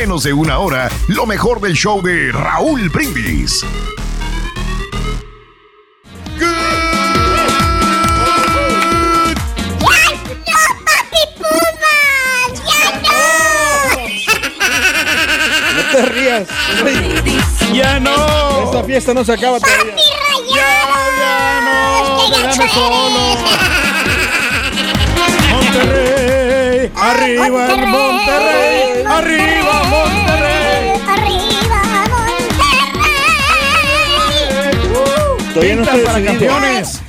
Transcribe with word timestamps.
menos 0.00 0.22
de 0.22 0.32
una 0.32 0.58
hora 0.60 0.88
lo 1.08 1.26
mejor 1.26 1.60
del 1.60 1.74
show 1.74 2.00
de 2.00 2.32
Raúl 2.32 2.88
Brindis. 2.88 3.62
No 15.76 15.82
te 15.92 16.02
rías. 16.06 16.48
¡Ya 17.74 18.00
no! 18.00 18.64
Esta 18.64 18.82
fiesta 18.84 19.12
no 19.12 19.22
se 19.22 19.34
acaba 19.34 19.60
todavía. 19.60 19.94
¡Ya 20.54 21.60
no! 21.60 22.30
¡Déjame 22.30 22.70
solo! 22.70 23.36
¡Monterrey! 25.50 26.90
¡Arriba 26.96 27.66
el 27.74 27.86
Monterrey! 27.86 29.04
¡Arriba 29.06 29.49
Todavía 35.60 35.76
no 35.76 35.82
¡Pintan 35.82 35.98
estoy 35.98 36.06
para 36.06 36.24
campeones! 36.24 37.00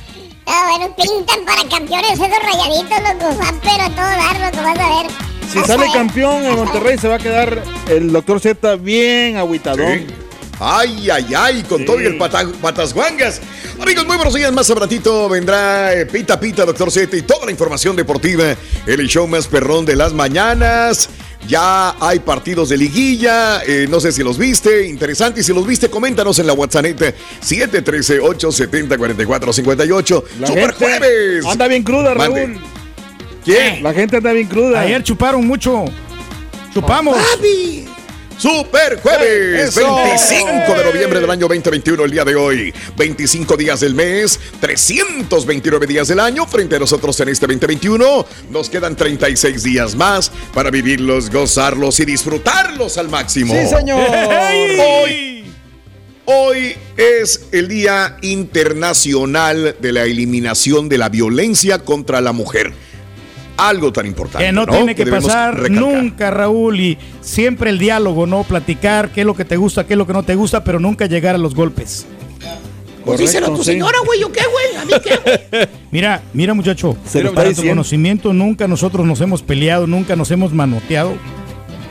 Ah, 0.46 0.68
bueno, 0.76 0.96
pintan 0.96 1.44
para 1.46 1.68
campeones 1.68 2.12
esos 2.12 2.28
rayaditos, 2.28 2.98
loco. 3.00 3.38
Van 3.38 3.60
pero 3.62 3.82
a 3.82 3.88
todo 3.90 3.96
dar, 3.96 4.40
loco, 4.40 4.62
vas 4.62 4.78
a 4.78 5.02
ver. 5.02 5.10
Si 5.50 5.58
Vas 5.58 5.66
sale 5.66 5.86
campeón 5.92 6.44
en 6.44 6.56
Monterrey, 6.56 6.98
se 6.98 7.08
va 7.08 7.14
a 7.14 7.18
quedar 7.18 7.62
el 7.88 8.12
doctor 8.12 8.40
Z 8.40 8.76
bien 8.76 9.36
agüitadón. 9.36 10.06
Ay, 10.60 11.08
ay, 11.10 11.26
ay, 11.36 11.62
con 11.62 11.84
todo 11.84 12.00
y 12.00 12.04
el 12.06 12.18
pata- 12.18 12.46
patas 12.60 12.92
guangas. 12.92 13.40
Amigos, 13.80 14.06
muy 14.06 14.16
buenos 14.16 14.34
días. 14.34 14.52
Más 14.52 14.68
a 14.70 14.74
ratito 14.74 15.28
vendrá 15.28 15.92
eh, 15.94 16.06
Pita 16.06 16.38
Pita, 16.38 16.64
Doctor 16.64 16.90
Z 16.90 17.16
y 17.16 17.22
toda 17.22 17.46
la 17.46 17.50
información 17.50 17.96
deportiva 17.96 18.44
el 18.86 19.08
show 19.08 19.26
más 19.26 19.48
perrón 19.48 19.84
de 19.86 19.96
las 19.96 20.12
mañanas. 20.12 21.08
Ya 21.48 21.96
hay 22.00 22.20
partidos 22.20 22.68
de 22.68 22.76
liguilla, 22.76 23.62
eh, 23.66 23.86
no 23.90 23.98
sé 24.00 24.12
si 24.12 24.22
los 24.22 24.38
viste, 24.38 24.86
interesante. 24.86 25.40
Y 25.40 25.42
si 25.42 25.52
los 25.52 25.66
viste, 25.66 25.90
coméntanos 25.90 26.38
en 26.38 26.46
la 26.46 26.52
WhatsApp 26.52 26.84
713-870-4458. 27.42 30.22
La 30.40 30.46
¡Super 30.46 30.74
gente 30.74 30.98
jueves! 30.98 31.46
Anda 31.46 31.66
bien 31.68 31.82
cruda, 31.82 32.14
Mande. 32.14 32.46
Raúl. 32.46 32.60
¿Quién? 33.44 33.82
La 33.82 33.92
gente 33.92 34.18
anda 34.18 34.32
bien 34.32 34.46
cruda. 34.46 34.80
Ayer 34.80 35.02
chuparon 35.02 35.44
mucho. 35.46 35.84
Chupamos. 36.72 37.16
Super 38.42 39.00
Jueves, 39.00 39.68
Eso. 39.68 39.94
25 39.94 40.74
de 40.76 40.84
noviembre 40.84 41.20
del 41.20 41.30
año 41.30 41.46
2021, 41.46 42.04
el 42.04 42.10
día 42.10 42.24
de 42.24 42.34
hoy. 42.34 42.74
25 42.96 43.56
días 43.56 43.78
del 43.78 43.94
mes, 43.94 44.40
329 44.58 45.86
días 45.86 46.08
del 46.08 46.18
año 46.18 46.44
frente 46.48 46.74
a 46.74 46.80
nosotros 46.80 47.20
en 47.20 47.28
este 47.28 47.46
2021. 47.46 48.26
Nos 48.50 48.68
quedan 48.68 48.96
36 48.96 49.62
días 49.62 49.94
más 49.94 50.32
para 50.52 50.72
vivirlos, 50.72 51.30
gozarlos 51.30 52.00
y 52.00 52.04
disfrutarlos 52.04 52.98
al 52.98 53.08
máximo. 53.08 53.54
Sí, 53.54 53.76
señor. 53.76 54.10
Hoy, 54.10 55.44
hoy 56.24 56.74
es 56.96 57.46
el 57.52 57.68
Día 57.68 58.16
Internacional 58.22 59.76
de 59.78 59.92
la 59.92 60.02
Eliminación 60.02 60.88
de 60.88 60.98
la 60.98 61.08
Violencia 61.08 61.78
contra 61.78 62.20
la 62.20 62.32
Mujer. 62.32 62.72
Algo 63.56 63.92
tan 63.92 64.06
importante. 64.06 64.46
Que 64.46 64.52
no, 64.52 64.66
tiene 64.66 64.94
que, 64.94 65.06
pasar 65.06 65.54
recalcar. 65.60 65.82
nunca, 65.82 66.30
Raúl, 66.30 66.80
y 66.80 66.98
siempre 67.20 67.70
el 67.70 67.78
diálogo, 67.78 68.26
¿no? 68.26 68.44
Platicar 68.44 69.10
qué 69.10 69.20
es 69.20 69.26
lo 69.26 69.34
que 69.34 69.44
te 69.44 69.56
gusta, 69.56 69.86
qué 69.86 69.94
es 69.94 69.98
lo 69.98 70.06
que 70.06 70.12
no 70.12 70.22
te 70.22 70.34
gusta, 70.34 70.64
pero 70.64 70.80
nunca 70.80 71.06
llegar 71.06 71.34
a 71.34 71.38
los 71.38 71.54
golpes. 71.54 72.06
Pues 73.04 73.18
díselo 73.18 73.48
a 73.48 73.54
tu 73.54 73.64
señora, 73.64 73.98
güey, 74.06 74.22
¿o 74.22 74.30
qué, 74.30 74.42
güey? 74.50 74.76
¿A 74.76 74.84
mí 74.84 74.92
qué, 75.02 75.16
güey? 75.16 75.68
Mira, 75.90 76.22
mira, 76.32 76.54
muchacho, 76.54 76.96
Se 77.06 77.22
para 77.26 77.52
tu 77.52 77.66
conocimiento, 77.66 78.32
nunca 78.32 78.66
nosotros 78.66 79.06
nos 79.06 79.20
hemos 79.20 79.42
peleado, 79.42 79.86
nunca 79.86 80.16
nos 80.16 80.30
hemos 80.30 80.52
manoteado. 80.52 81.12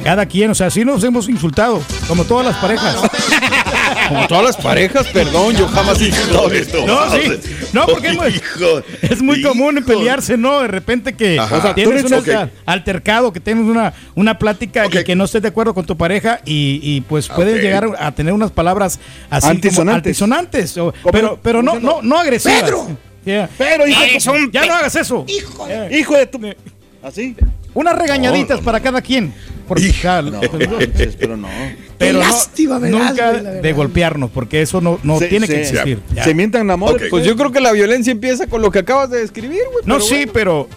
Cada 0.03 0.25
quien, 0.25 0.49
o 0.49 0.55
sea, 0.55 0.71
sí 0.71 0.83
nos 0.83 1.03
hemos 1.03 1.29
insultado, 1.29 1.79
como 2.07 2.23
todas 2.23 2.45
las 2.45 2.57
parejas. 2.57 2.97
Como 4.13 4.27
todas 4.27 4.43
las 4.43 4.57
parejas, 4.57 5.07
perdón, 5.07 5.55
yo 5.55 5.67
jamás 5.67 6.01
he 6.01 6.07
insultado 6.07 6.51
esto. 6.51 6.85
No, 6.85 7.09
sí. 7.11 7.31
No, 7.73 7.85
porque 7.87 8.09
es 8.09 8.15
muy, 8.15 8.41
es 9.01 9.21
muy 9.21 9.41
común 9.41 9.83
pelearse, 9.85 10.37
¿no? 10.37 10.61
De 10.61 10.67
repente 10.67 11.13
que 11.13 11.39
Ajá. 11.39 11.57
o 11.57 11.61
sea, 11.61 11.69
Tú 11.75 11.75
tienes 11.75 12.03
un 12.05 12.49
altercado, 12.65 13.31
que 13.31 13.39
tienes 13.39 13.63
una, 13.65 13.93
una 14.15 14.37
plática 14.37 14.85
Ok. 14.85 14.95
y 14.95 15.03
que 15.03 15.15
no 15.15 15.23
estés 15.25 15.41
de 15.41 15.47
acuerdo 15.47 15.73
con 15.73 15.85
tu 15.85 15.95
pareja 15.97 16.41
y, 16.45 16.79
y, 16.83 17.01
pues 17.01 17.27
puedes 17.29 17.61
llegar 17.61 17.87
a 17.99 18.11
tener 18.11 18.33
unas 18.33 18.51
palabras 18.51 18.99
así 19.29 19.41
como 19.41 19.51
Antisonantes. 19.51 20.07
altisonantes, 20.21 20.77
o- 20.77 20.93
Como- 21.01 21.11
pero, 21.11 21.39
pero 21.41 21.61
no, 21.63 21.79
no, 21.79 22.01
no 22.01 22.17
agresivas. 22.17 22.61
¡Pedro! 22.63 22.87
Yeah. 23.23 23.49
Pero, 23.57 23.87
hijo, 23.87 24.01
Es 24.03 24.25
un 24.25 24.51
ya 24.51 24.65
no 24.65 24.73
hagas 24.73 24.95
eso. 24.95 25.25
Hijo 25.27 25.67
de... 25.67 25.73
Yeah. 25.89 25.97
hijo 25.99 26.17
de 26.17 26.25
tu. 26.25 26.39
Así. 27.03 27.35
Unas 27.73 27.95
regañaditas 27.97 28.59
para 28.61 28.79
cada 28.79 29.01
quien. 29.01 29.33
Ya, 30.03 30.21
No, 30.21 30.41
pues, 30.41 31.15
pero 31.17 31.37
no. 31.37 31.47
Pero 32.01 32.19
no- 32.19 32.19
lástima 32.19 32.79
nunca 32.79 33.31
de 33.33 33.73
golpearnos, 33.73 34.29
porque 34.31 34.61
eso 34.61 34.81
no, 34.81 34.99
no 35.03 35.19
Se- 35.19 35.27
tiene 35.27 35.47
que 35.47 35.61
existir. 35.61 35.99
Ya. 36.13 36.23
Se 36.23 36.33
mientan 36.33 36.67
la. 36.67 36.77
Pues 36.77 37.25
yo 37.25 37.35
creo 37.35 37.51
que 37.51 37.61
la 37.61 37.71
violencia 37.71 38.11
empieza 38.11 38.47
con 38.47 38.61
lo 38.61 38.71
que 38.71 38.79
acabas 38.79 39.09
de 39.09 39.19
describir, 39.19 39.61
güey. 39.71 39.85
No, 39.85 39.95
pero 39.95 39.99
sí, 40.05 40.15
bueno. 40.15 40.31
pero, 40.33 40.67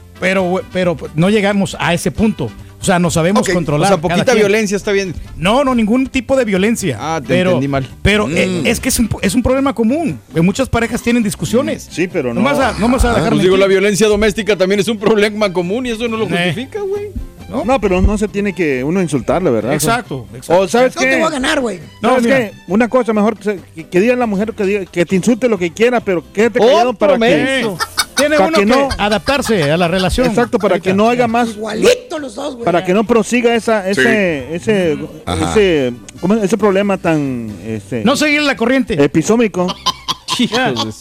pero, 0.73 0.97
pero 0.97 1.11
no 1.15 1.31
llegamos 1.31 1.77
a 1.81 1.93
ese 1.95 2.11
punto. 2.11 2.51
O 2.81 2.85
sea, 2.87 2.99
no 2.99 3.11
sabemos 3.11 3.41
Ok, 3.45 3.49
O 3.49 3.55
controlar. 3.55 3.89
sea, 3.89 3.97
cada 3.99 4.15
poquita 4.15 4.35
violencia 4.35 4.77
está 4.77 4.93
bien. 4.93 5.15
No, 5.39 5.65
no, 5.65 5.75
ningún 5.75 6.07
tipo 6.09 6.37
de 6.37 6.45
violencia. 6.45 6.99
Ah, 7.01 7.19
te 7.23 7.29
pero, 7.29 7.53
entendí 7.53 7.67
mal. 7.69 7.89
Pero 8.03 8.27
Mm. 8.27 8.37
eh, 8.37 8.63
es 8.67 8.79
que 8.79 8.91
es 8.91 8.99
un, 8.99 9.09
es 9.23 9.35
un 9.35 9.43
problema 9.43 9.75
común. 9.75 10.21
que 10.35 10.43
Muchas 10.43 10.69
parejas 10.69 11.01
tienen 11.01 11.23
discusiones. 11.23 11.89
Sí, 11.91 12.09
pero 12.09 12.35
no. 12.35 12.43
No 12.43 12.45
vas 12.45 12.59
a, 12.59 12.79
no 12.79 12.89
vas 12.91 13.03
a 13.07 13.15
dejar 13.15 13.31
Pues 13.31 13.43
digo, 13.43 13.57
la 13.57 13.67
violencia 13.69 14.07
doméstica 14.07 14.55
también 14.57 14.81
es 14.81 14.89
un 14.89 14.99
problema 14.99 15.51
común 15.51 15.87
y 15.87 15.93
eso 15.93 16.07
no 16.09 16.19
lo 16.19 16.27
Eh. 16.27 16.29
justifica, 16.53 16.81
güey. 16.81 17.07
¿No? 17.55 17.65
¿No? 17.65 17.81
pero 17.81 18.01
no 18.03 18.17
se 18.19 18.29
tiene 18.29 18.53
que 18.55 18.83
uno 18.85 19.01
insultarle, 19.03 19.51
¿verdad? 19.51 19.75
Exacto, 19.75 20.27
exacto. 20.35 20.63
O 20.63 20.69
sabes 20.69 20.95
No 20.97 21.03
te 21.03 21.09
qué? 21.11 21.17
voy 21.17 21.27
a 21.27 21.31
ganar, 21.31 21.61
güey. 21.61 21.81
No, 22.03 22.11
¿Sabes 22.11 22.25
mira. 22.25 22.39
qué? 22.39 22.53
Una 22.69 22.89
cosa 22.89 23.13
mejor 23.13 23.37
que, 23.39 23.59
que, 23.75 23.89
que 23.89 24.01
diga 24.01 24.17
la 24.17 24.27
mujer 24.27 24.53
que, 24.53 24.65
diga- 24.65 24.87
que 24.91 25.05
te 25.07 25.17
insulte 25.17 25.49
lo 25.49 25.59
que 25.59 25.73
quiera, 25.73 26.01
pero 26.01 26.23
quédate 26.33 26.59
callado 26.61 26.93
para 26.95 27.19
que. 27.19 27.69
Tiene 28.17 28.37
para 28.37 28.47
uno 28.49 28.59
que 28.59 28.65
que, 28.65 28.71
no- 28.71 28.89
adaptarse 28.97 29.73
a 29.73 29.77
la 29.77 29.89
relación. 29.89 30.29
exacto 30.29 30.59
para 30.61 30.79
que 30.79 30.95
no 30.95 31.09
haga 31.11 31.27
más 31.27 31.49
Igualito 31.49 32.21
los 32.21 32.37
dos, 32.37 32.55
güey. 32.55 32.65
para 32.65 32.85
que 32.85 32.95
no 32.95 33.03
prosiga 33.03 33.53
esa 33.57 33.89
ese 33.91 34.55
ese 34.55 34.93
ese 35.27 35.93
¿cómo 36.21 36.35
es? 36.35 36.45
ese 36.45 36.57
problema 36.57 36.97
tan 36.97 37.51
este 37.67 38.05
No 38.05 38.15
seguir 38.15 38.43
la 38.43 38.57
corriente. 38.57 39.03
episómico 39.03 39.67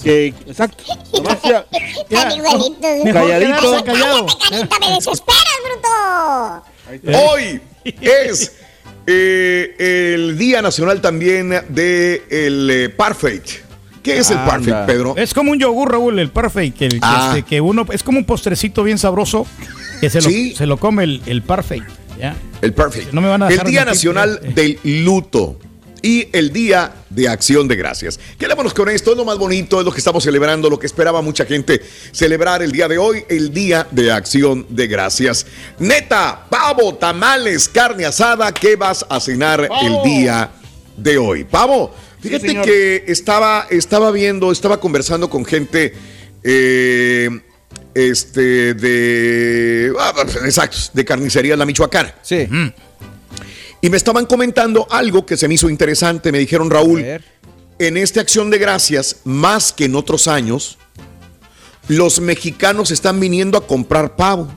Que 0.03 0.27
exacto 0.47 0.83
Nomás 1.13 1.41
ya-. 1.43 1.65
Mejor 2.09 3.13
Calladito. 3.13 3.83
callado. 3.83 4.25
Me 4.51 4.95
desesperas, 4.95 5.59
bruto. 5.63 7.17
Hoy 7.17 7.61
es 8.01 8.53
eh, 9.07 10.13
el 10.15 10.37
Día 10.37 10.61
Nacional 10.61 11.01
también 11.01 11.49
de 11.69 12.23
el 12.29 12.69
eh, 12.69 12.89
Parfait. 12.89 13.43
¿Qué 14.01 14.17
es 14.17 14.31
el. 14.31 14.37
Parfait, 14.37 14.85
Pedro? 14.85 15.15
Es 15.17 15.33
como 15.33 15.51
un 15.51 15.59
yogur, 15.59 15.91
Raúl, 15.91 16.19
el 16.19 16.29
Parfait, 16.29 16.75
que, 16.75 16.89
Ah. 17.01 17.27
este, 17.29 17.43
que 17.43 17.61
uno, 17.61 17.85
es 17.91 18.03
como 18.03 18.17
un 18.17 18.25
postrecito 18.25 18.83
bien 18.83 18.97
sabroso 18.97 19.47
que 20.01 20.09
se 20.09 20.21
lo, 20.21 20.29
Sí. 20.29 20.53
se 20.55 20.65
lo 20.65 20.77
come 20.77 21.05
el, 21.05 21.21
el 21.25 21.41
Parfait. 21.41 21.83
¿ya? 22.19 22.35
El 22.61 22.73
Perfect. 22.73 23.11
No 23.11 23.21
me 23.21 23.27
van 23.27 23.43
a 23.43 23.47
el 23.49 23.59
Día 23.63 23.85
Nacional 23.85 24.39
eh. 24.43 24.51
del 24.83 25.03
Luto 25.03 25.57
y 26.03 26.27
el 26.33 26.51
Día 26.51 26.93
de 27.09 27.29
Acción 27.29 27.67
de 27.67 27.77
Gracias. 27.77 28.19
Quedémonos 28.37 28.73
con 28.73 28.89
esto, 28.89 29.11
es 29.11 29.17
lo 29.17 29.23
más 29.23 29.37
bonito, 29.37 29.79
es 29.79 29.85
lo 29.85 29.91
que 29.91 29.99
estamos 29.99 30.23
celebrando, 30.23 30.69
lo 30.69 30.77
que 30.77 30.85
esperaba 30.85 31.21
mucha 31.21 31.45
gente 31.45 31.81
celebrar 32.11 32.61
el 32.61 32.73
día 32.73 32.89
de 32.89 32.97
hoy, 32.97 33.23
el 33.29 33.53
Día 33.53 33.87
de 33.89 34.11
Acción 34.11 34.67
de 34.69 34.87
Gracias. 34.87 35.47
Neta, 35.79 36.45
pavo, 36.49 36.93
tamales, 36.95 37.69
carne 37.69 38.05
asada, 38.05 38.53
¿qué 38.53 38.75
vas 38.75 39.05
a 39.09 39.19
cenar 39.21 39.67
el 39.81 40.03
día 40.03 40.51
de 40.97 41.17
hoy? 41.17 41.45
Pavo, 41.45 41.95
fíjate 42.19 42.61
que 42.61 43.05
estaba, 43.07 43.65
estaba 43.69 44.11
viendo, 44.11 44.51
estaba 44.51 44.79
conversando 44.79 45.29
con 45.29 45.45
gente. 45.45 45.93
eh, 46.43 47.29
este 47.95 48.73
de 48.73 49.93
ah, 49.99 50.13
exacto, 50.45 50.77
de 50.93 51.05
carnicería 51.05 51.55
La 51.55 51.65
Michoacana. 51.65 52.15
Sí. 52.23 52.47
Y 53.83 53.89
me 53.89 53.97
estaban 53.97 54.25
comentando 54.25 54.87
algo 54.89 55.25
que 55.25 55.35
se 55.35 55.45
me 55.49 55.55
hizo 55.55 55.69
interesante. 55.69 56.31
Me 56.31 56.39
dijeron, 56.39 56.69
Raúl, 56.69 57.03
en 57.79 57.97
esta 57.97 58.21
acción 58.21 58.49
de 58.49 58.57
gracias, 58.57 59.17
más 59.25 59.73
que 59.73 59.83
en 59.83 59.95
otros 59.95 60.29
años, 60.29 60.77
los 61.89 62.21
mexicanos 62.21 62.91
están 62.91 63.19
viniendo 63.19 63.57
a 63.57 63.67
comprar 63.67 64.15
pavo. 64.15 64.47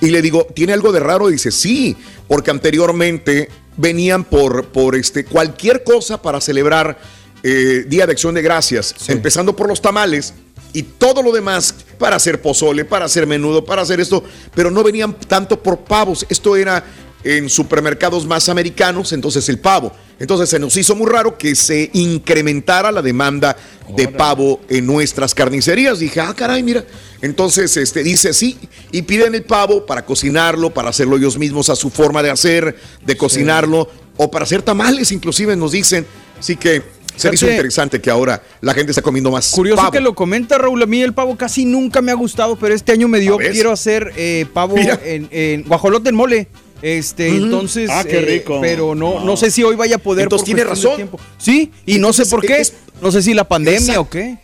Y 0.00 0.10
le 0.10 0.20
digo, 0.20 0.48
¿tiene 0.56 0.72
algo 0.72 0.90
de 0.90 0.98
raro? 0.98 1.28
dice, 1.28 1.52
sí, 1.52 1.96
porque 2.26 2.50
anteriormente 2.50 3.48
venían 3.76 4.24
por, 4.24 4.66
por 4.66 4.96
este, 4.96 5.24
cualquier 5.24 5.84
cosa 5.84 6.20
para 6.20 6.40
celebrar 6.40 6.98
eh, 7.44 7.84
Día 7.86 8.06
de 8.06 8.12
Acción 8.12 8.34
de 8.34 8.42
Gracias, 8.42 8.92
empezando 9.06 9.54
por 9.54 9.68
los 9.68 9.80
tamales 9.80 10.34
y 10.72 10.82
todo 10.82 11.22
lo 11.22 11.30
demás 11.30 11.76
para 11.96 12.16
hacer 12.16 12.42
pozole, 12.42 12.84
para 12.84 13.04
hacer 13.04 13.24
menudo, 13.24 13.64
para 13.64 13.82
hacer 13.82 14.00
esto, 14.00 14.24
pero 14.52 14.68
no 14.68 14.82
venían 14.82 15.14
tanto 15.14 15.62
por 15.62 15.84
pavos. 15.84 16.26
Esto 16.28 16.56
era 16.56 16.84
en 17.24 17.48
supermercados 17.48 18.26
más 18.26 18.48
americanos, 18.48 19.12
entonces 19.12 19.48
el 19.48 19.58
pavo. 19.58 19.92
Entonces 20.18 20.48
se 20.48 20.58
nos 20.58 20.76
hizo 20.76 20.94
muy 20.94 21.10
raro 21.10 21.36
que 21.36 21.54
se 21.54 21.90
incrementara 21.94 22.92
la 22.92 23.02
demanda 23.02 23.56
de 23.96 24.08
pavo 24.08 24.60
en 24.68 24.86
nuestras 24.86 25.34
carnicerías. 25.34 25.98
Dije, 25.98 26.20
ah, 26.20 26.34
caray, 26.36 26.62
mira. 26.62 26.84
Entonces 27.20 27.76
este, 27.76 28.02
dice 28.02 28.32
sí, 28.32 28.58
y 28.90 29.02
piden 29.02 29.34
el 29.34 29.42
pavo 29.42 29.84
para 29.86 30.04
cocinarlo, 30.04 30.72
para 30.72 30.90
hacerlo 30.90 31.16
ellos 31.16 31.38
mismos 31.38 31.70
a 31.70 31.76
su 31.76 31.90
forma 31.90 32.22
de 32.22 32.30
hacer, 32.30 32.76
de 33.04 33.16
cocinarlo, 33.16 33.88
o 34.16 34.30
para 34.30 34.44
hacer 34.44 34.62
tamales, 34.62 35.12
inclusive 35.12 35.56
nos 35.56 35.72
dicen. 35.72 36.06
Así 36.38 36.56
que 36.56 36.82
se 37.16 37.28
me 37.28 37.34
hizo 37.34 37.48
interesante 37.48 38.00
que 38.00 38.10
ahora 38.10 38.42
la 38.60 38.74
gente 38.74 38.92
está 38.92 39.02
comiendo 39.02 39.30
más 39.30 39.50
Curioso 39.50 39.80
pavo. 39.80 39.92
que 39.92 40.00
lo 40.00 40.14
comenta 40.14 40.58
Raúl. 40.58 40.82
A 40.82 40.86
mí 40.86 41.02
el 41.02 41.12
pavo 41.12 41.36
casi 41.36 41.64
nunca 41.64 42.00
me 42.00 42.10
ha 42.10 42.14
gustado, 42.14 42.56
pero 42.56 42.74
este 42.74 42.92
año 42.92 43.08
me 43.08 43.20
dio. 43.20 43.38
¿Ah? 43.40 43.44
Quiero 43.50 43.70
hacer 43.72 44.12
eh, 44.16 44.46
pavo 44.52 44.76
en, 44.76 45.28
en 45.30 45.62
guajolote 45.64 46.08
en 46.08 46.14
mole. 46.14 46.48
Este, 46.82 47.28
entonces. 47.28 47.88
Ah, 47.90 48.04
qué 48.04 48.18
eh, 48.18 48.22
rico. 48.22 48.58
pero 48.60 48.94
no, 48.94 49.24
no 49.24 49.36
sé 49.36 49.50
si 49.50 49.62
hoy 49.62 49.76
vaya 49.76 49.96
a 49.96 49.98
poder. 49.98 50.24
Entonces 50.24 50.44
tiene 50.44 50.64
razón. 50.64 50.96
tiempo. 50.96 51.18
Sí, 51.38 51.70
y 51.86 51.98
no 51.98 52.12
sé 52.12 52.26
por 52.26 52.44
qué. 52.44 52.60
es- 52.60 52.74
no 53.00 53.10
sé 53.10 53.22
si 53.22 53.34
la 53.34 53.44
pandemia 53.44 54.00
o 54.00 54.08
qué. 54.08 54.38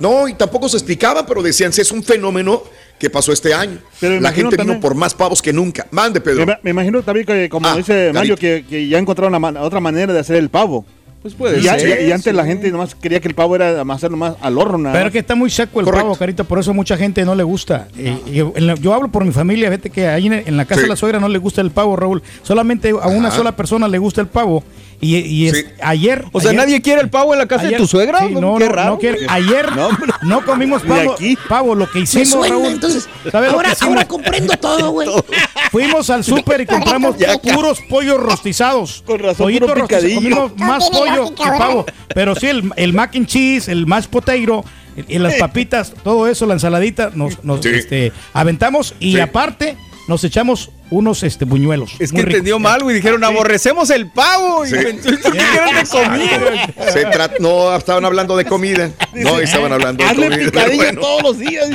No, 0.00 0.26
y 0.28 0.34
tampoco 0.34 0.68
se 0.68 0.76
explicaba, 0.78 1.26
pero 1.26 1.42
decían, 1.42 1.72
sí, 1.72 1.82
es 1.82 1.92
un 1.92 2.02
fenómeno 2.02 2.62
que 2.98 3.10
pasó 3.10 3.32
este 3.32 3.52
año. 3.52 3.78
Pero 4.00 4.18
la 4.20 4.32
gente 4.32 4.56
vino 4.56 4.80
por 4.80 4.94
más 4.94 5.14
pavos 5.14 5.42
que 5.42 5.52
nunca. 5.52 5.86
Mande, 5.90 6.20
Pedro. 6.20 6.46
Me, 6.46 6.58
me 6.62 6.70
imagino 6.70 7.02
también 7.02 7.26
que, 7.26 7.48
como 7.48 7.66
Ah, 7.68 7.76
dice 7.76 8.10
Mario, 8.12 8.36
que, 8.36 8.64
que 8.68 8.88
ya 8.88 8.98
encontraron 8.98 9.34
una 9.34 9.60
otra 9.62 9.80
manera 9.80 10.12
de 10.12 10.18
hacer 10.18 10.36
el 10.36 10.48
pavo. 10.48 10.84
Pues 11.22 11.34
puede 11.34 11.58
Y, 11.58 11.62
ya- 11.64 11.78
ser. 11.78 12.00
y- 12.02 12.08
y 12.08 12.12
antes 12.12 12.34
la 12.34 12.46
gente 12.46 12.70
nomás 12.70 12.94
quería 12.94 13.20
que 13.20 13.28
el 13.28 13.34
pavo 13.34 13.54
era 13.54 13.84
más 13.84 13.98
hacerlo 13.98 14.16
más 14.16 14.36
al 14.40 14.56
horno. 14.56 14.78
nada 14.78 14.94
Pero 14.98 15.10
que 15.10 15.18
está 15.18 15.34
muy 15.34 15.50
seco 15.50 15.80
el 15.80 15.84
Correcto. 15.84 16.06
pavo, 16.06 16.16
carita, 16.16 16.44
por 16.44 16.58
eso 16.58 16.72
mucha 16.72 16.96
gente 16.96 17.24
no 17.26 17.34
le 17.34 17.42
gusta. 17.42 17.88
Eh, 17.98 18.16
y 18.26 18.38
en 18.40 18.66
la- 18.66 18.74
yo 18.76 18.94
hablo 18.94 19.08
por 19.08 19.26
mi 19.26 19.30
familia, 19.32 19.68
fíjate 19.68 19.90
que 19.90 20.08
ahí 20.08 20.28
en, 20.28 20.32
en 20.32 20.56
la 20.56 20.64
casa 20.64 20.80
Sí. 20.80 20.84
de 20.86 20.88
la 20.88 20.96
suegra 20.96 21.20
no 21.20 21.28
le 21.28 21.36
gusta 21.38 21.60
el 21.60 21.70
pavo, 21.72 21.94
Raúl. 21.94 22.22
Solamente 22.42 22.88
a 22.90 23.08
una 23.08 23.28
Ajá. 23.28 23.36
sola 23.36 23.52
persona 23.54 23.86
le 23.86 23.98
gusta 23.98 24.22
el 24.22 24.28
pavo. 24.28 24.64
Y, 25.02 25.16
y 25.16 25.48
es- 25.48 25.56
Sí. 25.56 25.64
ayer. 25.82 26.26
O 26.32 26.40
sea, 26.40 26.50
ayer- 26.50 26.60
nadie 26.60 26.82
quiere 26.82 27.00
el 27.00 27.08
pavo 27.08 27.32
en 27.32 27.38
la 27.38 27.46
casa 27.46 27.64
de 27.66 27.76
tu 27.76 27.86
suegra. 27.86 28.18
sí, 28.20 28.34
no, 28.34 28.56
Qué 28.58 28.66
no, 28.66 28.72
raro. 28.72 28.90
no 28.90 28.98
quiere. 28.98 29.18
Ayer 29.28 29.74
No, 29.74 29.88
no, 30.22 30.44
comimos 30.44 30.82
pavo. 30.88 31.12
aquí. 31.12 31.38
Pavo, 31.48 31.74
lo 31.74 31.90
que 31.90 32.00
hicimos, 32.00 32.28
suena, 32.28 32.54
Raúl. 32.54 32.66
entonces. 32.66 33.08
¿sabes 33.32 33.50
lo 33.50 33.56
Ahora, 33.56 33.68
que 33.70 33.74
hicimos? 33.76 33.94
ahora 33.94 34.08
comprendo 34.08 34.54
todo, 34.58 34.90
güey. 34.90 35.08
Fuimos 35.72 36.10
al 36.10 36.22
súper 36.24 36.60
y 36.62 36.66
compramos 36.66 37.16
Ya, 37.16 37.38
puros 37.38 37.78
pollos 37.88 38.20
rostizados. 38.20 39.02
Con 39.06 39.18
razón, 39.20 39.46
Pollito 39.46 39.66
puro 39.66 39.80
rostizado. 39.80 40.06
picadillo. 40.08 40.36
Comimos 40.36 40.52
No 40.58 40.66
más 40.66 40.90
pollo 40.90 41.16
lógica, 41.16 41.44
que 41.44 41.50
¿verdad? 41.50 41.66
pavo. 41.66 41.86
Pero 42.14 42.34
sí, 42.34 42.46
el, 42.48 42.70
el 42.76 42.92
mac 42.92 43.14
and 43.16 43.26
cheese, 43.26 43.68
el 43.68 43.86
mashed 43.86 44.10
potato, 44.10 44.64
y 45.08 45.18
las 45.18 45.34
papitas, 45.36 45.94
todo 46.04 46.26
eso, 46.28 46.44
la 46.46 46.54
ensaladita, 46.54 47.10
nos, 47.14 47.42
nos, 47.42 47.62
Sí. 47.62 47.68
este, 47.70 48.12
aventamos 48.34 48.94
y 49.00 49.14
Sí. 49.14 49.20
aparte 49.20 49.76
nos 50.08 50.22
echamos 50.24 50.70
unos 50.90 51.22
este, 51.22 51.44
buñuelos. 51.44 51.92
Es 51.98 52.10
que 52.10 52.18
ricos. 52.18 52.30
entendió 52.34 52.58
mal, 52.58 52.82
güey. 52.82 52.96
Dijeron, 52.96 53.22
aborrecemos 53.24 53.90
el 53.90 54.08
pavo. 54.10 54.64
Y 54.66 54.70
Sí. 54.70 54.74
pensó, 54.76 55.08
¿esto 55.10 55.30
qué 55.32 55.38
quieren 55.38 55.74
de 55.76 55.88
comida? 56.76 56.90
Se 56.92 57.06
no 57.40 57.76
estaban 57.76 58.04
hablando 58.04 58.36
de 58.36 58.44
comida. 58.44 58.90
No 59.14 59.38
estaban 59.38 59.72
hablando 59.72 60.02
de 60.04 60.10
Hazle 60.10 60.28
comida. 60.30 60.44
picadillo 60.50 60.76
Bueno. 60.84 61.00
todos 61.00 61.22
los 61.22 61.38
días. 61.38 61.70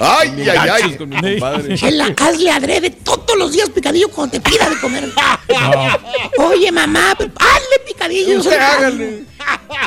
Ay, 0.00 0.48
ay, 0.48 0.68
ay. 0.84 0.96
Con 0.96 1.08
mi 1.08 1.16
compadre. 1.16 1.76
Chela, 1.76 2.14
hazle 2.18 2.50
adrede 2.50 2.90
todos 2.90 3.36
los 3.36 3.52
días 3.52 3.68
picadillo 3.70 4.08
cuando 4.10 4.32
te 4.32 4.40
pida 4.40 4.68
de 4.70 4.76
comer. 4.80 5.08
Oye, 6.38 6.70
mamá, 6.72 7.14
pues, 7.16 7.30
hazle 7.38 7.78
picadillo. 7.86 8.38
Usted 8.38 8.58
hágale. 8.58 9.24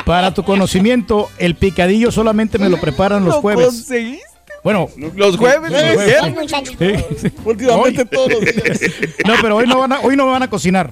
Para 0.04 0.34
tu 0.34 0.42
conocimiento, 0.44 1.30
el 1.38 1.54
picadillo 1.54 2.10
solamente 2.12 2.58
me 2.58 2.68
lo 2.68 2.80
preparan 2.80 3.24
los 3.24 3.36
¿Lo 3.36 3.40
jueves. 3.40 3.66
conseguiste? 3.66 4.31
Bueno, 4.62 4.88
Los 5.16 5.36
jueves. 5.36 5.70
Los 5.72 5.80
¿sí? 5.80 5.86
jueves. 5.94 6.16
Ay, 6.22 6.30
muchacho. 6.32 6.72
sí, 6.78 6.94
sí. 7.20 7.32
Últimamente 7.44 8.02
Hoy- 8.02 8.08
todos 8.08 8.30
los 8.32 8.40
días. 8.40 8.80
No, 9.26 9.34
pero 9.42 9.56
hoy 9.56 9.66
no 9.66 9.78
van 9.80 9.92
a, 9.92 10.00
hoy 10.00 10.16
no 10.16 10.26
me 10.26 10.32
van 10.32 10.42
a 10.44 10.50
cocinar. 10.50 10.90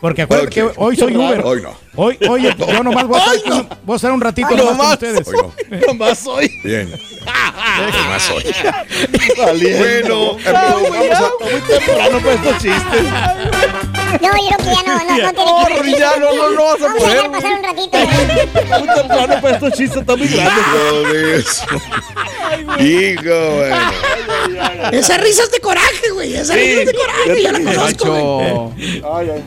Porque 0.00 0.22
acuérdate 0.22 0.62
Ok. 0.62 0.72
que 0.74 0.80
hoy 0.80 0.96
soy. 0.96 1.14
Uber. 1.14 1.42
Hoy 1.44 1.60
no. 1.62 1.74
Hoy, 1.94 2.16
hoy 2.28 2.42
yo 2.42 2.82
nomás 2.82 3.06
voy 3.06 3.20
a, 3.20 3.34
estar, 3.34 3.78
voy 3.84 3.92
a 3.92 3.96
estar 3.96 4.12
un 4.12 4.20
ratito 4.22 4.48
Ay, 4.50 4.56
nomás 4.56 4.68
con 4.70 4.78
nomás. 4.78 4.92
ustedes. 4.94 5.28
Hoy 5.28 5.34
no. 5.36 5.86
Nomás 5.86 6.26
hoy. 6.26 6.60
Bien. 6.64 6.88
¿Qué 6.90 8.08
más 8.08 8.30
hoy? 8.30 8.44
Bueno, 9.36 10.36
vamos 10.42 11.06
ya. 11.06 11.18
a- 11.18 11.30
Muy 11.40 11.60
temprano 11.68 12.18
para 12.20 12.34
estos 12.34 12.52
chistes. 12.62 13.99
No, 14.12 14.18
yo 14.18 14.30
creo 14.56 14.58
que 14.58 14.64
ya 14.64 14.82
no, 14.86 14.94
no, 14.94 15.04
no 15.04 15.32
tiene 15.32 15.52
No, 15.52 15.82
que 15.82 15.92
ya 15.98 16.12
no, 16.18 16.28
no, 16.34 16.50
no 16.50 16.64
vas 16.64 16.80
a 16.80 16.84
Vamos 16.84 17.02
a 17.02 17.04
poder, 17.04 17.16
dejar 17.16 17.30
pasar 17.32 17.52
un 17.52 17.62
ratito. 17.64 17.98
güey. 17.98 18.08
Muy 18.80 18.88
temprano 18.94 19.34
para 19.40 19.54
estos 19.54 19.72
chistes. 19.72 20.00
Está 20.00 20.16
muy 20.16 20.28
grande. 20.28 20.60
Hijo 20.60 21.02
de. 21.12 21.44
Hijo, 22.84 23.56
bueno. 23.56 23.76
Esas 24.92 25.20
risas 25.20 25.50
de 25.50 25.60
coraje, 25.60 26.10
güey. 26.12 26.34
Esas 26.34 26.56
risas 26.56 26.86
de 26.86 26.94
coraje. 26.94 27.42
Yo 27.42 27.52
la 27.52 27.58
conozco, 27.60 28.10
güey. 28.10 28.24
Macho. 28.24 28.72
Ay, 29.16 29.30
ay. 29.34 29.42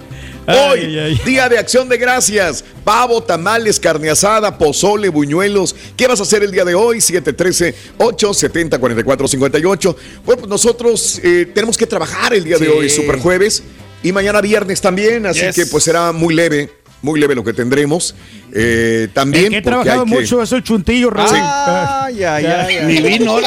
Hoy, 0.46 0.80
Ay, 0.82 1.00
ay. 1.00 1.22
Día 1.26 1.48
de 1.48 1.58
Acción 1.58 1.88
de 1.88 1.98
Gracias. 1.98 2.66
Pavo, 2.84 3.24
tamales, 3.24 3.80
carne 3.80 4.10
asada, 4.10 4.58
pozole, 4.58 5.08
buñuelos. 5.08 5.74
¿Qué 5.96 6.06
vas 6.06 6.20
a 6.20 6.24
hacer 6.24 6.44
el 6.44 6.52
día 6.52 6.66
de 6.66 6.76
hoy? 6.76 6.98
713-870-4458. 6.98 9.96
Bueno, 10.26 10.40
pues 10.42 10.50
nosotros 10.50 11.22
eh, 11.24 11.50
tenemos 11.54 11.78
que 11.78 11.88
trabajar 11.88 12.34
el 12.34 12.44
día 12.44 12.58
de 12.58 12.66
Sí. 12.66 12.72
hoy, 12.78 12.90
super 12.90 13.20
jueves. 13.20 13.64
Y 14.04 14.12
mañana 14.12 14.42
viernes 14.42 14.82
también. 14.82 15.26
Así 15.26 15.40
Yes. 15.42 15.56
que 15.56 15.66
pues 15.66 15.84
será 15.84 16.12
muy 16.12 16.34
leve, 16.36 16.70
muy 17.02 17.20
leve 17.20 17.34
lo 17.36 17.44
que 17.44 17.54
tendremos. 17.54 18.14
Eh, 18.54 19.08
también. 19.14 19.46
El 19.46 19.50
que 19.52 19.58
he 19.58 19.62
trabajado 19.62 20.02
hay 20.04 20.10
que- 20.10 20.16
mucho 20.16 20.42
es 20.44 20.52
el 20.52 20.62
chuntillo, 20.64 21.10
Raúl. 21.10 21.30
Ay, 21.36 22.24
ay, 22.24 22.46
ay, 22.46 22.76
ay. 22.78 22.86
Ni 22.86 23.02
vino. 23.02 23.40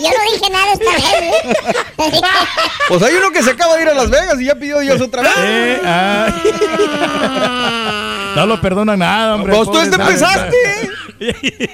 Yo 0.00 0.08
no 0.10 0.32
dije 0.32 0.50
nada 0.50 0.72
esta 0.72 0.92
vez. 0.92 1.04
¿eh? 1.22 1.32
Pues 2.88 3.02
hay 3.02 3.14
uno 3.16 3.30
que 3.32 3.42
se 3.42 3.50
acaba 3.50 3.76
de 3.76 3.82
ir 3.82 3.88
a 3.88 3.94
Las 3.94 4.08
Vegas 4.08 4.40
y 4.40 4.46
ya 4.46 4.54
pidió 4.54 4.78
Dios 4.78 4.98
otra 5.00 5.20
vez. 5.22 5.32
Eh, 5.36 5.78
ay. 5.84 6.32
No 8.36 8.46
lo 8.46 8.58
perdonan 8.62 8.98
nada, 9.00 9.34
hombre. 9.34 9.52
Pues 9.54 9.70
tú 9.70 9.78
este 9.80 9.96
empezaste. 9.96 10.56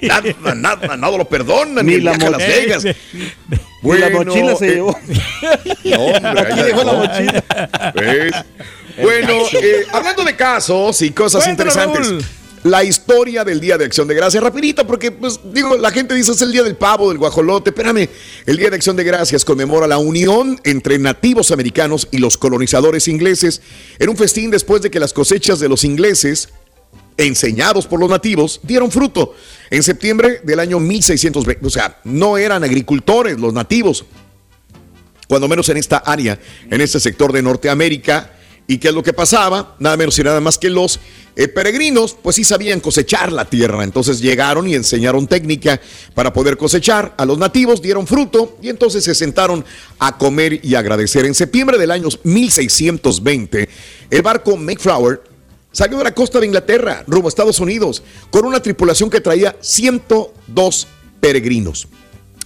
Nada, 0.03 0.23
nada, 0.57 0.97
nada 0.97 1.17
lo 1.19 1.25
perdona, 1.29 1.83
ni, 1.83 1.97
Ni 1.97 2.01
la 2.01 2.17
Las 2.17 2.39
Vegas. 2.39 2.85
Ni 3.85 3.99
la 3.99 4.09
Bueno, 4.09 4.25
mochila 4.25 4.57
se 4.57 4.67
eh, 4.67 4.75
llevó. 4.75 4.99
No, 5.85 6.01
hombre, 6.07 6.41
Aquí 6.41 6.63
dejó 6.63 6.85
la 6.85 6.93
mochila. 6.95 7.45
¿Ves? 7.95 8.33
Bueno, 9.03 9.35
eh, 9.53 9.87
hablando 9.93 10.25
de 10.25 10.37
casos 10.37 11.03
y 11.03 11.11
cosas 11.11 11.45
Cuéntalo, 11.45 11.71
interesantes. 11.71 12.09
Raúl. 12.09 12.25
La 12.65 12.83
historia 12.83 13.45
del 13.45 13.61
Día 13.61 13.77
de 13.77 13.85
Acción 13.85 14.09
de 14.09 14.15
Gracias, 14.15 14.43
rapidito, 14.43 14.87
porque 14.87 15.13
pues 15.13 15.39
digo, 15.53 15.77
la 15.77 15.91
gente 15.91 16.15
dice 16.15 16.33
es 16.33 16.41
el 16.41 16.51
día 16.51 16.63
del 16.63 16.77
pavo, 16.77 17.11
del 17.11 17.19
guajolote, 17.19 17.69
espérame, 17.71 18.09
el 18.47 18.57
Día 18.57 18.71
de 18.71 18.77
Acción 18.77 18.97
de 18.97 19.05
Gracias 19.05 19.45
conmemora 19.45 19.87
la 19.87 19.99
unión 19.99 20.59
entre 20.65 20.99
nativos 20.99 21.51
americanos 21.51 22.09
y 22.11 22.19
los 22.19 22.39
colonizadores 22.39 23.07
ingleses 23.07 23.61
en 23.99 24.09
un 24.09 24.17
festín 24.17 24.51
después 24.51 24.81
de 24.81 24.91
que 24.91 24.99
las 24.99 25.13
cosechas 25.13 25.61
de 25.61 25.69
los 25.69 25.85
ingleses 25.85 26.49
enseñados 27.17 27.87
por 27.87 28.01
los 28.01 28.11
nativos, 28.11 28.61
dieron 28.63 28.91
fruto. 28.91 29.35
En 29.71 29.83
septiembre 29.83 30.41
del 30.45 30.61
año 30.61 30.81
1620, 30.81 31.67
o 31.67 31.71
sea, 31.71 31.99
no 32.05 32.39
eran 32.39 32.65
agricultores 32.65 33.39
los 33.39 33.53
nativos, 33.53 34.05
cuando 35.29 35.49
menos 35.49 35.69
en 35.69 35.77
esta 35.77 35.99
área, 35.99 36.39
en 36.71 36.81
este 36.81 37.01
sector 37.01 37.33
de 37.33 37.43
Norteamérica. 37.43 38.31
¿Y 38.67 38.79
qué 38.79 38.89
es 38.89 38.95
lo 38.95 39.03
que 39.03 39.13
pasaba? 39.13 39.77
Nada 39.79 39.97
menos 39.99 40.19
y 40.19 40.23
nada 40.23 40.41
más 40.41 40.57
que 40.57 40.71
los 40.71 40.99
eh, 41.37 41.49
peregrinos, 41.49 42.17
pues 42.23 42.37
sí 42.37 42.45
sabían 42.45 42.81
cosechar 42.81 43.31
la 43.31 43.45
tierra. 43.45 43.85
Entonces 43.85 44.21
llegaron 44.21 44.67
y 44.67 44.75
enseñaron 44.75 45.27
técnica 45.27 45.79
para 46.15 46.33
poder 46.33 46.57
cosechar. 46.57 47.15
A 47.19 47.27
los 47.27 47.37
nativos 47.37 47.83
dieron 47.83 48.07
fruto 48.07 48.57
y 48.63 48.71
entonces 48.71 49.05
se 49.05 49.15
sentaron 49.15 49.65
a 49.99 50.17
comer 50.17 50.61
y 50.65 50.77
agradecer. 50.77 51.27
En 51.27 51.35
septiembre 51.35 51.77
del 51.77 51.91
año 51.91 52.09
1620, 52.23 53.69
el 54.11 54.23
barco 54.23 54.57
Mayflower 54.57 55.34
salió 55.75 55.99
de 55.99 56.05
la 56.05 56.15
costa 56.15 56.39
de 56.41 56.47
Inglaterra 56.47 57.03
rumbo 57.07 57.27
a 57.27 57.31
Estados 57.31 57.59
Unidos 57.59 58.03
con 58.31 58.47
una 58.47 58.63
tripulación 58.63 59.11
que 59.11 59.21
traía 59.21 59.57
102 59.61 60.87
peregrinos. 61.21 61.89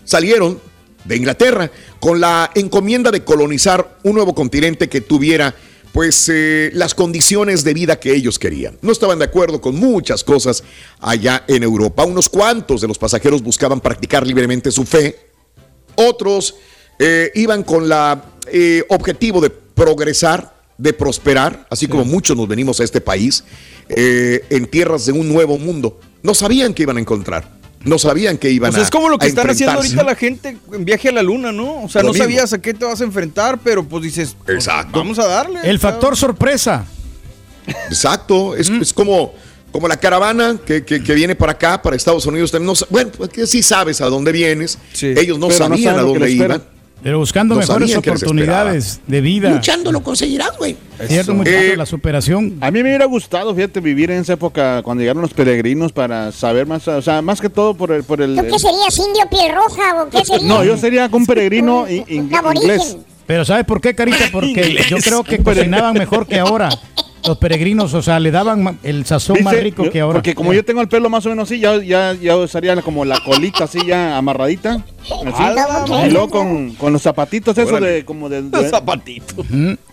Salieron 0.05 0.59
de 1.05 1.17
Inglaterra 1.17 1.71
con 2.01 2.21
la 2.21 2.51
encomienda 2.55 3.11
de 3.11 3.25
colonizar 3.25 3.99
un 4.03 4.15
nuevo 4.15 4.35
continente 4.35 4.89
que 4.89 5.03
tuviera 5.03 5.55
pues 5.93 6.31
eh, 6.33 6.71
las 6.75 6.95
condiciones 6.95 7.65
de 7.65 7.75
vida 7.75 8.01
que 8.01 8.15
ellos 8.15 8.39
querían. 8.39 8.79
No 8.83 8.93
estaban 8.93 9.19
de 9.19 9.27
acuerdo 9.27 9.61
con 9.61 9.77
muchas 9.77 10.25
cosas 10.25 10.65
allá 11.01 11.45
en 11.49 11.63
Europa. 11.63 12.05
Unos 12.05 12.29
cuantos 12.29 12.81
de 12.81 12.89
los 12.89 12.99
pasajeros 12.99 13.43
buscaban 13.43 13.81
practicar 13.81 14.27
libremente 14.27 14.71
su 14.71 14.85
fe. 14.85 15.19
Otros 15.97 16.55
eh, 16.99 17.31
iban 17.35 17.63
con 17.63 17.89
la 17.89 18.23
eh, 18.51 18.85
objetivo 18.89 19.41
de 19.41 19.51
progresar, 19.51 20.58
de 20.79 20.93
prosperar, 20.93 21.67
así 21.71 21.87
como 21.89 22.05
muchos 22.05 22.37
nos 22.37 22.49
venimos 22.49 22.81
a 22.81 22.85
este 22.85 23.01
país 23.01 23.45
en 23.89 24.67
tierras 24.67 25.05
de 25.07 25.13
un 25.13 25.29
nuevo 25.29 25.59
mundo. 25.59 26.01
No 26.23 26.35
sabían 26.35 26.73
qué 26.75 26.83
iban 26.85 26.97
a 26.97 27.01
encontrar 27.01 27.59
no 27.85 27.97
sabían 27.97 28.37
que 28.39 28.51
iban 28.51 28.73
pues 28.73 28.81
a. 28.83 28.85
Es 28.85 28.91
como 28.91 29.09
lo 29.09 29.19
que 29.19 29.29
están 29.29 29.49
haciendo 29.49 29.77
ahorita 29.77 30.03
la 30.03 30.17
gente 30.17 30.57
en 30.73 30.85
viaje 30.85 31.11
a 31.11 31.13
la 31.13 31.23
luna, 31.23 31.53
¿no? 31.53 31.85
O 31.85 31.89
sea, 31.89 32.03
Lo 32.03 32.09
no 32.09 32.13
mismo. 32.13 32.25
sabías 32.25 32.53
a 32.53 32.61
qué 32.61 32.75
te 32.75 32.85
vas 32.85 33.01
a 33.01 33.05
enfrentar, 33.05 33.61
pero 33.63 33.85
pues 33.85 34.03
dices, 34.03 34.35
pues, 34.45 34.57
Exacto. 34.59 34.99
vamos 34.99 35.17
a 35.21 35.27
darle. 35.29 35.61
El 35.63 35.79
factor 35.79 36.17
sorpresa. 36.17 36.85
Exacto, 37.89 38.57
es, 38.57 38.69
Mm. 38.69 38.83
es 38.83 38.93
como, 38.93 39.33
como 39.71 39.87
la 39.89 39.97
caravana 39.99 40.59
que, 40.67 40.85
que- 40.85 41.03
que 41.03 41.15
viene 41.15 41.37
para 41.37 41.53
acá, 41.53 41.81
para 41.81 41.95
Estados 41.97 42.27
Unidos. 42.27 42.51
también 42.51 42.67
no 42.79 42.87
bueno, 42.91 43.11
pues 43.17 43.31
que 43.31 43.47
sí 43.47 43.63
sabes 43.63 44.01
a 44.01 44.07
dónde 44.07 44.33
vienes. 44.33 44.77
Ellos 45.01 45.39
no 45.39 45.49
sabían 45.51 45.99
a 45.99 46.03
dónde 46.03 46.31
espera. 46.33 46.61
Pero 47.03 47.19
buscando 47.19 47.55
No 47.55 47.61
mejores 47.61 47.97
oportunidades 47.97 49.01
de 49.07 49.21
vida. 49.21 49.51
Luchando 49.51 49.93
lo 49.93 50.03
conseguirás, 50.03 50.57
güey. 50.59 50.77
Cierto, 51.07 51.33
muchacho, 51.35 51.77
la 51.77 51.87
superación. 51.87 52.57
A 52.61 52.71
mí 52.71 52.83
me 52.83 52.89
hubiera 52.91 53.05
gustado, 53.05 53.55
fíjate, 53.55 53.81
vivir 53.81 54.11
en 54.11 54.21
esa 54.21 54.33
época 54.33 54.83
cuando 54.83 55.03
llegaron 55.03 55.23
los 55.23 55.33
peregrinos 55.33 55.93
para 55.93 56.33
saber 56.33 56.67
más, 56.67 56.89
o 56.89 57.01
sea, 57.01 57.23
más 57.23 57.41
que 57.41 57.49
todo 57.49 57.75
por 57.75 57.93
el... 57.93 58.03
Por 58.03 58.21
el, 58.21 58.35
¿Tú 58.35 58.43
qué 58.43 58.59
serías, 58.59 58.99
indio 58.99 59.29
piel 59.31 59.55
roja 59.55 60.03
o 60.03 60.09
qué 60.11 60.25
serías? 60.25 60.43
no, 60.43 60.65
yo 60.65 60.77
sería 60.77 61.09
un 61.13 61.25
peregrino 61.25 61.87
in- 61.89 62.05
in- 62.09 62.31
inglés. 62.57 62.97
Pero 63.27 63.45
¿sabes 63.45 63.65
por 63.65 63.81
qué, 63.81 63.95
Carita? 63.95 64.25
Porque 64.33 64.83
yo 64.89 64.97
creo 64.99 65.23
que 65.23 65.39
cocinaban 65.43 65.95
mejor 65.95 66.27
que 66.27 66.39
ahora. 66.39 66.69
Los 67.27 67.39
peregrinos, 67.39 67.93
o 67.95 68.03
sea, 68.03 68.19
le 68.21 68.31
daban 68.31 68.79
el 68.83 69.05
sazón 69.05 69.43
más 69.43 69.59
rico 69.61 69.85
yo- 69.85 69.91
que 69.91 70.01
ahora. 70.01 70.15
Porque 70.19 70.35
como 70.35 70.53
yo 70.55 70.65
tengo 70.65 70.81
el 70.81 70.89
pelo 70.89 71.09
más 71.11 71.27
o 71.27 71.31
menos 71.31 71.49
así, 71.51 71.59
ya, 71.61 71.77
ya, 71.83 72.15
ya 72.15 72.37
usaría 72.37 72.81
como 72.83 73.05
la 73.05 73.21
colita 73.25 73.65
así 73.65 73.81
ya 73.87 74.17
amarradita. 74.17 74.85
así. 75.03 75.33
¡Hala, 75.35 76.07
y 76.07 76.11
luego 76.11 76.31
con, 76.31 76.75
con 76.75 76.93
los 76.93 77.03
zapatitos 77.03 77.57
esos 77.59 77.71
Órale. 77.73 77.89
de 77.91 78.05
como 78.05 78.29
de... 78.29 78.43
Los 78.43 78.63
de- 78.65 78.71
zapatitos. 78.71 79.45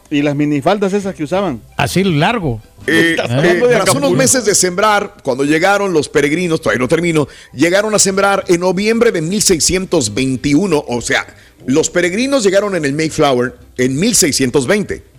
y 0.09 0.21
las 0.21 0.35
minifaldas 0.35 0.93
esas 0.93 1.15
que 1.15 1.23
usaban. 1.23 1.61
Así 1.77 2.03
largo. 2.03 2.61
Eh, 2.87 3.15
eh, 3.17 3.67
tras 3.81 3.95
unos 3.95 4.11
meses 4.11 4.45
de 4.45 4.53
sembrar, 4.53 5.15
cuando 5.23 5.43
llegaron 5.43 5.91
los 5.91 6.07
peregrinos, 6.07 6.61
todavía 6.61 6.79
no 6.79 6.87
termino, 6.87 7.27
llegaron 7.53 7.95
a 7.95 7.99
sembrar 7.99 8.43
en 8.47 8.59
noviembre 8.61 9.11
de 9.11 9.21
1621, 9.23 10.85
o 10.87 11.01
sea, 11.01 11.25
los 11.65 11.89
peregrinos 11.89 12.43
llegaron 12.43 12.75
en 12.75 12.85
el 12.85 12.93
Mayflower 12.93 13.55
en 13.77 13.99
1620. 13.99 15.14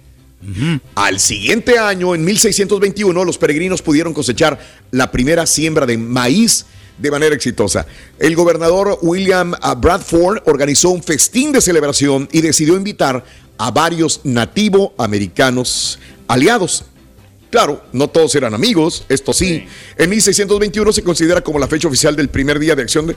Al 0.94 1.18
siguiente 1.18 1.78
año, 1.78 2.14
en 2.14 2.24
1621, 2.24 3.24
los 3.24 3.38
peregrinos 3.38 3.82
pudieron 3.82 4.12
cosechar 4.12 4.58
la 4.90 5.10
primera 5.10 5.46
siembra 5.46 5.86
de 5.86 5.98
maíz 5.98 6.66
de 6.98 7.10
manera 7.10 7.34
exitosa. 7.34 7.86
El 8.18 8.36
gobernador 8.36 8.98
William 9.02 9.54
ah, 9.60 9.74
Bradford 9.74 10.42
organizó 10.46 10.90
un 10.90 11.02
festín 11.02 11.52
de 11.52 11.60
celebración 11.60 12.28
y 12.32 12.40
decidió 12.40 12.76
invitar 12.76 13.24
a 13.58 13.70
varios 13.70 14.20
nativo 14.24 14.94
americanos 14.98 15.98
aliados. 16.28 16.84
Claro, 17.50 17.82
no 17.92 18.08
todos 18.08 18.34
eran 18.34 18.54
amigos, 18.54 19.04
esto 19.08 19.32
sí. 19.32 19.66
En 19.96 20.10
1621 20.10 20.92
se 20.92 21.02
considera 21.02 21.40
como 21.40 21.58
la 21.58 21.68
fecha 21.68 21.88
oficial 21.88 22.16
del 22.16 22.28
primer 22.28 22.58
día 22.58 22.74
de 22.74 22.82
acción 22.82 23.06
de, 23.06 23.16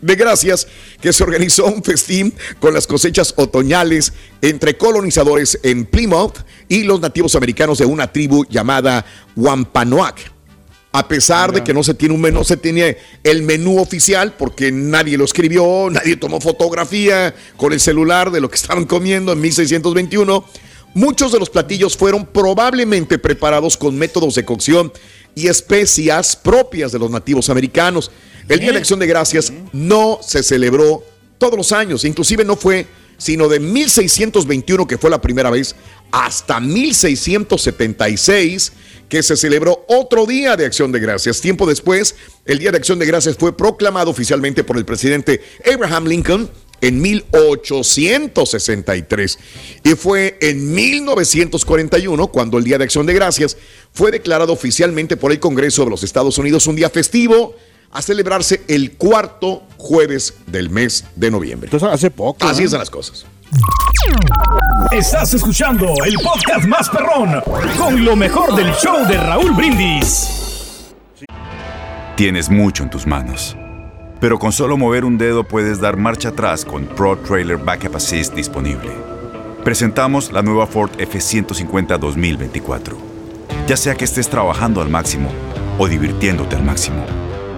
de 0.00 0.14
gracias 0.14 0.66
que 1.00 1.12
se 1.12 1.22
organizó 1.22 1.66
un 1.66 1.82
festín 1.82 2.34
con 2.58 2.74
las 2.74 2.86
cosechas 2.86 3.34
otoñales 3.36 4.12
entre 4.42 4.76
colonizadores 4.76 5.58
en 5.62 5.84
Plymouth 5.84 6.38
y 6.68 6.84
los 6.84 7.00
nativos 7.00 7.34
americanos 7.34 7.78
de 7.78 7.86
una 7.86 8.12
tribu 8.12 8.44
llamada 8.48 9.04
Wampanoag. 9.36 10.14
A 10.92 11.06
pesar 11.06 11.52
de 11.52 11.62
que 11.62 11.72
no 11.72 11.84
se 11.84 11.94
tiene 11.94 12.14
un 12.14 12.20
menú, 12.20 12.38
no 12.40 12.44
se 12.44 12.56
tiene 12.56 12.96
el 13.22 13.42
menú 13.42 13.78
oficial 13.78 14.34
porque 14.36 14.72
nadie 14.72 15.16
lo 15.16 15.24
escribió, 15.24 15.88
nadie 15.88 16.16
tomó 16.16 16.40
fotografía 16.40 17.32
con 17.56 17.72
el 17.72 17.78
celular 17.78 18.32
de 18.32 18.40
lo 18.40 18.48
que 18.48 18.56
estaban 18.56 18.86
comiendo 18.86 19.32
en 19.32 19.40
1621. 19.40 20.44
Muchos 20.94 21.30
de 21.30 21.38
los 21.38 21.48
platillos 21.48 21.96
fueron 21.96 22.26
probablemente 22.26 23.18
preparados 23.18 23.76
con 23.76 23.96
métodos 23.96 24.34
de 24.34 24.44
cocción 24.44 24.92
y 25.36 25.46
especias 25.46 26.34
propias 26.34 26.90
de 26.90 26.98
los 26.98 27.10
nativos 27.12 27.50
americanos. 27.50 28.10
El 28.50 28.58
Día 28.58 28.72
de 28.72 28.78
Acción 28.78 28.98
de 28.98 29.06
Gracias 29.06 29.52
no 29.72 30.18
se 30.26 30.42
celebró 30.42 31.04
todos 31.38 31.56
los 31.56 31.70
años, 31.70 32.04
inclusive 32.04 32.44
no 32.44 32.56
fue 32.56 32.84
sino 33.16 33.48
de 33.48 33.60
1621 33.60 34.88
que 34.88 34.98
fue 34.98 35.08
la 35.08 35.22
primera 35.22 35.50
vez 35.50 35.76
hasta 36.10 36.58
1676 36.58 38.72
que 39.08 39.22
se 39.22 39.36
celebró 39.36 39.84
otro 39.86 40.26
día 40.26 40.56
de 40.56 40.66
acción 40.66 40.90
de 40.90 40.98
gracias. 40.98 41.40
Tiempo 41.40 41.64
después, 41.64 42.16
el 42.44 42.58
Día 42.58 42.72
de 42.72 42.78
Acción 42.78 42.98
de 42.98 43.06
Gracias 43.06 43.36
fue 43.36 43.56
proclamado 43.56 44.10
oficialmente 44.10 44.64
por 44.64 44.78
el 44.78 44.84
presidente 44.84 45.40
Abraham 45.72 46.06
Lincoln 46.06 46.50
en 46.80 47.00
1863. 47.00 49.38
Y 49.84 49.90
fue 49.90 50.36
en 50.40 50.74
1941 50.74 52.26
cuando 52.28 52.58
el 52.58 52.64
Día 52.64 52.78
de 52.78 52.84
Acción 52.84 53.06
de 53.06 53.14
Gracias 53.14 53.56
fue 53.92 54.10
declarado 54.10 54.52
oficialmente 54.52 55.16
por 55.16 55.30
el 55.30 55.38
Congreso 55.38 55.84
de 55.84 55.90
los 55.90 56.02
Estados 56.02 56.36
Unidos 56.38 56.66
un 56.66 56.74
día 56.74 56.90
festivo 56.90 57.54
a 57.92 58.02
celebrarse 58.02 58.62
el 58.68 58.92
cuarto 58.92 59.62
jueves 59.76 60.34
del 60.46 60.70
mes 60.70 61.04
de 61.16 61.30
noviembre. 61.30 61.66
Entonces 61.66 61.88
hace 61.88 62.10
poco. 62.10 62.46
Así 62.46 62.62
¿eh? 62.62 62.64
están 62.66 62.80
las 62.80 62.90
cosas. 62.90 63.26
Estás 64.92 65.34
escuchando 65.34 65.94
el 66.04 66.14
podcast 66.14 66.66
más 66.66 66.88
perrón 66.88 67.42
con 67.76 68.04
lo 68.04 68.16
mejor 68.16 68.54
del 68.54 68.72
show 68.74 69.06
de 69.06 69.16
Raúl 69.16 69.52
Brindis. 69.52 70.28
Tienes 72.16 72.50
mucho 72.50 72.82
en 72.82 72.90
tus 72.90 73.06
manos. 73.06 73.56
Pero 74.20 74.38
con 74.38 74.52
solo 74.52 74.76
mover 74.76 75.04
un 75.04 75.16
dedo 75.16 75.44
puedes 75.44 75.80
dar 75.80 75.96
marcha 75.96 76.28
atrás 76.28 76.64
con 76.64 76.84
Pro 76.84 77.16
Trailer 77.18 77.56
Backup 77.56 77.96
Assist 77.96 78.34
disponible. 78.34 78.90
Presentamos 79.64 80.30
la 80.30 80.42
nueva 80.42 80.66
Ford 80.66 80.90
F150 80.98 81.98
2024. 81.98 82.96
Ya 83.66 83.76
sea 83.76 83.94
que 83.94 84.04
estés 84.04 84.28
trabajando 84.28 84.82
al 84.82 84.90
máximo 84.90 85.30
o 85.78 85.88
divirtiéndote 85.88 86.56
al 86.56 86.62
máximo, 86.62 87.06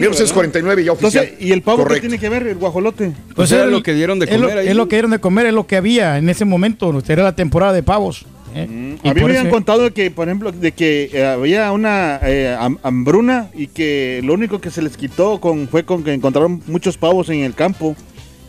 1949 0.00 0.84
ya 0.84 0.92
oficial. 0.92 1.24
Entonces, 1.24 1.46
¿y 1.46 1.52
el 1.52 1.62
pavo 1.62 1.78
qué 1.78 1.82
Correcto. 1.84 2.00
tiene 2.08 2.18
que 2.18 2.28
ver, 2.28 2.46
el 2.46 2.56
guajolote? 2.56 3.12
Pues 3.34 3.50
era 3.52 3.66
lo 3.66 3.82
que 3.82 3.94
dieron 3.94 4.18
de 4.18 4.26
es 4.26 4.32
lo, 4.32 4.42
comer 4.48 4.58
ahí. 4.58 4.68
es 4.68 4.76
lo 4.76 4.88
que 4.88 4.96
dieron 4.96 5.10
de 5.10 5.18
comer, 5.18 5.46
es 5.46 5.54
lo 5.54 5.66
que 5.66 5.76
había 5.76 6.18
en 6.18 6.28
ese 6.28 6.44
momento. 6.44 6.92
Era 7.08 7.22
la 7.24 7.34
temporada 7.36 7.72
de 7.72 7.82
pavos. 7.82 8.24
¿eh? 8.54 8.96
Y 9.02 9.08
A 9.08 9.14
mí 9.14 9.20
me 9.20 9.26
habían 9.26 9.46
eso- 9.46 9.54
contado 9.54 9.92
que, 9.94 10.10
por 10.10 10.28
ejemplo, 10.28 10.52
de 10.52 10.72
que 10.72 11.10
eh, 11.12 11.24
había 11.26 11.72
una 11.72 12.20
eh, 12.22 12.56
ham- 12.58 12.78
hambruna 12.82 13.48
y 13.54 13.66
que 13.68 14.20
lo 14.24 14.34
único 14.34 14.60
que 14.60 14.70
se 14.70 14.82
les 14.82 14.96
quitó 14.96 15.40
con, 15.40 15.68
fue 15.68 15.84
con 15.84 16.04
que 16.04 16.12
encontraron 16.12 16.62
muchos 16.66 16.96
pavos 16.98 17.28
en 17.30 17.40
el 17.40 17.54
campo, 17.54 17.96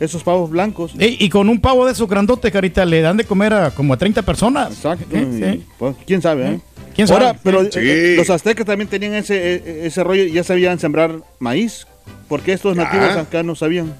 esos 0.00 0.22
pavos 0.22 0.50
blancos. 0.50 0.92
Ey, 0.98 1.16
y 1.20 1.28
con 1.28 1.48
un 1.48 1.60
pavo 1.60 1.86
de 1.86 1.92
esos 1.92 2.08
grandotes, 2.08 2.50
carita, 2.52 2.84
le 2.84 3.00
dan 3.00 3.16
de 3.16 3.24
comer 3.24 3.54
a 3.54 3.70
como 3.70 3.94
a 3.94 3.96
30 3.96 4.22
personas. 4.22 4.72
Exacto. 4.72 5.06
¿Eh? 5.16 5.26
y, 5.30 5.42
Sí. 5.58 5.62
pues, 5.78 5.96
¿Quién 6.06 6.20
sabe? 6.20 6.60
Eh? 6.94 6.96
¿Quién 6.96 7.08
sabe? 7.08 7.26
Ahora, 7.26 7.38
pero 7.42 7.62
eh, 7.62 7.70
Sí. 7.72 7.78
eh, 7.82 8.14
los 8.16 8.30
aztecas 8.30 8.64
también 8.66 8.88
tenían 8.88 9.14
ese, 9.14 9.36
eh, 9.56 9.86
ese 9.86 10.02
rollo, 10.04 10.24
ya 10.24 10.44
sabían 10.44 10.78
sembrar 10.78 11.16
maíz. 11.38 11.86
porque 12.28 12.52
estos 12.52 12.76
nativos 12.76 13.16
acá 13.16 13.42
no 13.42 13.54
sabían? 13.54 13.94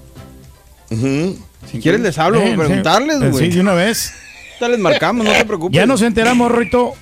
Si 0.89 1.79
quieres 1.81 2.01
les 2.01 2.17
hablo, 2.19 2.39
Eh, 2.41 2.53
preguntarles, 2.55 3.19
güey. 3.31 3.45
Sí, 3.49 3.55
de 3.55 3.61
una 3.61 3.73
vez. 3.73 4.13
Ahorita 4.53 4.69
les 4.69 4.79
marcamos, 4.79 5.25
no 5.25 5.31
te 5.31 5.45
preocupes. 5.45 5.75
Ya 5.75 5.85
nos 5.85 6.01
enteramos, 6.01 6.51
Rito, 6.51 6.93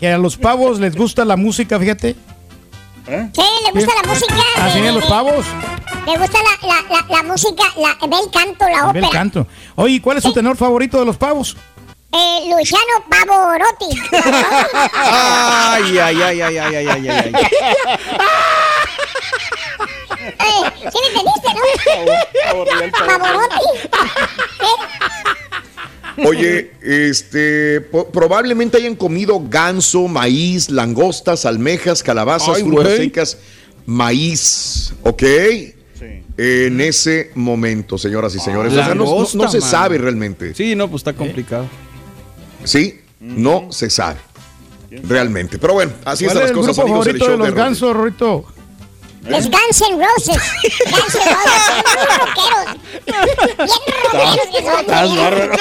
que 0.00 0.08
a 0.08 0.18
los 0.18 0.36
pavos 0.36 0.80
les 0.80 0.96
gusta 0.96 1.24
la 1.24 1.36
música, 1.36 1.78
fíjate. 1.78 2.16
¿Eh? 3.06 3.28
Sí, 3.32 3.42
le 3.66 3.70
gusta 3.72 3.92
la 4.02 4.08
música. 4.08 4.34
Así 4.58 4.78
eh, 4.78 4.82
de 4.82 4.92
los 4.92 5.04
eh, 5.04 5.08
pavos. 5.08 5.46
Le 6.06 6.18
gusta 6.18 6.38
la, 6.38 6.68
la, 6.68 6.82
la, 6.90 7.06
la 7.16 7.22
música, 7.22 7.62
la, 7.76 8.06
ve 8.06 8.16
el 8.24 8.30
canto, 8.30 8.64
la 8.68 8.92
Ve 8.92 8.98
el 8.98 9.04
ópera. 9.04 9.08
canto. 9.10 9.46
Oye, 9.76 9.94
¿y 9.94 10.00
¿cuál 10.00 10.16
es 10.18 10.24
su 10.24 10.32
tenor 10.32 10.56
favorito 10.56 10.98
de 10.98 11.06
los 11.06 11.16
pavos? 11.16 11.56
Eh, 12.16 12.48
Luciano 12.48 13.04
Pavorotti. 13.08 13.90
Ay, 14.92 15.98
ay, 15.98 16.22
ay, 16.22 16.40
ay, 16.42 16.56
ay, 16.58 16.74
ay, 16.76 16.86
ay, 16.88 17.08
ay. 17.08 17.32
Eh, 20.24 20.62
¿Sí 20.92 20.98
me 21.00 21.08
entendiste, 21.08 21.48
no? 21.54 23.06
Pavorotti. 23.06 23.66
Oye, 26.24 26.70
este, 26.80 27.80
probablemente 28.12 28.76
hayan 28.76 28.94
comido 28.94 29.40
ganso, 29.48 30.06
maíz, 30.06 30.70
langostas, 30.70 31.44
almejas, 31.44 32.02
calabazas, 32.04 32.56
Ay, 32.58 32.62
frutas 32.62 32.96
secas, 32.96 33.38
maíz, 33.86 34.92
¿ok? 35.02 35.22
En 36.36 36.80
ese 36.80 37.30
momento, 37.34 37.96
señoras 37.98 38.34
y 38.34 38.40
señores. 38.40 38.72
O 38.72 38.76
sea, 38.76 38.88
no, 38.88 38.94
no- 38.94 39.04
no 39.04 39.10
Langosta, 39.10 39.48
se 39.50 39.60
man. 39.60 39.70
sabe 39.70 39.98
realmente. 39.98 40.52
Sí, 40.54 40.74
no, 40.74 40.88
pues 40.88 41.00
está 41.00 41.12
complicado. 41.12 41.66
Sí, 42.64 43.00
no 43.20 43.68
se 43.70 43.90
sabe. 43.90 44.18
Realmente. 44.90 45.58
Pero 45.58 45.74
bueno, 45.74 45.92
así 46.04 46.24
¿Cuál 46.24 46.36
están 46.36 46.48
es 46.48 46.50
las 46.50 46.50
el 46.50 46.56
cosas, 46.56 46.76
grupo 46.76 46.82
amigos 46.82 47.06
de 47.06 47.18
show 47.18 47.30
de 47.30 47.36
los 47.38 47.54
gansos, 47.54 47.96
Rito? 47.96 48.44
Los 49.26 49.48
Guns 49.48 49.80
N' 49.80 50.04
Roses. 50.04 50.36
Guns 50.90 51.14
N' 51.14 51.32
Roses. 51.34 52.80
Bien 53.06 53.16
rockeros 54.12 54.46
que 54.52 54.62
son. 54.62 54.80
Estás 54.80 55.16
bárbaro. 55.16 55.56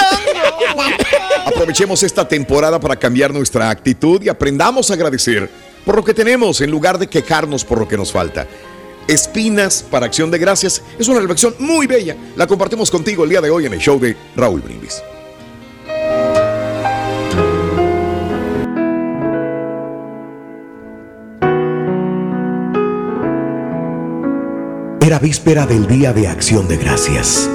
Aprovechemos 1.46 2.04
esta 2.04 2.28
temporada 2.28 2.80
para 2.80 2.98
cambiar 2.98 3.34
nuestra 3.34 3.70
actitud 3.70 4.22
y 4.22 4.30
aprendamos 4.30 4.92
a 4.92 4.96
agradecer 4.96 5.50
por 5.86 5.96
lo 5.96 6.04
que 6.04 6.14
tenemos 6.14 6.60
en 6.62 6.72
lugar 6.72 6.98
de 6.98 7.08
quejarnos 7.08 7.64
por 7.64 7.80
lo 7.80 7.88
que 7.88 7.98
nos 7.98 8.12
falta. 8.12 8.48
Espinas 9.08 9.84
para 9.90 10.06
acción 10.06 10.30
de 10.32 10.40
gracias 10.40 10.82
es 11.00 11.08
una 11.08 11.20
reflexión 11.20 11.56
muy 11.60 11.88
bella. 11.88 12.16
La 12.36 12.48
compartimos 12.48 12.92
contigo 12.92 13.24
el 13.24 13.30
día 13.30 13.42
de 13.42 13.50
hoy 13.50 13.66
en 13.66 13.74
el 13.74 13.80
show 13.80 14.00
de 14.00 14.16
Raúl 14.36 14.62
Brindis. 14.62 15.02
Era 25.06 25.20
víspera 25.20 25.66
del 25.66 25.86
Día 25.86 26.14
de 26.14 26.30
Acción 26.30 26.70
de 26.70 26.78
Gracias, 26.78 27.50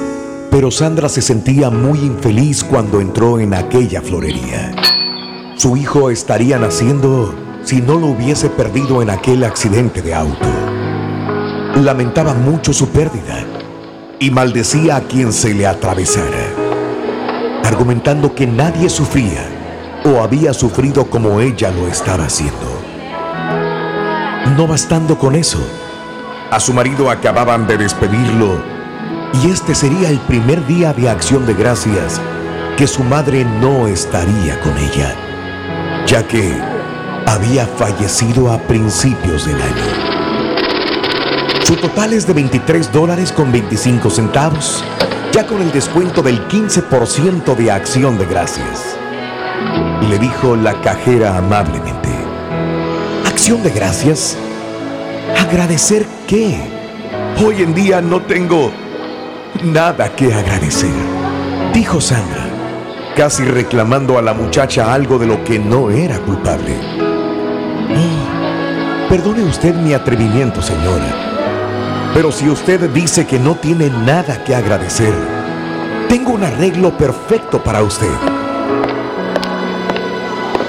pero 0.51 0.69
Sandra 0.69 1.09
se 1.09 1.23
sentía 1.23 1.71
muy 1.71 1.97
infeliz 1.97 2.63
cuando 2.63 3.01
entró 3.01 3.39
en 3.39 3.55
aquella 3.55 4.03
florería. 4.03 4.75
Su 5.55 5.75
hijo 5.75 6.11
estaría 6.11 6.59
naciendo 6.59 7.33
si 7.63 7.81
no 7.81 7.95
lo 7.95 8.05
hubiese 8.05 8.51
perdido 8.51 9.01
en 9.01 9.09
aquel 9.09 9.43
accidente 9.43 10.03
de 10.03 10.13
auto. 10.13 10.47
Lamentaba 11.77 12.35
mucho 12.35 12.71
su 12.71 12.89
pérdida 12.89 13.43
y 14.19 14.29
maldecía 14.29 14.97
a 14.97 15.01
quien 15.01 15.33
se 15.33 15.51
le 15.55 15.65
atravesara, 15.65 16.53
argumentando 17.63 18.35
que 18.35 18.45
nadie 18.45 18.89
sufría 18.89 19.43
o 20.05 20.21
había 20.21 20.53
sufrido 20.53 21.09
como 21.09 21.39
ella 21.39 21.71
lo 21.71 21.87
estaba 21.87 22.25
haciendo. 22.25 22.79
No 24.55 24.67
bastando 24.67 25.17
con 25.17 25.33
eso, 25.33 25.57
a 26.51 26.59
su 26.59 26.73
marido 26.73 27.11
acababan 27.11 27.67
de 27.67 27.77
despedirlo 27.77 28.61
y 29.33 29.51
este 29.51 29.75
sería 29.75 30.09
el 30.09 30.19
primer 30.19 30.65
día 30.65 30.93
de 30.93 31.09
acción 31.09 31.45
de 31.45 31.53
gracias 31.53 32.19
que 32.77 32.87
su 32.87 33.03
madre 33.03 33.45
no 33.45 33.87
estaría 33.87 34.59
con 34.61 34.75
ella, 34.77 35.15
ya 36.07 36.27
que 36.27 36.59
había 37.27 37.67
fallecido 37.67 38.51
a 38.51 38.57
principios 38.57 39.45
del 39.45 39.61
año. 39.61 40.09
Su 41.63 41.75
total 41.75 42.13
es 42.13 42.25
de 42.25 42.33
23 42.33 42.91
dólares 42.91 43.31
con 43.31 43.51
25 43.51 44.09
centavos, 44.09 44.83
ya 45.31 45.45
con 45.45 45.61
el 45.61 45.71
descuento 45.71 46.23
del 46.23 46.47
15% 46.47 47.55
de 47.55 47.71
acción 47.71 48.17
de 48.17 48.25
gracias. 48.25 48.97
Le 50.09 50.17
dijo 50.17 50.55
la 50.55 50.81
cajera 50.81 51.37
amablemente. 51.37 52.09
¿Acción 53.25 53.61
de 53.61 53.69
gracias? 53.69 54.35
¿Agradecer 55.49 56.05
qué? 56.27 56.59
Hoy 57.43 57.63
en 57.63 57.73
día 57.73 58.01
no 58.01 58.21
tengo 58.21 58.71
nada 59.63 60.15
que 60.15 60.31
agradecer, 60.31 60.93
dijo 61.73 61.99
Sandra, 61.99 62.45
casi 63.15 63.43
reclamando 63.45 64.19
a 64.19 64.21
la 64.21 64.35
muchacha 64.35 64.93
algo 64.93 65.17
de 65.17 65.25
lo 65.25 65.43
que 65.43 65.57
no 65.57 65.89
era 65.89 66.19
culpable. 66.19 66.75
"Oh, 67.89 69.09
perdone 69.09 69.41
usted 69.41 69.73
mi 69.73 69.95
atrevimiento, 69.95 70.61
señora, 70.61 71.15
pero 72.13 72.31
si 72.31 72.47
usted 72.47 72.87
dice 72.91 73.25
que 73.25 73.39
no 73.39 73.55
tiene 73.55 73.89
nada 73.89 74.43
que 74.43 74.53
agradecer, 74.53 75.15
tengo 76.07 76.33
un 76.33 76.43
arreglo 76.43 76.95
perfecto 76.95 77.63
para 77.63 77.81
usted. 77.81 78.13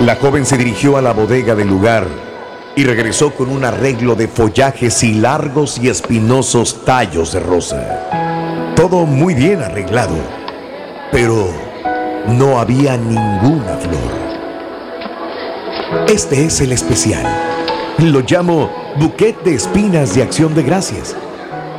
La 0.07 0.17
joven 0.17 0.47
se 0.47 0.57
dirigió 0.57 0.97
a 0.97 1.03
la 1.03 1.13
bodega 1.13 1.55
del 1.55 1.69
lugar 1.69 2.30
y 2.77 2.85
regresó 2.85 3.35
con 3.35 3.51
un 3.51 3.65
arreglo 3.65 4.15
de 4.15 4.29
follajes 4.29 5.03
y 5.03 5.15
largos 5.15 5.79
y 5.79 5.89
espinosos 5.89 6.85
tallos 6.85 7.33
de 7.33 7.41
rosa. 7.41 8.73
Todo 8.77 9.07
muy 9.07 9.35
bien 9.35 9.61
arreglado, 9.61 10.17
pero 11.11 11.49
no 12.29 12.59
había 12.59 12.97
ninguna 12.97 13.77
flor. 13.77 14.21
Este 16.09 16.45
es 16.45 16.61
el 16.61 16.73
especial. 16.73 17.25
Lo 17.99 18.21
llamo 18.21 18.71
buquet 18.97 19.43
de 19.43 19.55
espinas 19.55 20.15
de 20.15 20.23
acción 20.23 20.55
de 20.55 20.63
gracias, 20.63 21.17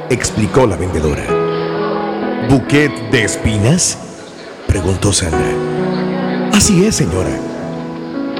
explicó 0.10 0.68
la 0.68 0.76
vendedora. 0.76 1.24
¿Buquet 2.50 2.92
de 3.12 3.24
espinas? 3.24 3.98
preguntó 4.68 5.14
Sandra. 5.14 5.40
Así 6.54 6.86
es, 6.86 6.96
señora. 6.96 7.51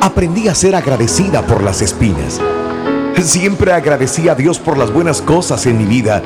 Aprendí 0.02 0.48
a 0.48 0.56
ser 0.56 0.74
agradecida 0.74 1.44
por 1.46 1.62
las 1.62 1.84
espinas. 1.84 2.42
Siempre 3.22 3.72
agradecí 3.72 4.30
a 4.30 4.34
Dios 4.34 4.58
por 4.58 4.76
las 4.76 4.92
buenas 4.92 5.22
cosas 5.22 5.68
en 5.68 5.78
mi 5.78 5.86
vida 5.86 6.24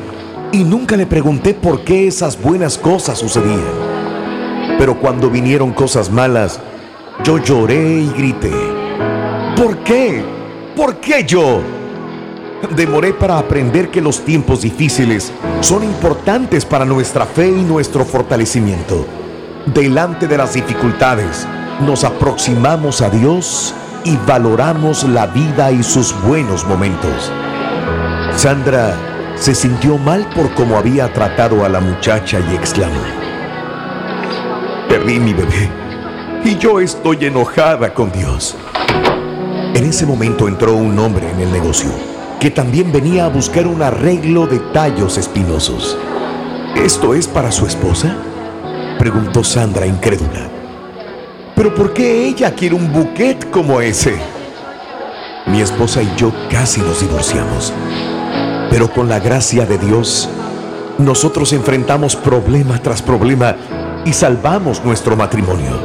y 0.54 0.64
nunca 0.64 0.96
le 0.96 1.06
pregunté 1.06 1.54
por 1.54 1.84
qué 1.84 2.08
esas 2.08 2.42
buenas 2.42 2.78
cosas 2.78 3.20
sucedían. 3.20 3.60
Pero 4.80 4.98
cuando 4.98 5.30
vinieron 5.30 5.74
cosas 5.74 6.10
malas, 6.10 6.62
yo 7.26 7.38
lloré 7.38 8.00
y 8.00 8.10
grité. 8.12 8.54
¿Por 9.58 9.80
qué? 9.80 10.24
¿Por 10.74 11.02
qué 11.02 11.26
yo? 11.26 11.62
Demoré 12.78 13.14
para 13.14 13.38
aprender 13.38 13.92
que 13.92 14.00
los 14.00 14.24
tiempos 14.24 14.62
difíciles 14.62 15.34
son 15.60 15.84
importantes 15.84 16.64
para 16.64 16.86
nuestra 16.86 17.26
fe 17.26 17.50
y 17.50 17.64
nuestro 17.64 18.06
fortalecimiento. 18.06 19.06
Delante 19.66 20.30
de 20.30 20.38
las 20.38 20.54
dificultades, 20.54 21.46
nos 21.82 22.04
aproximamos 22.04 23.02
a 23.02 23.10
Dios 23.10 23.74
y 24.04 24.18
valoramos 24.18 25.04
la 25.04 25.28
vida 25.28 25.72
y 25.72 25.84
sus 25.84 26.16
buenos 26.22 26.66
momentos. 26.66 27.32
Sandra 28.36 28.96
se 29.36 29.54
sintió 29.54 29.98
mal 29.98 30.30
por 30.36 30.54
cómo 30.54 30.78
había 30.78 31.12
tratado 31.12 31.66
a 31.66 31.70
la 31.70 31.80
muchacha 31.80 32.40
y 32.40 32.56
exclamó, 32.56 33.02
perdí 34.88 35.20
mi 35.20 35.34
bebé 35.34 35.70
y 36.44 36.58
yo 36.58 36.80
estoy 36.80 37.26
enojada 37.26 37.94
con 37.94 38.12
Dios. 38.12 38.56
En 39.74 39.84
ese 39.84 40.06
momento 40.06 40.48
entró 40.48 40.76
un 40.76 40.98
hombre 41.00 41.30
en 41.30 41.40
el 41.42 41.52
negocio 41.52 41.92
que 42.40 42.52
también 42.52 42.92
venía 42.92 43.26
a 43.26 43.30
buscar 43.30 43.68
un 43.68 43.82
arreglo 43.82 44.46
de 44.46 44.60
tallos 44.72 45.18
espinosos. 45.18 45.98
¿Esto 46.76 47.14
es 47.14 47.28
para 47.28 47.52
su 47.52 47.66
esposa? 47.66 48.16
Preguntó 49.00 49.44
Sandra 49.44 49.88
incrédula. 49.88 50.55
¿Pero 51.56 51.74
por 51.74 51.94
qué 51.94 52.28
ella 52.28 52.54
quiere 52.54 52.76
un 52.76 52.92
buquet 52.92 53.50
como 53.50 53.80
ese? 53.80 54.16
Mi 55.46 55.62
esposa 55.62 56.04
y 56.04 56.12
yo 56.18 56.34
casi 56.50 56.82
nos 56.82 57.00
divorciamos. 57.00 57.72
Pero 58.70 58.92
con 58.92 59.08
la 59.08 59.20
gracia 59.20 59.66
de 59.66 59.78
Dios, 59.78 60.30
nosotros 60.98 61.54
enfrentamos 61.54 62.18
problema 62.18 62.78
tras 62.80 63.02
problema 63.02 63.56
y 64.04 64.12
salvamos 64.12 64.84
nuestro 64.84 65.16
matrimonio. 65.16 65.80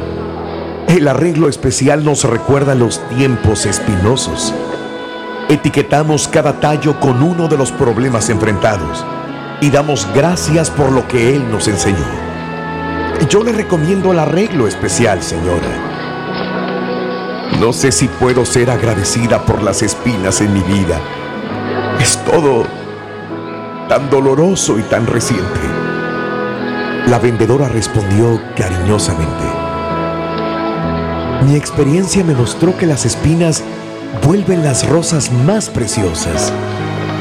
El 0.87 1.07
arreglo 1.07 1.47
especial 1.47 2.03
nos 2.03 2.25
recuerda 2.25 2.75
los 2.75 2.99
tiempos 3.07 3.65
espinosos. 3.65 4.53
Etiquetamos 5.47 6.27
cada 6.27 6.59
tallo 6.59 6.99
con 6.99 7.23
uno 7.23 7.47
de 7.47 7.57
los 7.57 7.71
problemas 7.71 8.29
enfrentados 8.29 9.05
y 9.61 9.69
damos 9.69 10.05
gracias 10.13 10.69
por 10.69 10.91
lo 10.91 11.07
que 11.07 11.33
Él 11.33 11.49
nos 11.49 11.69
enseñó. 11.69 12.30
Yo 13.31 13.45
le 13.45 13.53
recomiendo 13.53 14.11
el 14.11 14.19
arreglo 14.19 14.67
especial, 14.67 15.23
señora. 15.23 15.69
No 17.61 17.71
sé 17.71 17.93
si 17.93 18.09
puedo 18.09 18.43
ser 18.43 18.69
agradecida 18.69 19.45
por 19.45 19.63
las 19.63 19.81
espinas 19.83 20.41
en 20.41 20.53
mi 20.53 20.59
vida. 20.59 20.99
Es 22.01 22.17
todo 22.25 22.65
tan 23.87 24.09
doloroso 24.09 24.77
y 24.77 24.81
tan 24.81 25.07
reciente. 25.07 25.61
La 27.07 27.19
vendedora 27.19 27.69
respondió 27.69 28.37
cariñosamente. 28.57 29.45
Mi 31.45 31.55
experiencia 31.55 32.25
me 32.25 32.35
mostró 32.35 32.77
que 32.77 32.85
las 32.85 33.05
espinas 33.05 33.63
vuelven 34.27 34.61
las 34.61 34.89
rosas 34.89 35.31
más 35.31 35.69
preciosas. 35.69 36.51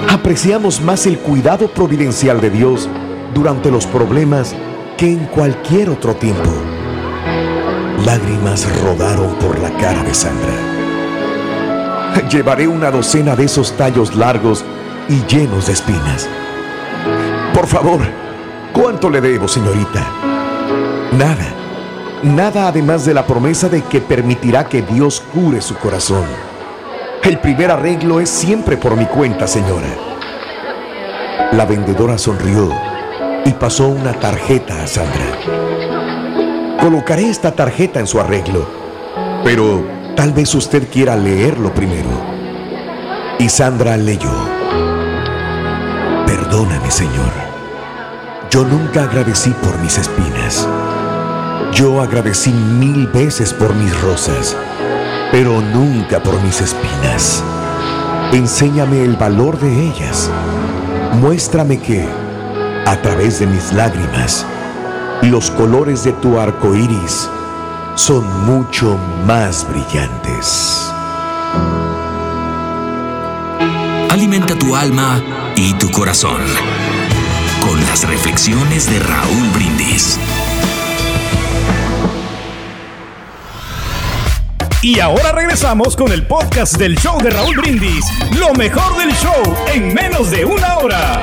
Apreciamos 0.09 0.81
más 0.81 1.07
el 1.07 1.20
cuidado 1.20 1.68
providencial 1.68 2.40
de 2.40 2.51
Dios 2.51 2.88
durante 3.33 3.70
los 3.70 3.87
problemas 3.87 4.57
que 5.00 5.06
en 5.06 5.24
cualquier 5.28 5.88
otro 5.88 6.14
tiempo. 6.14 6.50
Lágrimas 8.04 8.68
rodaron 8.82 9.34
por 9.36 9.58
la 9.58 9.70
cara 9.78 10.02
de 10.02 10.12
Sandra. 10.12 10.52
Llevaré 12.30 12.68
una 12.68 12.90
docena 12.90 13.34
de 13.34 13.44
esos 13.44 13.74
tallos 13.78 14.14
largos 14.14 14.62
y 15.08 15.24
llenos 15.24 15.68
de 15.68 15.72
espinas. 15.72 16.28
Por 17.54 17.66
favor, 17.66 18.02
¿cuánto 18.74 19.08
le 19.08 19.22
debo, 19.22 19.48
señorita? 19.48 20.06
Nada. 21.12 21.54
Nada 22.22 22.68
además 22.68 23.06
de 23.06 23.14
la 23.14 23.24
promesa 23.24 23.70
de 23.70 23.80
que 23.80 24.02
permitirá 24.02 24.68
que 24.68 24.82
Dios 24.82 25.22
cure 25.32 25.62
su 25.62 25.76
corazón. 25.76 26.26
El 27.22 27.38
primer 27.38 27.70
arreglo 27.70 28.20
es 28.20 28.28
siempre 28.28 28.76
por 28.76 28.98
mi 28.98 29.06
cuenta, 29.06 29.46
señora. 29.46 29.96
La 31.52 31.64
vendedora 31.64 32.18
sonrió 32.18 32.89
y 33.44 33.50
pasó 33.53 33.88
una 33.88 34.12
tarjeta 34.12 34.83
a 34.83 34.87
Sandra. 34.87 35.26
Colocaré 36.81 37.29
esta 37.29 37.53
tarjeta 37.53 38.00
en 38.00 38.07
su 38.07 38.20
arreglo, 38.20 38.66
pero 39.44 39.85
tal 40.16 40.33
vez 40.33 40.55
usted 40.55 40.88
quiera 40.90 41.16
leerlo 41.16 41.72
primero. 41.74 42.09
Y 43.38 43.48
Sandra 43.48 43.96
leyó. 43.96 44.33
Perdóname, 46.26 46.90
Señor. 46.90 47.33
Yo 48.50 48.64
nunca 48.64 49.05
agradecí 49.05 49.50
por 49.62 49.79
mis 49.79 49.96
espinas. 49.96 50.68
Yo 51.72 52.03
agradecí 52.03 52.50
mil 52.50 53.07
veces 53.07 53.55
por 53.55 53.74
mis 53.74 53.98
rosas, 54.03 54.57
pero 55.31 55.61
nunca 55.61 56.20
por 56.20 56.40
mis 56.42 56.61
espinas. 56.61 57.44
Enséñame 58.33 59.05
el 59.05 59.16
valor 59.16 59.59
de 59.59 59.88
ellas. 59.88 60.31
Muéstrame 61.20 61.79
que 61.79 62.09
a 62.90 63.00
través 63.00 63.38
de 63.38 63.46
mis 63.46 63.72
lágrimas, 63.72 64.44
los 65.22 65.48
colores 65.53 66.03
de 66.03 66.11
tu 66.14 66.40
arco 66.40 66.74
iris 66.74 67.31
son 67.94 68.44
mucho 68.46 68.98
más 69.24 69.64
brillantes. 69.70 70.90
Alimenta 74.11 74.59
tu 74.59 74.74
alma 74.74 75.22
y 75.55 75.72
tu 75.74 75.88
corazón 75.92 76.40
con 77.64 77.81
las 77.87 78.09
reflexiones 78.09 78.90
de 78.90 78.98
Raúl 78.98 79.48
Brindis. 79.55 80.18
Y 84.83 84.98
ahora 84.98 85.31
regresamos 85.31 85.94
con 85.94 86.11
el 86.11 86.26
podcast 86.26 86.76
del 86.76 86.98
show 86.98 87.22
de 87.22 87.31
Raúl 87.31 87.55
Brindis. 87.55 88.05
Lo 88.37 88.53
mejor 88.55 88.98
del 88.98 89.12
show 89.12 89.57
en 89.72 89.94
menos 89.94 90.33
de 90.33 90.44
una 90.44 90.79
hora. 90.79 91.22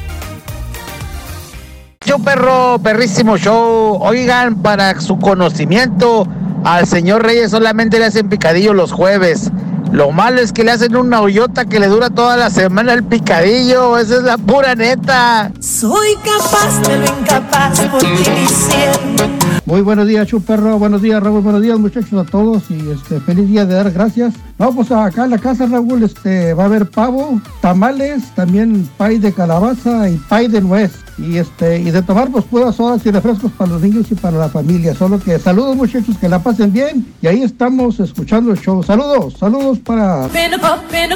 Perro, 2.19 2.79
perrísimo 2.83 3.37
show. 3.37 3.97
Oigan, 4.01 4.55
para 4.55 4.99
su 4.99 5.17
conocimiento, 5.17 6.27
al 6.65 6.85
señor 6.85 7.23
Reyes 7.23 7.51
solamente 7.51 7.99
le 7.99 8.05
hacen 8.05 8.27
picadillo 8.27 8.73
los 8.73 8.91
jueves. 8.91 9.49
Lo 9.91 10.11
malo 10.11 10.39
es 10.39 10.53
que 10.53 10.63
le 10.63 10.71
hacen 10.71 10.95
una 10.95 11.21
hoyota 11.21 11.65
que 11.65 11.77
le 11.77 11.87
dura 11.87 12.09
toda 12.09 12.37
la 12.37 12.49
semana 12.49 12.93
el 12.93 13.03
picadillo. 13.03 13.97
Esa 13.97 14.15
es 14.15 14.23
la 14.23 14.37
pura 14.37 14.73
neta. 14.73 15.51
Soy 15.59 16.15
capaz 16.23 16.87
de 16.87 16.97
lo 16.97 17.19
incapaz 17.19 17.81
por 17.81 17.99
ti 17.99 18.07
diciendo. 18.07 19.25
Muy 19.65 19.81
buenos 19.81 20.07
días, 20.07 20.27
Chuperro. 20.27 20.79
Buenos 20.79 21.01
días, 21.01 21.21
Raúl. 21.21 21.41
Buenos 21.41 21.61
días, 21.61 21.77
muchachos, 21.77 22.13
a 22.13 22.29
todos. 22.29 22.63
Y 22.69 22.89
este, 22.89 23.19
feliz 23.19 23.47
día 23.47 23.65
de 23.65 23.75
dar 23.75 23.91
gracias. 23.91 24.33
No, 24.57 24.73
pues 24.73 24.91
acá 24.91 25.25
en 25.25 25.31
la 25.31 25.37
casa, 25.37 25.65
Raúl, 25.65 26.03
este, 26.03 26.53
va 26.53 26.63
a 26.63 26.65
haber 26.67 26.89
pavo, 26.89 27.41
tamales, 27.61 28.23
también 28.35 28.89
pay 28.97 29.17
de 29.17 29.33
calabaza 29.33 30.09
y 30.09 30.17
pay 30.29 30.47
de 30.47 30.61
nuez. 30.61 30.91
Y 31.17 31.37
este, 31.37 31.79
y 31.79 31.91
de 31.91 32.01
tomar, 32.01 32.31
pues 32.31 32.45
puras 32.45 32.75
sodas 32.75 33.05
y 33.05 33.11
refrescos 33.11 33.51
para 33.51 33.71
los 33.71 33.81
niños 33.81 34.11
y 34.11 34.15
para 34.15 34.37
la 34.37 34.49
familia. 34.49 34.95
Solo 34.95 35.19
que 35.19 35.37
saludos, 35.37 35.75
muchachos, 35.75 36.17
que 36.17 36.29
la 36.29 36.39
pasen 36.39 36.73
bien. 36.73 37.05
Y 37.21 37.27
ahí 37.27 37.43
estamos 37.43 37.99
escuchando 37.99 38.51
el 38.51 38.59
show. 38.59 38.81
Saludos, 38.81 39.35
saludos 39.39 39.80
para. 39.83 40.27
Pin 40.29 40.53
up, 40.53 40.89
pin 40.89 41.11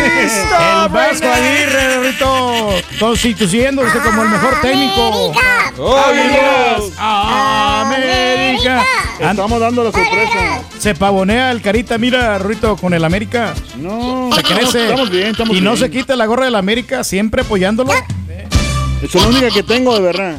El 0.00 0.88
Vasco 0.92 1.26
Aguirre, 1.28 2.00
Rito, 2.02 2.68
constituyéndose 2.98 3.98
como 4.00 4.22
el 4.22 4.28
mejor 4.28 4.60
técnico. 4.60 5.32
¡Vámonos! 5.78 6.92
América. 6.98 8.82
Estamos 9.20 9.60
dando 9.60 9.84
la 9.84 9.92
sorpresa. 9.92 10.62
Se 10.78 10.94
pavonea 10.94 11.50
el 11.50 11.62
carita, 11.62 11.98
mira, 11.98 12.38
Rito, 12.38 12.76
con 12.76 12.94
el 12.94 13.04
América. 13.04 13.54
No, 13.76 14.30
Se 14.34 14.42
crece. 14.42 14.84
estamos 14.84 15.10
bien, 15.10 15.28
estamos 15.28 15.56
y 15.56 15.60
no 15.60 15.72
bien. 15.72 15.82
se 15.84 15.90
quita 15.90 16.16
la 16.16 16.26
gorra 16.26 16.44
del 16.44 16.54
América, 16.54 17.02
siempre 17.04 17.42
apoyándolo. 17.42 17.92
Es 19.02 19.14
la 19.14 19.26
única 19.26 19.50
que 19.50 19.62
tengo, 19.62 19.94
de 19.94 20.00
verdad. 20.00 20.36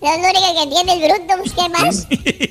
La 0.00 0.14
única 0.16 0.32
que 0.32 0.62
entiende 0.62 0.92
el 0.92 1.12
bruto, 1.12 1.34
pues, 1.38 1.52
¿qué 1.52 1.68
más? 1.70 2.06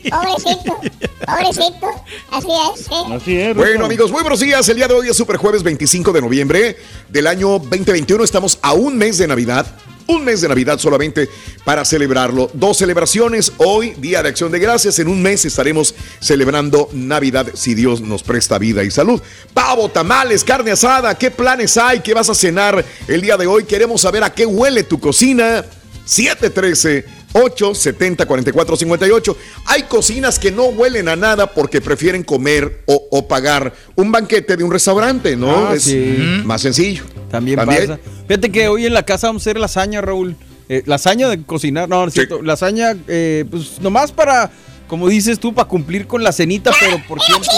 Pobrecito, 0.09 0.79
pobrecito. 1.25 1.87
Así 2.31 2.47
es, 2.73 2.87
¿eh? 2.87 3.15
Así 3.15 3.37
es. 3.37 3.55
Bueno, 3.55 3.85
amigos, 3.85 4.11
muy 4.11 4.21
buenos 4.21 4.39
días. 4.39 4.67
El 4.69 4.77
día 4.77 4.87
de 4.87 4.93
hoy 4.93 5.09
es 5.09 5.17
Super 5.17 5.37
Jueves 5.37 5.63
25 5.63 6.11
de 6.11 6.21
noviembre 6.21 6.77
del 7.09 7.27
año 7.27 7.59
2021. 7.59 8.23
Estamos 8.23 8.57
a 8.61 8.73
un 8.73 8.97
mes 8.97 9.17
de 9.17 9.27
Navidad. 9.27 9.67
Un 10.05 10.25
mes 10.25 10.41
de 10.41 10.49
Navidad 10.49 10.79
solamente 10.79 11.29
para 11.63 11.85
celebrarlo. 11.85 12.49
Dos 12.53 12.77
celebraciones. 12.77 13.53
Hoy, 13.57 13.91
Día 13.97 14.21
de 14.21 14.29
Acción 14.29 14.51
de 14.51 14.59
Gracias. 14.59 14.99
En 14.99 15.07
un 15.07 15.21
mes 15.21 15.45
estaremos 15.45 15.95
celebrando 16.19 16.89
Navidad 16.91 17.47
si 17.53 17.73
Dios 17.73 18.01
nos 18.01 18.23
presta 18.23 18.57
vida 18.57 18.83
y 18.83 18.91
salud. 18.91 19.21
Pavo, 19.53 19.89
tamales, 19.89 20.43
carne 20.43 20.71
asada. 20.71 21.17
¿Qué 21.17 21.31
planes 21.31 21.77
hay? 21.77 22.01
¿Qué 22.01 22.13
vas 22.13 22.29
a 22.29 22.35
cenar 22.35 22.83
el 23.07 23.21
día 23.21 23.37
de 23.37 23.47
hoy? 23.47 23.63
Queremos 23.63 24.01
saber 24.01 24.23
a 24.23 24.33
qué 24.33 24.45
huele 24.45 24.83
tu 24.83 24.99
cocina. 24.99 25.63
713 26.05 27.05
870 27.33 28.25
4458. 28.25 29.37
Hay 29.65 29.83
cocinas 29.83 30.39
que 30.39 30.51
no 30.51 30.65
huelen 30.65 31.07
a 31.07 31.15
nada 31.15 31.47
porque 31.47 31.81
prefieren 31.81 32.23
comer 32.23 32.83
o, 32.85 33.07
o 33.11 33.27
pagar 33.27 33.73
un 33.95 34.11
banquete 34.11 34.55
de 34.55 34.63
un 34.63 34.71
restaurante, 34.71 35.35
¿no? 35.35 35.69
Ah, 35.69 35.75
es 35.75 35.83
sí. 35.83 36.17
más 36.45 36.61
sencillo. 36.61 37.03
También, 37.29 37.57
pasa. 37.65 37.99
Fíjate 38.27 38.51
que 38.51 38.67
hoy 38.67 38.85
en 38.85 38.93
la 38.93 39.03
casa 39.03 39.27
vamos 39.27 39.41
a 39.41 39.43
hacer 39.43 39.59
lasaña, 39.59 40.01
Raúl. 40.01 40.35
Eh, 40.69 40.83
lasaña 40.85 41.29
de 41.29 41.43
cocinar, 41.43 41.89
no, 41.89 42.01
no 42.01 42.07
es 42.07 42.13
cierto. 42.13 42.41
Lasaña, 42.41 42.95
eh, 43.07 43.45
pues 43.49 43.81
nomás 43.81 44.11
para, 44.11 44.51
como 44.87 45.07
dices 45.07 45.39
tú, 45.39 45.53
para 45.53 45.67
cumplir 45.67 46.07
con 46.07 46.23
la 46.23 46.31
cenita, 46.31 46.71
pero 46.79 47.01
por 47.07 47.19
tiempo. 47.19 47.45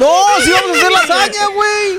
No, 0.00 0.06
sí 0.42 0.50
vamos 0.50 0.76
a 0.76 0.80
hacer 0.80 0.92
lasaña, 0.92 1.46
güey. 1.54 1.98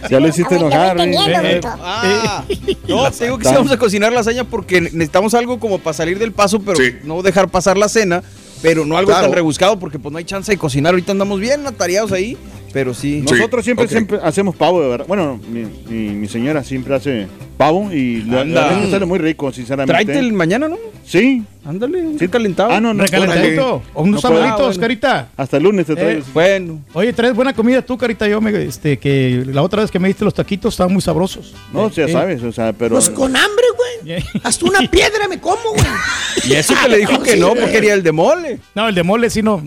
Ya 0.10 0.20
lo 0.20 0.28
hiciste 0.28 0.56
enojar, 0.56 0.98
estoy 1.00 1.32
¿eh? 1.32 1.56
Eh. 1.56 1.60
Ah, 1.64 2.44
no, 2.88 3.10
te 3.10 3.24
digo 3.24 3.38
que 3.38 3.48
sí 3.48 3.54
vamos 3.54 3.70
a 3.72 3.76
cocinar 3.78 4.12
lasaña 4.12 4.44
porque 4.44 4.80
necesitamos 4.80 5.34
algo 5.34 5.58
como 5.60 5.78
para 5.78 5.94
salir 5.94 6.18
del 6.18 6.32
paso, 6.32 6.60
pero 6.60 6.78
no 7.04 7.22
dejar 7.22 7.48
pasar 7.48 7.76
la 7.76 7.88
cena, 7.88 8.22
pero 8.62 8.84
no 8.86 8.96
algo 8.96 9.10
Claro. 9.10 9.26
tan 9.26 9.32
rebuscado 9.34 9.78
porque 9.78 9.98
pues 9.98 10.12
no 10.12 10.18
hay 10.18 10.24
chance 10.24 10.50
de 10.52 10.58
cocinar. 10.58 10.92
Ahorita 10.94 11.12
andamos 11.12 11.38
bien 11.40 11.66
atareados 11.66 12.12
ahí, 12.12 12.36
pero 12.72 12.94
sí. 12.94 13.22
Nosotros 13.28 13.64
siempre, 13.64 13.88
siempre 13.88 14.18
hacemos 14.22 14.54
pavo, 14.56 14.82
de 14.82 14.88
verdad. 14.88 15.06
Bueno, 15.08 15.40
mi, 15.50 15.64
mi- 15.88 16.14
mi 16.14 16.28
señora 16.28 16.62
siempre 16.64 16.94
hace 16.94 17.26
pavo 17.56 17.92
y 17.92 18.22
la, 18.22 18.86
sale 18.90 19.04
muy 19.06 19.18
rico, 19.18 19.52
sinceramente. 19.52 19.92
Tráete 20.04 20.18
el 20.18 20.32
mañana, 20.32 20.68
¿no? 20.68 20.76
Sí. 21.04 21.42
Ándale, 21.64 22.18
sí 22.18 22.28
calentado. 22.28 22.70
Ah, 22.70 22.80
no, 22.80 22.94
no. 22.94 23.02
Recalentadito. 23.02 23.82
O 23.92 24.02
unos 24.04 24.22
sabaditos, 24.22 24.60
Ah, 24.60 24.64
bueno. 24.66 24.80
Carita. 24.80 25.28
Hasta 25.36 25.56
el 25.58 25.64
lunes 25.64 25.86
te 25.86 25.94
traigo. 25.94 26.20
Eh, 26.20 26.24
bueno. 26.32 26.80
Oye, 26.94 27.12
traes 27.12 27.34
buena 27.34 27.52
comida 27.52 27.82
tú, 27.82 27.98
Carita. 27.98 28.26
Yo 28.28 28.40
me, 28.40 28.50
este, 28.64 28.98
que 28.98 29.42
la 29.46 29.62
otra 29.62 29.82
vez 29.82 29.90
que 29.90 29.98
me 29.98 30.08
diste 30.08 30.24
los 30.24 30.32
taquitos 30.34 30.72
estaban 30.74 30.92
muy 30.92 31.02
sabrosos. 31.02 31.54
No, 31.72 31.90
ya 31.90 32.04
Eh, 32.04 32.12
sabes, 32.12 32.42
o 32.42 32.52
sea, 32.52 32.72
pero... 32.72 32.94
Pues 32.94 33.10
con 33.10 33.36
hambre, 33.36 33.64
güey. 33.76 34.22
Hasta 34.42 34.64
una 34.64 34.80
piedra 34.90 35.28
me 35.28 35.38
como, 35.38 35.70
güey. 35.74 35.84
Y 36.48 36.54
eso 36.54 36.72
que 36.82 36.88
le 36.88 36.96
dijo 36.98 37.22
que 37.22 37.36
no, 37.36 37.48
porque 37.48 37.72
quería 37.72 37.92
el 37.94 38.02
de 38.02 38.12
mole. 38.12 38.58
No, 38.74 38.88
el 38.88 38.94
de 38.94 39.02
mole 39.02 39.28
sí 39.28 39.42
no. 39.42 39.62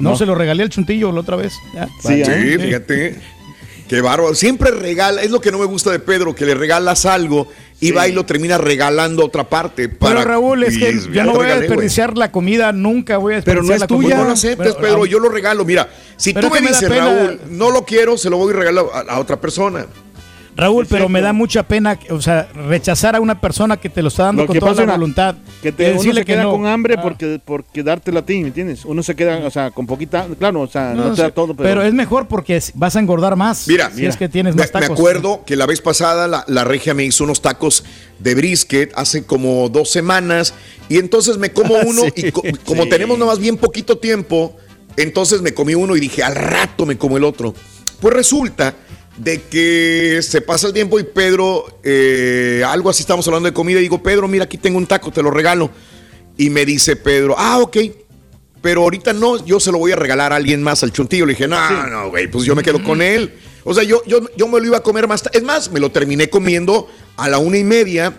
No, 0.00 0.10
No. 0.10 0.16
se 0.16 0.26
lo 0.26 0.34
regalé 0.34 0.62
al 0.64 0.70
chuntillo 0.70 1.12
la 1.12 1.20
otra 1.20 1.36
vez. 1.36 1.52
Ya. 1.74 1.88
Sí, 2.02 2.24
fíjate. 2.58 3.20
Qué 3.88 4.00
bárbaro. 4.00 4.34
Siempre 4.36 4.70
regala, 4.70 5.20
es 5.22 5.30
lo 5.32 5.40
que 5.40 5.50
no 5.50 5.58
me 5.58 5.64
gusta 5.64 5.90
de 5.90 5.98
Pedro, 5.98 6.32
que 6.32 6.44
le 6.46 6.54
regalas 6.54 7.06
algo 7.06 7.48
y 7.80 7.90
va 7.90 8.06
y 8.06 8.12
lo 8.12 8.24
termina 8.24 8.56
regalando 8.56 9.22
a 9.22 9.26
otra 9.26 9.48
parte. 9.48 9.88
Pero 9.88 10.22
Raúl, 10.22 10.62
es 10.62 10.78
que 10.78 10.92
yo 10.94 11.12
ya 11.12 11.24
no 11.24 11.32
voy 11.32 11.40
a 11.40 11.42
regalé, 11.48 11.60
desperdiciar 11.62 12.16
la 12.16 12.30
comida, 12.30 12.70
nunca 12.70 13.16
voy 13.16 13.34
a 13.34 13.42
Pero 13.42 13.62
no 13.62 13.68
desperdiciar 13.68 13.74
es 13.76 13.80
la 13.80 13.86
tuya. 13.88 14.00
comida. 14.02 14.16
No 14.18 14.24
lo 14.26 14.32
aceptes, 14.32 14.74
Pero, 14.74 14.80
Pedro. 14.80 15.06
Yo 15.06 15.18
lo 15.18 15.28
regalo. 15.28 15.64
Mira, 15.64 15.88
si 16.16 16.32
Pero 16.32 16.46
tú 16.48 16.54
me 16.54 16.60
dices. 16.60 16.88
Raúl, 16.88 17.40
no 17.50 17.70
lo 17.72 17.84
quiero, 17.84 18.16
se 18.16 18.30
lo 18.30 18.36
voy 18.36 18.54
a 18.54 18.56
regalar 18.58 18.84
a, 18.94 19.00
a 19.14 19.18
otra 19.18 19.40
persona. 19.40 19.86
Raúl, 20.60 20.86
pero 20.88 21.08
me 21.08 21.20
da 21.20 21.32
mucha 21.32 21.62
pena, 21.62 21.98
o 22.10 22.20
sea, 22.20 22.48
rechazar 22.54 23.16
a 23.16 23.20
una 23.20 23.40
persona 23.40 23.76
que 23.78 23.88
te 23.88 24.02
lo 24.02 24.08
está 24.08 24.24
dando 24.24 24.42
Lo 24.42 24.46
con 24.48 24.58
toda 24.58 24.84
la 24.86 24.92
voluntad. 24.92 25.34
Que 25.62 25.72
te, 25.72 25.84
y 25.84 25.86
uno 25.86 25.94
decirle 25.98 26.20
se 26.20 26.24
que 26.26 26.32
queda 26.34 26.42
no. 26.44 26.52
con 26.52 26.66
hambre 26.66 26.94
Ah. 26.98 27.02
porque, 27.02 27.40
porque 27.44 27.82
dártelo 27.82 28.20
a 28.20 28.26
ti, 28.26 28.40
¿me 28.40 28.48
entiendes? 28.48 28.84
Uno 28.84 29.02
se 29.02 29.14
queda, 29.16 29.38
o 29.46 29.50
sea, 29.50 29.70
con 29.70 29.86
poquita, 29.86 30.26
claro, 30.38 30.60
o 30.60 30.66
sea, 30.66 30.92
no, 30.94 31.08
No, 31.08 31.14
te 31.14 31.22
da 31.22 31.30
todo, 31.30 31.54
pero... 31.56 31.68
pero... 31.68 31.82
es 31.82 31.94
mejor 31.94 32.28
porque 32.28 32.62
vas 32.74 32.94
a 32.96 33.00
engordar 33.00 33.36
más. 33.36 33.66
Mira, 33.68 33.90
si 33.90 34.04
es 34.06 34.16
que 34.16 34.28
tienes 34.28 34.54
me, 34.54 34.62
más 34.62 34.70
tacos. 34.70 34.88
me 34.88 34.94
acuerdo 34.94 35.44
que 35.44 35.56
la 35.56 35.66
vez 35.66 35.80
pasada 35.80 36.28
la, 36.28 36.44
la 36.46 36.64
regia 36.64 36.94
me 36.94 37.04
hizo 37.04 37.24
unos 37.24 37.40
tacos 37.40 37.84
de 38.18 38.34
brisket 38.34 38.92
hace 38.96 39.24
como 39.24 39.68
dos 39.70 39.90
semanas 39.90 40.52
y 40.88 40.98
entonces 40.98 41.38
me 41.38 41.50
como 41.52 41.74
uno 41.86 42.02
Sí, 42.02 42.12
y 42.16 42.32
co- 42.32 42.42
como 42.66 42.82
sí. 42.84 42.88
tenemos 42.90 43.18
nomás 43.18 43.38
bien 43.38 43.56
poquito 43.56 43.96
tiempo, 43.98 44.56
entonces 44.96 45.40
me 45.42 45.54
comí 45.54 45.74
uno 45.74 45.96
y 45.96 46.00
dije 46.00 46.22
al 46.22 46.34
rato 46.34 46.84
me 46.84 46.98
como 46.98 47.16
el 47.16 47.24
otro. 47.24 47.54
Pues 48.00 48.14
resulta 48.14 48.74
de 49.16 49.42
que 49.42 50.20
se 50.22 50.40
pasa 50.40 50.68
el 50.68 50.72
tiempo 50.72 50.98
y 50.98 51.04
Pedro, 51.04 51.80
eh, 51.82 52.62
algo 52.66 52.90
así 52.90 53.02
estamos 53.02 53.26
hablando 53.28 53.48
de 53.48 53.52
comida 53.52 53.78
y 53.78 53.82
digo, 53.82 54.02
Pedro, 54.02 54.28
mira 54.28 54.44
aquí 54.44 54.56
tengo 54.56 54.78
un 54.78 54.86
taco, 54.86 55.10
te 55.10 55.22
lo 55.22 55.30
regalo. 55.30 55.70
Y 56.36 56.50
me 56.50 56.64
dice 56.64 56.96
Pedro, 56.96 57.34
ah, 57.36 57.58
ok. 57.58 57.76
Pero 58.62 58.82
ahorita 58.82 59.12
no, 59.12 59.44
yo 59.44 59.58
se 59.58 59.72
lo 59.72 59.78
voy 59.78 59.92
a 59.92 59.96
regalar 59.96 60.32
a 60.32 60.36
alguien 60.36 60.62
más, 60.62 60.82
al 60.82 60.92
chuntillo. 60.92 61.26
Le 61.26 61.32
dije, 61.32 61.48
no, 61.48 61.86
no, 61.86 62.10
güey, 62.10 62.30
pues 62.30 62.44
yo 62.44 62.54
me 62.54 62.62
quedo 62.62 62.82
con 62.82 63.02
él. 63.02 63.34
O 63.64 63.74
sea, 63.74 63.82
yo, 63.84 64.02
yo, 64.06 64.20
yo 64.36 64.48
me 64.48 64.58
lo 64.60 64.66
iba 64.66 64.78
a 64.78 64.82
comer 64.82 65.06
más 65.06 65.22
tarde. 65.22 65.38
Es 65.38 65.44
más, 65.44 65.70
me 65.70 65.80
lo 65.80 65.90
terminé 65.90 66.28
comiendo 66.28 66.88
a 67.16 67.28
la 67.28 67.38
una 67.38 67.58
y 67.58 67.64
media, 67.64 68.14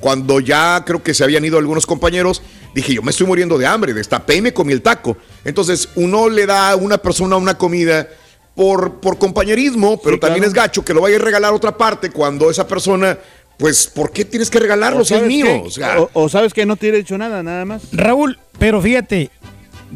cuando 0.00 0.40
ya 0.40 0.82
creo 0.84 1.02
que 1.02 1.14
se 1.14 1.24
habían 1.24 1.44
ido 1.44 1.58
algunos 1.58 1.86
compañeros. 1.86 2.42
Dije, 2.74 2.94
yo 2.94 3.02
me 3.02 3.10
estoy 3.10 3.26
muriendo 3.26 3.56
de 3.56 3.66
hambre, 3.66 3.94
destapé 3.94 4.36
y 4.36 4.42
me 4.42 4.52
comí 4.52 4.72
el 4.72 4.82
taco. 4.82 5.16
Entonces, 5.44 5.88
uno 5.94 6.28
le 6.28 6.46
da 6.46 6.70
a 6.70 6.76
una 6.76 6.98
persona 6.98 7.36
una 7.36 7.56
comida 7.56 8.08
por, 8.54 9.00
por 9.00 9.18
compañerismo, 9.18 10.00
pero 10.00 10.16
Sí, 10.16 10.20
también 10.20 10.42
claro. 10.44 10.48
es 10.48 10.54
gacho 10.54 10.84
que 10.84 10.94
lo 10.94 11.00
vaya 11.00 11.16
a 11.16 11.20
regalar 11.20 11.50
a 11.52 11.54
otra 11.54 11.76
parte 11.76 12.10
cuando 12.10 12.50
esa 12.50 12.66
persona, 12.68 13.18
pues, 13.58 13.86
¿por 13.86 14.10
qué 14.12 14.24
tienes 14.24 14.48
que 14.50 14.58
regalarlo 14.60 15.00
o 15.00 15.04
si 15.04 15.14
es 15.14 15.22
mío? 15.22 15.46
qué, 15.46 15.62
O 15.66 15.70
sea, 15.70 16.00
o- 16.00 16.10
o 16.12 16.28
sabes 16.28 16.54
que 16.54 16.64
no 16.66 16.76
te 16.76 16.88
he 16.90 16.96
hecho 16.98 17.18
nada, 17.18 17.42
nada 17.42 17.64
más. 17.64 17.82
Raúl, 17.92 18.38
pero 18.58 18.80
fíjate, 18.80 19.30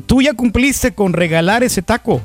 tú 0.06 0.22
ya 0.22 0.34
cumpliste 0.34 0.92
con 0.92 1.12
regalar 1.12 1.62
ese 1.62 1.82
taco. 1.82 2.20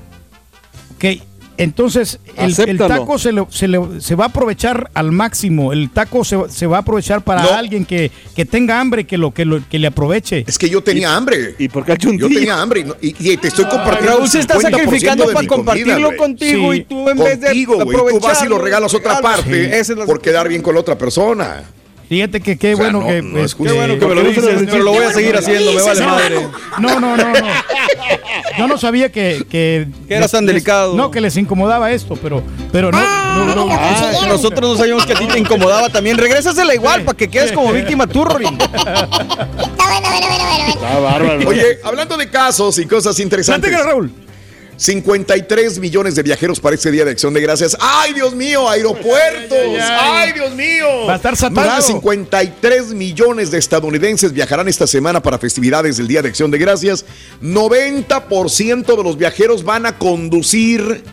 Ok, 0.96 1.22
Entonces, 1.58 2.20
el, 2.36 2.78
taco 2.78 3.18
se, 3.20 3.32
le- 3.32 3.46
se 3.50 3.68
le- 3.68 4.02
se 4.02 4.16
va 4.16 4.26
a 4.26 4.28
aprovechar 4.30 4.90
al 4.94 5.12
máximo. 5.12 5.72
El 5.74 5.90
taco 5.92 6.24
se, 6.24 6.38
se 6.50 6.66
va 6.68 6.78
a 6.78 6.80
aprovechar 6.82 7.24
para 7.24 7.44
No. 7.44 7.50
alguien 7.54 7.86
que, 7.86 8.12
que 8.36 8.46
tenga 8.46 8.80
hambre, 8.80 9.06
que 9.06 9.18
lo, 9.18 9.32
que 9.34 9.46
lo 9.46 9.62
que 9.70 9.80
le 9.80 9.88
aproveche. 9.88 10.44
Es 10.48 10.58
que 10.58 10.70
yo 10.70 10.82
tenía 10.82 11.16
hambre. 11.16 11.56
¿Y 11.60 11.70
por 11.70 11.86
qué 11.86 11.96
Yo 12.00 12.28
tenía 12.28 12.62
hambre 12.62 12.80
y, 12.82 12.84
no- 12.86 12.96
y- 13.02 13.16
y 13.34 13.38
te 13.38 13.50
estoy 13.50 13.66
compartiendo. 13.66 14.18
Raúl 14.18 14.30
se 14.30 14.40
está 14.40 14.56
50% 14.56 14.62
sacrificando 14.62 15.24
para 15.26 15.34
comida, 15.36 15.56
compartirlo 15.56 16.18
contigo 16.18 16.72
Sí. 16.74 16.80
y 16.80 16.84
tú 16.86 17.10
en 17.10 17.18
vez 17.18 17.40
de 17.40 17.48
Contigo, 17.48 17.84
güey. 17.86 17.98
Tú 18.14 18.20
vas 18.20 18.44
y 18.44 18.48
lo 18.48 18.58
regalas 18.58 18.94
otra 18.94 19.22
parte 19.22 19.84
Sí. 19.84 19.94
Por 20.06 20.22
quedar 20.22 20.48
bien 20.48 20.62
con 20.62 20.74
la 20.74 20.82
otra 20.82 20.98
persona. 20.98 21.64
Fíjate 22.10 22.42
que 22.42 22.58
qué 22.58 22.74
O 22.74 22.78
sea, 22.78 22.86
bueno 22.86 23.00
no, 23.02 23.08
que. 23.08 23.22
no 23.22 23.40
es 23.40 23.54
justo. 23.54 23.72
Qué 23.74 23.80
bueno 23.80 23.98
que 23.98 24.06
me 24.06 24.16
lo 24.16 24.22
¿Por 24.24 24.34
qué 24.34 24.42
no 24.42 24.48
dices, 24.48 24.68
pero 24.72 24.84
lo 24.84 24.92
voy 24.94 25.04
a 25.06 25.12
seguir 25.12 25.32
dices? 25.36 25.48
haciendo, 25.48 25.74
me 25.74 25.82
vale 25.82 26.06
madre. 26.06 26.48
No, 26.80 27.00
no, 27.00 27.18
no, 27.18 27.28
no. 27.34 27.48
Yo 28.58 28.68
no 28.68 28.78
sabía 28.78 29.12
que. 29.12 29.44
Que, 29.50 29.88
Que 30.08 30.16
eras 30.16 30.32
tan 30.32 30.46
les- 30.46 30.54
delicado. 30.54 30.96
No, 30.96 31.10
que 31.12 31.22
les 31.22 31.36
incomodaba 31.38 31.92
esto, 31.92 32.16
pero, 32.22 32.44
pero 32.72 32.92
no. 32.92 33.00
no, 33.46 33.56
no. 33.56 33.68
Ah, 33.72 34.26
nosotros 34.28 34.72
no 34.72 34.78
sabíamos 34.78 35.06
que 35.06 35.14
a 35.14 35.16
ti 35.18 35.26
te 35.28 35.40
incomodaba 35.40 35.90
también. 35.90 36.18
Regrésasela 36.18 36.76
igual 36.76 37.04
para 37.04 37.18
que 37.18 37.30
quedes 37.30 37.52
como 37.52 37.72
víctima 37.74 38.06
tú, 38.06 38.26
Rorín. 38.26 38.54
Está 38.62 38.76
bueno, 38.86 39.10
bueno, 39.58 40.28
bueno, 40.28 40.44
bueno. 40.46 40.68
Está 40.74 41.00
bárbaro. 41.00 41.50
Oye, 41.50 41.80
hablando 41.84 42.18
de 42.18 42.30
casos 42.30 42.78
y 42.78 42.86
cosas 42.86 43.20
interesantes. 43.20 43.72
Raúl. 43.84 44.12
53 44.76 45.80
millones 45.80 46.16
de 46.16 46.24
viajeros 46.24 46.60
para 46.60 46.76
este 46.76 46.92
Día 46.92 47.06
de 47.06 47.12
Acción 47.12 47.34
de 47.34 47.42
Gracias. 47.42 47.78
¡Ay, 47.80 48.14
Dios 48.14 48.36
mío! 48.36 48.68
¡Aeropuertos! 48.68 49.58
Ay, 49.58 49.76
ay, 49.76 49.82
ay. 49.82 50.24
¡Ay, 50.28 50.34
Dios 50.34 50.56
mío! 50.56 51.06
Va 51.08 51.14
a 51.14 51.16
estar 51.18 51.36
saturado. 51.36 51.70
Más 51.70 51.88
de 51.88 51.94
53 51.94 52.94
millones 52.94 53.52
de 53.52 53.58
estadounidenses 53.58 54.34
viajarán 54.34 54.68
esta 54.68 54.88
semana 54.88 55.22
para 55.22 55.38
festividades 55.40 55.98
del 55.98 56.08
Día 56.08 56.22
de 56.22 56.30
Acción 56.30 56.52
de 56.52 56.58
Gracias. 56.58 57.06
90% 57.42 58.98
de 58.98 59.04
los 59.04 59.18
viajeros 59.18 59.64
van 59.64 59.86
a 59.86 59.98
conducir 59.98 61.04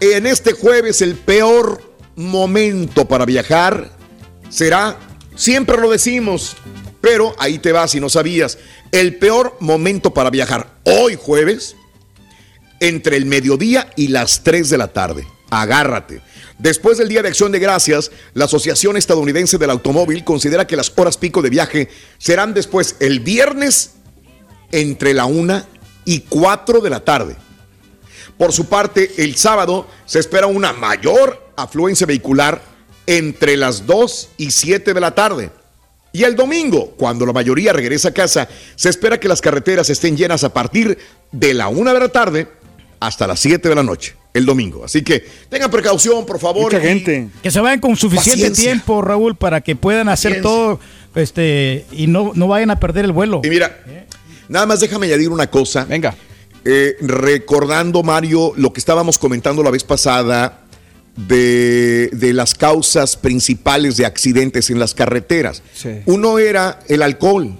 en 0.00 0.26
este 0.26 0.52
jueves 0.52 1.02
el 1.02 1.14
peor 1.14 1.82
momento 2.14 3.06
para 3.06 3.24
viajar 3.24 3.90
será, 4.48 4.96
siempre 5.34 5.76
lo 5.78 5.90
decimos, 5.90 6.56
pero 7.00 7.34
ahí 7.38 7.58
te 7.58 7.72
va 7.72 7.86
si 7.88 8.00
no 8.00 8.08
sabías, 8.08 8.58
el 8.92 9.16
peor 9.16 9.56
momento 9.60 10.14
para 10.14 10.30
viajar 10.30 10.78
hoy 10.84 11.16
jueves 11.20 11.76
entre 12.80 13.16
el 13.16 13.26
mediodía 13.26 13.90
y 13.96 14.08
las 14.08 14.42
3 14.42 14.70
de 14.70 14.78
la 14.78 14.88
tarde. 14.88 15.26
Agárrate. 15.50 16.20
Después 16.58 16.98
del 16.98 17.08
Día 17.08 17.22
de 17.22 17.28
Acción 17.28 17.52
de 17.52 17.58
Gracias, 17.58 18.10
la 18.34 18.46
Asociación 18.46 18.96
Estadounidense 18.96 19.58
del 19.58 19.70
Automóvil 19.70 20.24
considera 20.24 20.66
que 20.66 20.76
las 20.76 20.92
horas 20.96 21.16
pico 21.16 21.40
de 21.40 21.50
viaje 21.50 21.88
serán 22.18 22.52
después 22.52 22.96
el 23.00 23.20
viernes 23.20 23.92
entre 24.72 25.14
la 25.14 25.26
1 25.26 25.64
y 26.04 26.20
4 26.20 26.80
de 26.80 26.90
la 26.90 27.00
tarde. 27.00 27.36
Por 28.36 28.52
su 28.52 28.66
parte, 28.66 29.12
el 29.18 29.36
sábado 29.36 29.86
se 30.04 30.18
espera 30.18 30.46
una 30.46 30.72
mayor 30.72 31.52
afluencia 31.56 32.06
vehicular 32.06 32.62
entre 33.06 33.56
las 33.56 33.86
2 33.86 34.30
y 34.36 34.50
7 34.50 34.94
de 34.94 35.00
la 35.00 35.14
tarde. 35.14 35.50
Y 36.12 36.24
el 36.24 36.36
domingo, 36.36 36.94
cuando 36.96 37.24
la 37.26 37.32
mayoría 37.32 37.72
regresa 37.72 38.08
a 38.08 38.14
casa, 38.14 38.48
se 38.76 38.88
espera 38.88 39.20
que 39.20 39.28
las 39.28 39.40
carreteras 39.40 39.90
estén 39.90 40.16
llenas 40.16 40.42
a 40.42 40.52
partir 40.52 40.98
de 41.30 41.54
la 41.54 41.68
1 41.68 41.92
de 41.92 42.00
la 42.00 42.08
tarde 42.08 42.48
hasta 43.00 43.26
las 43.26 43.40
7 43.40 43.68
de 43.68 43.74
la 43.74 43.82
noche, 43.82 44.14
el 44.34 44.44
domingo. 44.46 44.84
Así 44.84 45.02
que 45.02 45.24
tengan 45.48 45.70
precaución, 45.70 46.26
por 46.26 46.38
favor. 46.40 46.64
Mucha 46.64 46.78
y- 46.78 46.82
gente. 46.88 47.28
Que 47.42 47.50
se 47.50 47.60
vayan 47.60 47.80
con 47.80 47.96
suficiente 47.96 48.40
Paciencia. 48.48 48.64
tiempo, 48.72 49.02
Raúl, 49.02 49.36
para 49.36 49.60
que 49.60 49.76
puedan 49.76 50.08
hacer 50.08 50.32
Paciencia. 50.42 50.50
todo 50.50 50.80
este 51.14 51.84
y 51.92 52.06
no, 52.06 52.32
no 52.34 52.48
vayan 52.48 52.70
a 52.70 52.78
perder 52.80 53.04
el 53.04 53.12
vuelo. 53.12 53.40
Y 53.44 53.48
mira, 53.50 53.78
nada 54.48 54.66
más 54.66 54.80
déjame 54.80 55.06
añadir 55.06 55.30
una 55.30 55.48
cosa. 55.48 55.84
Venga. 55.84 56.14
Eh, 56.64 56.96
recordando, 57.00 58.02
Mario, 58.02 58.52
lo 58.56 58.72
que 58.72 58.80
estábamos 58.80 59.16
comentando 59.18 59.62
la 59.62 59.70
vez 59.70 59.84
pasada 59.84 60.60
de, 61.16 62.10
de 62.12 62.32
las 62.32 62.54
causas 62.54 63.16
principales 63.16 63.96
de 63.96 64.06
accidentes 64.06 64.70
en 64.70 64.78
las 64.78 64.94
carreteras. 64.94 65.62
Sí. 65.74 65.90
Uno 66.06 66.38
era 66.38 66.80
el 66.88 67.02
alcohol 67.02 67.56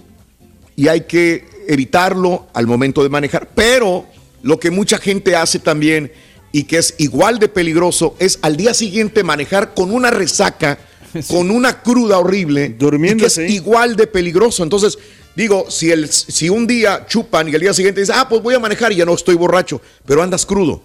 y 0.77 0.89
hay 0.89 1.03
que 1.03 1.45
evitarlo 1.69 2.49
al 2.55 2.67
momento 2.67 3.03
de 3.03 3.09
manejar, 3.09 3.49
pero 3.55 4.07
lo 4.43 4.59
que 4.61 4.71
mucha 4.71 4.99
gente 4.99 5.35
hace 5.37 5.59
también 5.59 6.13
y 6.53 6.65
que 6.65 6.79
es 6.79 6.95
igual 6.99 7.39
de 7.39 7.49
peligroso 7.49 8.17
es 8.19 8.39
al 8.43 8.57
día 8.57 8.73
siguiente 8.75 9.23
manejar 9.23 9.75
con 9.75 9.91
una 9.93 10.11
resaca, 10.11 10.79
con 11.29 11.51
una 11.51 11.83
cruda 11.83 12.19
horrible, 12.19 12.71
Durmiendo, 12.71 13.19
y 13.19 13.21
que 13.23 13.27
es 13.27 13.35
sí. 13.35 13.43
igual 13.55 13.97
de 13.97 14.07
peligroso. 14.07 14.63
Entonces, 14.63 14.99
digo, 15.37 15.71
si, 15.71 15.91
el, 15.91 16.09
si 16.11 16.49
un 16.49 16.67
día 16.67 17.05
chupan 17.07 17.49
y 17.49 17.55
al 17.55 17.61
día 17.61 17.75
siguiente 17.75 18.01
dices, 18.01 18.15
ah, 18.17 18.29
pues 18.29 18.43
voy 18.43 18.55
a 18.55 18.59
manejar 18.59 18.93
y 18.93 18.97
ya 18.97 19.05
no 19.05 19.15
estoy 19.15 19.35
borracho, 19.35 19.81
pero 20.07 20.23
andas 20.23 20.47
crudo. 20.47 20.83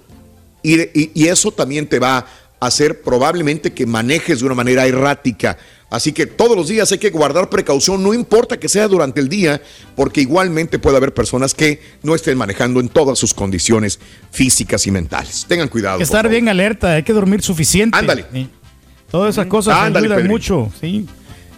Y, 0.62 0.82
y- 0.82 1.12
y 1.14 1.28
eso 1.28 1.52
también 1.52 1.88
te 1.88 2.00
va 2.00 2.26
hacer 2.68 3.02
probablemente 3.02 3.74
que 3.74 3.86
manejes 3.86 4.40
de 4.40 4.46
una 4.46 4.56
manera 4.56 4.86
errática. 4.86 5.58
Así 5.90 6.12
que 6.12 6.26
todos 6.26 6.58
los 6.58 6.68
días 6.70 6.92
hay 6.92 6.98
que 6.98 7.12
guardar 7.12 7.50
precaución, 7.50 8.02
no 8.02 8.16
importa 8.16 8.58
que 8.58 8.68
sea 8.68 8.88
durante 8.88 9.22
el 9.22 9.30
día, 9.30 9.62
porque 9.96 10.22
igualmente 10.22 10.80
puede 10.80 10.98
haber 10.98 11.14
personas 11.14 11.54
que 11.54 11.82
no 12.02 12.16
estén 12.16 12.36
manejando 12.38 12.80
en 12.80 12.90
todas 12.90 13.20
sus 13.20 13.34
condiciones 13.34 14.00
físicas 14.32 14.88
y 14.88 14.92
mentales. 14.92 15.46
Tengan 15.48 15.68
cuidado. 15.68 15.96
Hay 15.98 16.00
que 16.00 16.08
por 16.08 16.16
estar 16.18 16.30
bien 16.30 16.50
alerta, 16.50 16.94
hay 16.94 17.04
que 17.04 17.14
dormir 17.14 17.44
suficiente. 17.44 17.96
Ándale. 17.98 18.26
Sí. 18.34 18.50
Todas 19.12 19.36
esas 19.36 19.46
cosas 19.46 19.76
Ándale, 19.78 20.08
ayudan 20.08 20.28
mucho, 20.28 20.72
sí. 20.82 21.06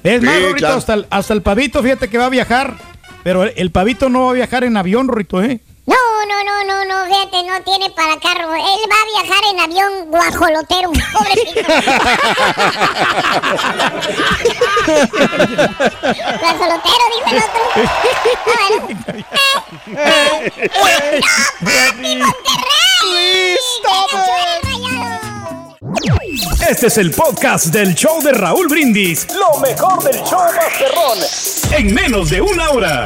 Es 0.04 0.20
Sí, 0.20 0.26
más, 0.26 0.36
Rorrito, 0.42 0.58
claro. 0.58 0.76
hasta, 0.76 0.94
el, 0.96 1.08
hasta 1.10 1.34
el 1.34 1.42
pavito, 1.42 1.82
fíjate 1.82 2.10
que 2.10 2.18
va 2.18 2.26
a 2.26 2.30
viajar. 2.30 2.76
Pero 3.24 3.44
el, 3.44 3.54
el 3.56 3.72
pavito 3.72 4.10
no 4.10 4.26
va 4.26 4.32
a 4.32 4.34
viajar 4.34 4.66
en 4.66 4.76
avión, 4.76 5.08
Rorrito, 5.08 5.42
¿eh? 5.42 5.62
No, 5.88 5.96
no, 6.28 6.44
no, 6.44 6.64
no, 6.64 6.84
no, 6.86 7.06
fíjate, 7.06 7.44
no 7.44 7.62
tiene 7.62 7.92
para 7.92 8.20
carro. 8.20 8.56
Él 8.56 8.90
va 8.90 8.96
a 8.96 9.06
viajar 9.24 9.44
en 9.52 9.60
avión 9.60 10.10
guajolotero, 10.10 10.92
pobrecito. 11.14 11.62
guajolotero, 16.42 17.04
dijo 17.14 17.30
el 17.30 17.38
otro. 17.38 17.62
Ah, 19.96 20.40
bueno. 20.82 21.22
¡Papi, 21.60 22.16
Monterrey! 22.16 23.56
Este 26.68 26.88
es 26.88 26.98
el 26.98 27.12
podcast 27.12 27.68
del 27.68 27.94
show 27.94 28.20
de 28.24 28.32
Raúl 28.32 28.68
Brindis. 28.68 29.28
Lo 29.36 29.60
mejor 29.60 30.04
del 30.04 30.16
show 30.24 30.42
Masterrón. 30.56 31.20
En 31.72 31.94
menos 31.94 32.32
de 32.32 32.42
una 32.42 32.72
hora. 32.72 33.06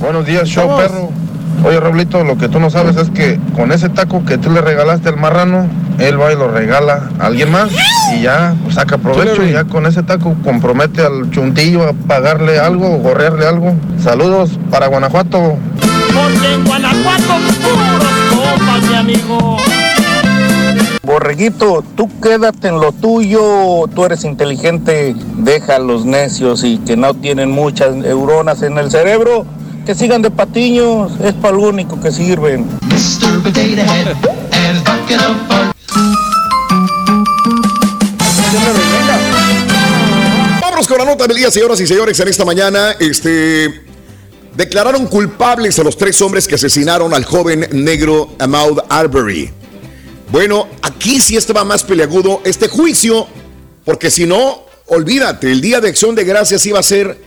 Buenos 0.00 0.26
días, 0.26 0.48
show 0.48 0.68
perro. 0.76 1.10
Oye, 1.64 1.80
Raulito, 1.80 2.22
lo 2.22 2.36
que 2.36 2.48
tú 2.48 2.60
no 2.60 2.70
sabes 2.70 2.96
es 2.96 3.08
que 3.10 3.40
con 3.54 3.72
ese 3.72 3.88
taco 3.88 4.24
que 4.24 4.36
tú 4.36 4.50
le 4.50 4.60
regalaste 4.60 5.08
al 5.08 5.16
marrano, 5.16 5.68
él 5.98 6.20
va 6.20 6.32
y 6.32 6.36
lo 6.36 6.48
regala 6.50 7.10
a 7.18 7.26
alguien 7.26 7.50
más 7.50 7.70
y 8.14 8.22
ya 8.22 8.54
pues, 8.62 8.74
saca 8.74 8.98
provecho 8.98 9.42
y 9.42 9.52
ya 9.52 9.64
con 9.64 9.86
ese 9.86 10.02
taco 10.02 10.34
compromete 10.44 11.00
al 11.00 11.30
chuntillo 11.30 11.88
a 11.88 11.92
pagarle 11.92 12.58
algo 12.58 12.94
o 12.94 12.98
gorrearle 12.98 13.46
algo. 13.46 13.74
Saludos 14.02 14.58
para 14.70 14.88
Guanajuato. 14.88 15.56
Porque 16.14 16.54
en 16.54 16.64
Guanajuato 16.64 17.34
puros 17.62 18.58
copas, 18.58 18.82
mi 18.90 18.94
amigo. 18.96 19.56
Borreguito, 21.02 21.84
tú 21.96 22.10
quédate 22.20 22.68
en 22.68 22.80
lo 22.80 22.90
tuyo, 22.90 23.86
tú 23.94 24.04
eres 24.04 24.24
inteligente, 24.24 25.14
deja 25.36 25.76
a 25.76 25.78
los 25.78 26.04
necios 26.04 26.64
y 26.64 26.78
que 26.78 26.96
no 26.96 27.14
tienen 27.14 27.52
muchas 27.52 27.94
neuronas 27.94 28.62
en 28.62 28.76
el 28.76 28.90
cerebro, 28.90 29.46
que 29.86 29.94
sigan 29.94 30.20
de 30.20 30.32
patiños, 30.32 31.12
es 31.22 31.32
para 31.34 31.56
lo 31.56 31.62
único 31.68 32.00
que 32.00 32.10
sirven. 32.10 32.66
Vámonos 40.60 40.88
con 40.88 40.98
la 40.98 41.04
nota 41.04 41.28
del 41.28 41.36
día, 41.36 41.52
señoras 41.52 41.80
y 41.80 41.86
señores, 41.86 42.18
en 42.18 42.28
esta 42.28 42.44
mañana. 42.44 42.96
Este. 42.98 43.86
Declararon 44.56 45.06
culpables 45.06 45.78
a 45.78 45.84
los 45.84 45.96
tres 45.96 46.20
hombres 46.20 46.48
que 46.48 46.56
asesinaron 46.56 47.14
al 47.14 47.24
joven 47.24 47.68
negro 47.72 48.30
Ahmaud 48.40 48.80
Arbery. 48.88 49.50
Bueno, 50.32 50.66
aquí 50.82 51.20
sí 51.20 51.36
estaba 51.36 51.62
más 51.62 51.84
peleagudo 51.84 52.40
este 52.44 52.66
juicio, 52.66 53.28
porque 53.84 54.10
si 54.10 54.24
no, 54.24 54.64
olvídate, 54.86 55.52
el 55.52 55.60
día 55.60 55.80
de 55.80 55.90
acción 55.90 56.14
de 56.14 56.24
gracias 56.24 56.64
iba 56.66 56.80
a 56.80 56.82
ser 56.82 57.25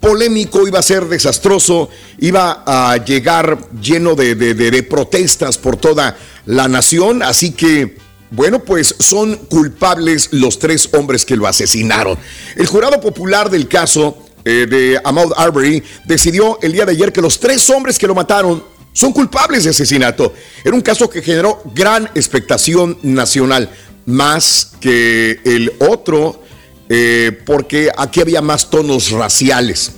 polémico, 0.00 0.66
iba 0.66 0.78
a 0.78 0.82
ser 0.82 1.04
desastroso, 1.06 1.90
iba 2.18 2.64
a 2.66 2.96
llegar 3.04 3.58
lleno 3.80 4.14
de, 4.14 4.34
de- 4.34 4.82
protestas 4.82 5.58
por 5.58 5.76
toda 5.76 6.16
la 6.46 6.66
nación, 6.68 7.22
así 7.22 7.52
que, 7.52 7.98
bueno, 8.30 8.64
pues 8.64 8.94
son 8.98 9.36
culpables 9.36 10.30
los 10.32 10.58
tres 10.58 10.88
hombres 10.94 11.24
que 11.24 11.36
lo 11.36 11.46
asesinaron. 11.46 12.18
El 12.56 12.66
jurado 12.66 13.00
popular 13.00 13.50
del 13.50 13.68
caso 13.68 14.16
eh, 14.44 14.66
de 14.68 15.00
Ahmaud 15.04 15.32
Arbery 15.36 15.82
decidió 16.06 16.58
el 16.62 16.72
día 16.72 16.86
de 16.86 16.92
ayer 16.92 17.12
que 17.12 17.20
los 17.20 17.38
tres 17.38 17.68
hombres 17.68 17.98
que 17.98 18.06
lo 18.06 18.14
mataron 18.14 18.64
son 18.92 19.12
culpables 19.12 19.64
de 19.64 19.70
asesinato. 19.70 20.32
Era 20.64 20.74
un 20.74 20.80
caso 20.80 21.10
que 21.10 21.22
generó 21.22 21.62
gran 21.74 22.06
expectación 22.14 22.98
nacional, 23.02 23.70
más 24.06 24.72
que 24.80 25.40
el 25.44 25.72
otro, 25.78 26.42
eh, 26.92 27.40
porque 27.46 27.88
aquí 27.96 28.20
había 28.20 28.42
más 28.42 28.68
tonos 28.68 29.12
raciales. 29.12 29.92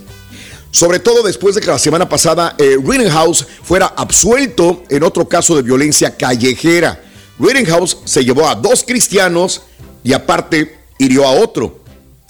Sobre 0.69 0.99
todo 0.99 1.23
después 1.23 1.55
de 1.55 1.61
que 1.61 1.67
la 1.67 1.79
semana 1.79 2.07
pasada 2.07 2.55
eh, 2.59 2.77
Rittenhouse 2.83 3.47
fuera 3.63 3.87
absuelto 3.87 4.83
en 4.89 5.03
otro 5.03 5.27
caso 5.27 5.55
de 5.55 5.63
violencia 5.63 6.15
callejera. 6.15 7.03
Rittenhouse 7.39 7.97
se 8.05 8.23
llevó 8.23 8.47
a 8.47 8.53
dos 8.53 8.83
cristianos 8.83 9.63
y 10.03 10.13
aparte 10.13 10.77
hirió 10.99 11.25
a 11.25 11.31
otro. 11.31 11.79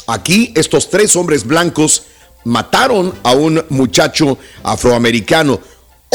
Aquí 0.07 0.53
estos 0.55 0.89
tres 0.89 1.13
hombres 1.17 1.45
blancos 1.45 2.03
mataron 2.45 3.13
a 3.23 3.33
un 3.33 3.65
muchacho 3.67 4.37
afroamericano. 4.63 5.59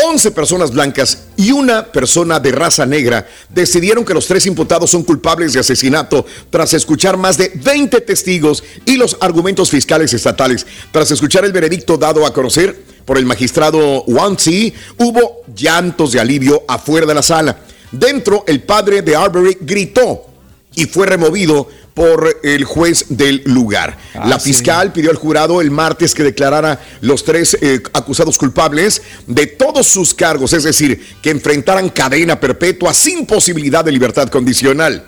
11 0.05 0.31
personas 0.31 0.71
blancas 0.73 1.25
y 1.37 1.51
una 1.51 1.87
persona 1.91 2.39
de 2.39 2.53
raza 2.53 2.87
negra 2.87 3.27
decidieron 3.49 4.05
que 4.05 4.15
los 4.15 4.27
tres 4.27 4.47
imputados 4.47 4.91
son 4.91 5.03
culpables 5.03 5.53
de 5.53 5.61
asesinato 5.61 6.25
tras 6.51 6.73
escuchar 6.75 7.17
más 7.17 7.37
de 7.37 7.51
20 7.55 8.01
testigos 8.03 8.63
y 8.85 8.97
los 8.97 9.17
argumentos 9.21 9.71
fiscales 9.71 10.13
estatales. 10.13 10.67
Tras 10.93 11.11
escuchar 11.11 11.45
el 11.45 11.53
veredicto 11.53 11.97
dado 11.97 12.27
a 12.27 12.33
conocer 12.33 12.81
por 13.05 13.19
el 13.19 13.27
magistrado 13.27 14.05
Wansi, 14.05 14.73
hubo 14.99 15.43
llantos 15.55 16.13
de 16.13 16.21
alivio 16.21 16.63
afuera 16.69 17.07
de 17.07 17.15
la 17.15 17.23
sala. 17.23 17.59
Dentro, 17.91 18.45
el 18.47 18.63
padre 18.63 19.03
de 19.03 19.17
Arbery 19.17 19.59
gritó 19.61 20.27
y 20.75 20.85
fue 20.85 21.07
removido 21.07 21.69
por 21.99 22.39
el 22.45 22.63
juez 22.63 23.07
del 23.09 23.43
lugar. 23.47 23.99
la 24.25 24.39
fiscal 24.39 24.93
pidió 24.93 25.11
al 25.11 25.17
jurado 25.17 25.61
el 25.61 25.73
martes 25.73 26.15
que 26.15 26.23
declarara 26.23 26.81
los 27.01 27.25
tres 27.25 27.59
eh, 27.61 27.83
acusados 27.93 28.39
culpables 28.39 29.03
de 29.27 29.49
todos 29.49 29.89
sus 29.89 30.15
cargos, 30.15 30.53
es 30.53 30.63
decir, 30.63 31.05
que 31.21 31.31
enfrentaran 31.31 31.89
cadena 31.89 32.39
perpetua 32.39 32.95
sin 32.95 33.27
posibilidad 33.27 33.85
de 33.85 33.91
libertad 33.91 34.29
condicional. 34.29 35.05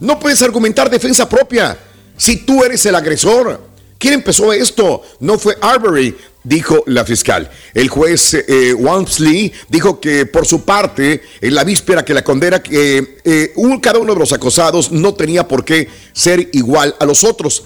No 0.00 0.18
puedes 0.18 0.42
argumentar 0.42 0.90
defensa 0.90 1.28
propia 1.28 1.78
si 2.16 2.38
tú 2.38 2.64
eres 2.64 2.84
el 2.86 2.96
agresor. 2.96 3.71
¿Quién 4.02 4.14
empezó 4.14 4.52
esto? 4.52 5.00
No 5.20 5.38
fue 5.38 5.56
Arbery, 5.60 6.16
dijo 6.42 6.82
la 6.88 7.04
fiscal. 7.04 7.48
El 7.72 7.88
juez 7.88 8.34
eh, 8.34 8.74
Walmsley 8.74 9.52
dijo 9.68 10.00
que 10.00 10.26
por 10.26 10.44
su 10.44 10.64
parte, 10.64 11.22
en 11.40 11.54
la 11.54 11.62
víspera 11.62 12.04
que 12.04 12.12
la 12.12 12.24
condena, 12.24 12.60
que 12.60 13.18
eh, 13.22 13.52
un- 13.54 13.78
cada 13.78 14.00
uno 14.00 14.14
de 14.14 14.18
los 14.18 14.32
acosados 14.32 14.90
no 14.90 15.14
tenía 15.14 15.46
por 15.46 15.64
qué 15.64 15.86
ser 16.12 16.48
igual 16.52 16.96
a 16.98 17.04
los 17.04 17.22
otros. 17.22 17.62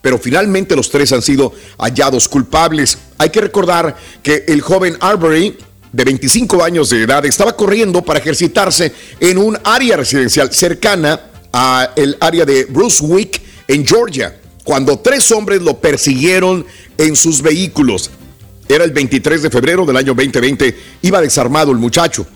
Pero 0.00 0.20
finalmente 0.20 0.76
los 0.76 0.88
tres 0.88 1.10
han 1.12 1.20
sido 1.20 1.52
hallados 1.78 2.28
culpables. 2.28 2.96
Hay 3.18 3.30
que 3.30 3.40
recordar 3.40 3.96
que 4.22 4.44
el 4.46 4.60
joven 4.60 4.96
Arbery 5.00 5.58
de 5.90 6.04
25 6.04 6.62
años 6.62 6.90
de 6.90 7.02
edad 7.02 7.26
estaba 7.26 7.56
corriendo 7.56 8.02
para 8.04 8.20
ejercitarse 8.20 8.92
en 9.18 9.36
un 9.36 9.58
área 9.64 9.96
residencial 9.96 10.52
cercana 10.54 11.22
a 11.52 11.90
el 11.96 12.16
área 12.20 12.44
de 12.44 12.66
Brunswick 12.66 13.42
en 13.66 13.84
Georgia 13.84 14.38
cuando 14.64 14.98
tres 14.98 15.30
hombres 15.32 15.62
lo 15.62 15.78
persiguieron 15.78 16.64
en 16.98 17.16
sus 17.16 17.42
vehículos. 17.42 18.10
Era 18.68 18.84
el 18.84 18.92
23 18.92 19.42
de 19.42 19.50
febrero 19.50 19.84
del 19.84 19.96
año 19.96 20.14
2020, 20.14 20.76
iba 21.02 21.20
desarmado 21.20 21.72
el 21.72 21.78
muchacho. 21.78 22.26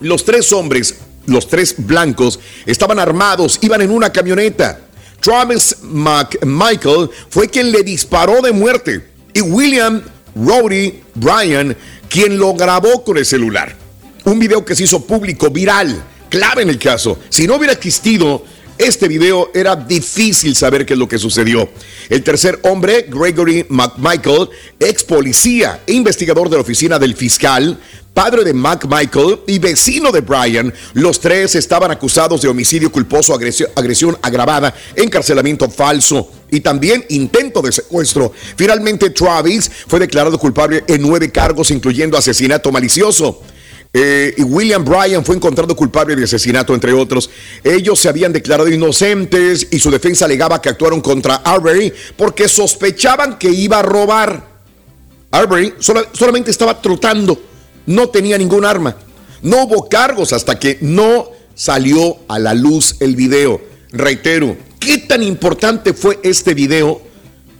Los 0.00 0.24
tres 0.24 0.52
hombres, 0.52 0.96
los 1.26 1.48
tres 1.48 1.74
blancos, 1.78 2.38
estaban 2.66 2.98
armados, 2.98 3.58
iban 3.62 3.80
en 3.80 3.90
una 3.90 4.12
camioneta. 4.12 4.80
Travis 5.20 5.76
McMichael 5.82 7.10
fue 7.30 7.48
quien 7.48 7.72
le 7.72 7.82
disparó 7.82 8.42
de 8.42 8.52
muerte 8.52 9.06
y 9.32 9.40
William 9.40 10.02
Rowdy 10.34 11.00
Bryan 11.14 11.76
quien 12.08 12.38
lo 12.38 12.54
grabó 12.54 13.02
con 13.04 13.18
el 13.18 13.26
celular. 13.26 13.74
Un 14.24 14.38
video 14.38 14.64
que 14.64 14.74
se 14.74 14.84
hizo 14.84 15.04
público, 15.04 15.50
viral, 15.50 16.02
clave 16.28 16.62
en 16.62 16.70
el 16.70 16.78
caso. 16.78 17.18
Si 17.28 17.46
no 17.46 17.56
hubiera 17.56 17.72
existido 17.72 18.44
este 18.78 19.08
video, 19.08 19.50
era 19.54 19.76
difícil 19.76 20.54
saber 20.54 20.84
qué 20.84 20.92
es 20.94 20.98
lo 20.98 21.08
que 21.08 21.18
sucedió. 21.18 21.68
El 22.08 22.22
tercer 22.22 22.60
hombre, 22.62 23.06
Gregory 23.08 23.66
McMichael, 23.68 24.48
ex 24.78 25.04
policía 25.04 25.82
e 25.86 25.92
investigador 25.92 26.48
de 26.48 26.56
la 26.56 26.62
oficina 26.62 26.98
del 26.98 27.14
fiscal, 27.14 27.78
padre 28.12 28.44
de 28.44 28.54
McMichael 28.54 29.40
y 29.46 29.58
vecino 29.58 30.10
de 30.10 30.22
Brian, 30.22 30.72
los 30.94 31.20
tres 31.20 31.54
estaban 31.54 31.90
acusados 31.90 32.40
de 32.40 32.48
homicidio 32.48 32.90
culposo, 32.90 33.34
agresión, 33.34 33.68
agresión 33.74 34.16
agravada, 34.22 34.74
encarcelamiento 34.94 35.68
falso 35.68 36.30
y 36.50 36.60
también 36.60 37.04
intento 37.10 37.60
de 37.60 37.72
secuestro. 37.72 38.32
Finalmente, 38.56 39.10
Travis 39.10 39.70
fue 39.86 40.00
declarado 40.00 40.38
culpable 40.38 40.82
en 40.86 41.02
nueve 41.02 41.30
cargos, 41.30 41.70
incluyendo 41.70 42.16
asesinato 42.16 42.72
malicioso. 42.72 43.42
Eh, 43.92 44.34
y 44.36 44.42
William 44.42 44.84
Bryan 44.84 45.24
fue 45.24 45.36
encontrado 45.36 45.74
culpable 45.74 46.14
de 46.16 46.24
asesinato, 46.24 46.74
entre 46.74 46.92
otros. 46.92 47.30
Ellos 47.64 47.98
se 47.98 48.08
habían 48.08 48.32
declarado 48.32 48.68
inocentes 48.68 49.68
y 49.70 49.78
su 49.78 49.90
defensa 49.90 50.26
alegaba 50.26 50.60
que 50.60 50.68
actuaron 50.68 51.00
contra 51.00 51.36
Arbery 51.36 51.92
porque 52.16 52.46
sospechaban 52.48 53.38
que 53.38 53.48
iba 53.50 53.78
a 53.78 53.82
robar. 53.82 54.46
Arbery 55.30 55.74
sola- 55.78 56.06
solamente 56.12 56.50
estaba 56.50 56.80
trotando, 56.82 57.40
no 57.86 58.08
tenía 58.10 58.36
ningún 58.36 58.64
arma. 58.64 58.96
No 59.42 59.64
hubo 59.64 59.88
cargos 59.88 60.32
hasta 60.32 60.58
que 60.58 60.78
no 60.80 61.30
salió 61.54 62.18
a 62.28 62.38
la 62.38 62.52
luz 62.54 62.96
el 63.00 63.16
video. 63.16 63.60
Reitero, 63.92 64.56
¿qué 64.78 64.98
tan 64.98 65.22
importante 65.22 65.94
fue 65.94 66.18
este 66.22 66.52
video? 66.52 67.00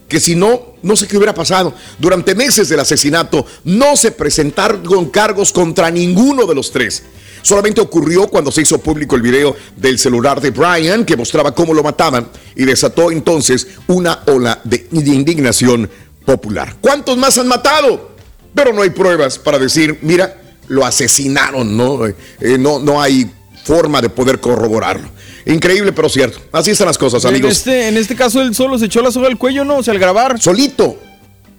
Que 0.08 0.20
si 0.20 0.34
no, 0.34 0.74
no 0.82 0.96
sé 0.96 1.06
qué 1.06 1.16
hubiera 1.16 1.34
pasado. 1.34 1.74
Durante 1.98 2.34
meses 2.34 2.68
del 2.68 2.80
asesinato 2.80 3.46
no 3.64 3.96
se 3.96 4.12
presentaron 4.12 5.10
cargos 5.10 5.52
contra 5.52 5.90
ninguno 5.90 6.46
de 6.46 6.54
los 6.54 6.70
tres. 6.70 7.02
Solamente 7.42 7.80
ocurrió 7.80 8.26
cuando 8.26 8.50
se 8.50 8.62
hizo 8.62 8.78
público 8.78 9.14
el 9.14 9.22
video 9.22 9.54
del 9.76 9.98
celular 9.98 10.40
de 10.40 10.50
Brian 10.50 11.04
que 11.04 11.16
mostraba 11.16 11.54
cómo 11.54 11.74
lo 11.74 11.82
mataban 11.82 12.28
y 12.56 12.64
desató 12.64 13.10
entonces 13.12 13.68
una 13.86 14.22
ola 14.26 14.60
de, 14.64 14.88
indignación 14.90 15.88
popular. 16.24 16.76
¿Cuántos 16.80 17.16
más 17.16 17.38
han 17.38 17.46
matado? 17.46 18.10
Pero 18.54 18.72
no 18.72 18.82
hay 18.82 18.90
pruebas 18.90 19.38
para 19.38 19.58
decir, 19.58 19.98
mira, 20.02 20.42
lo 20.68 20.84
asesinaron, 20.84 21.76
¿no? 21.76 22.06
Eh, 22.06 22.14
no, 22.58 22.80
no 22.80 23.00
hay 23.00 23.30
forma 23.66 24.00
de 24.00 24.08
poder 24.08 24.38
corroborarlo. 24.40 25.08
Increíble, 25.44 25.92
pero 25.92 26.08
cierto. 26.08 26.38
Así 26.52 26.70
están 26.70 26.86
las 26.86 26.98
cosas, 26.98 27.24
En 27.24 27.30
amigos. 27.30 27.52
este, 27.52 27.88
en 27.88 27.96
este 27.96 28.14
caso, 28.14 28.40
él 28.40 28.54
solo 28.54 28.78
se 28.78 28.86
echó 28.86 29.02
la 29.02 29.10
soga 29.10 29.26
al 29.28 29.36
cuello, 29.36 29.64
¿no? 29.64 29.78
O 29.78 29.82
sea, 29.82 29.92
al 29.92 29.98
grabar. 30.00 30.40
Solito. 30.40 30.98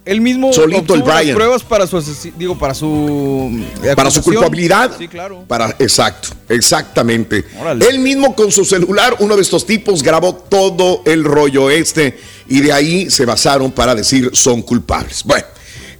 Él 0.04 0.22
mismo 0.22 0.50
Solito 0.54 0.94
el 0.94 1.00
las 1.00 1.18
Brian. 1.20 1.36
pruebas 1.36 1.62
para 1.64 1.86
su 1.86 2.02
digo, 2.38 2.58
para 2.58 2.72
su 2.72 3.62
eh, 3.84 3.92
para 3.94 4.10
su 4.10 4.22
culpabilidad. 4.22 4.90
Sí, 4.98 5.06
claro. 5.06 5.44
Para, 5.46 5.76
exacto, 5.78 6.30
exactamente. 6.48 7.44
Órale. 7.60 7.84
Él 7.86 7.98
mismo 7.98 8.34
con 8.34 8.50
su 8.50 8.64
celular, 8.64 9.16
uno 9.18 9.36
de 9.36 9.42
estos 9.42 9.66
tipos, 9.66 10.02
grabó 10.02 10.34
todo 10.34 11.02
el 11.04 11.24
rollo 11.24 11.68
este 11.68 12.18
y 12.48 12.60
de 12.60 12.72
ahí 12.72 13.10
se 13.10 13.26
basaron 13.26 13.70
para 13.70 13.94
decir 13.94 14.30
son 14.32 14.62
culpables. 14.62 15.24
Bueno, 15.24 15.44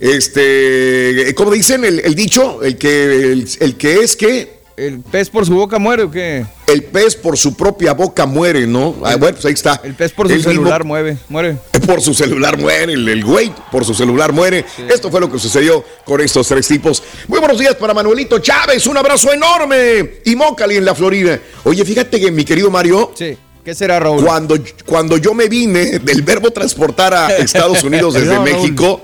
este, 0.00 1.34
como 1.36 1.50
dicen 1.50 1.84
el, 1.84 2.00
el 2.00 2.14
dicho, 2.14 2.62
el 2.62 2.78
que, 2.78 3.32
el, 3.32 3.48
el 3.60 3.76
que 3.76 4.00
es 4.00 4.16
que... 4.16 4.57
¿El 4.78 5.00
pez 5.00 5.28
por 5.28 5.44
su 5.44 5.54
boca 5.54 5.78
muere 5.80 6.04
o 6.04 6.10
qué? 6.10 6.46
El 6.68 6.84
pez 6.84 7.16
por 7.16 7.36
su 7.36 7.56
propia 7.56 7.94
boca 7.94 8.26
muere, 8.26 8.64
¿no? 8.66 8.94
Ah, 9.04 9.16
bueno, 9.16 9.34
pues 9.34 9.44
ahí 9.46 9.52
está. 9.54 9.80
El 9.82 9.94
pez 9.94 10.12
por 10.12 10.28
su 10.28 10.32
Él 10.34 10.38
mismo- 10.38 10.52
celular 10.52 10.84
mueve, 10.84 11.16
muere. 11.28 11.56
por 11.86 12.00
su 12.00 12.14
celular 12.14 12.56
muere, 12.58 12.92
el, 12.92 13.08
el 13.08 13.24
güey 13.24 13.52
por 13.72 13.84
su 13.84 13.92
celular 13.92 14.32
muere. 14.32 14.64
Esto 14.88 15.10
fue 15.10 15.20
lo 15.20 15.30
que 15.30 15.38
sucedió 15.38 15.84
con 16.04 16.20
estos 16.20 16.46
tres 16.46 16.68
tipos. 16.68 17.02
Muy 17.26 17.40
buenos 17.40 17.58
días 17.58 17.74
para 17.74 17.92
Manuelito 17.92 18.38
Chávez, 18.38 18.86
un 18.86 18.96
abrazo 18.96 19.32
enorme. 19.32 20.20
Y 20.24 20.36
Mocali 20.36 20.76
en 20.76 20.84
la 20.84 20.94
Florida. 20.94 21.40
Oye, 21.64 21.84
fíjate 21.84 22.20
que 22.20 22.30
mi 22.30 22.44
querido 22.44 22.70
Mario. 22.70 23.10
Sí. 23.16 23.36
¿Qué 23.64 23.74
será, 23.74 23.98
Raúl? 24.00 24.24
Cuando, 24.24 24.56
cuando 24.86 25.16
yo 25.18 25.34
me 25.34 25.48
vine 25.48 25.98
del 25.98 26.22
verbo 26.22 26.50
transportar 26.52 27.12
a 27.14 27.28
Estados 27.38 27.82
Unidos 27.82 28.14
desde 28.14 28.26
No, 28.34 28.44
Raúl. 28.46 29.00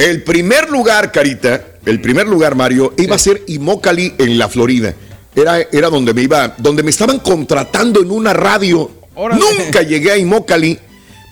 El 0.00 0.22
primer 0.22 0.70
lugar, 0.70 1.12
Carita, 1.12 1.62
el 1.84 2.00
primer 2.00 2.26
lugar, 2.26 2.54
Mario, 2.54 2.94
iba 2.96 3.16
a 3.16 3.18
ser 3.18 3.42
Imócali 3.48 4.14
en 4.16 4.38
la 4.38 4.48
Florida. 4.48 4.94
Era, 5.36 5.58
era 5.60 5.90
donde 5.90 6.14
me 6.14 6.22
iba, 6.22 6.54
donde 6.56 6.82
me 6.82 6.88
estaban 6.88 7.18
contratando 7.18 8.00
en 8.00 8.10
una 8.10 8.32
radio. 8.32 8.90
Órale. 9.14 9.42
Nunca 9.58 9.82
llegué 9.82 10.12
a 10.12 10.16
Imócali, 10.16 10.78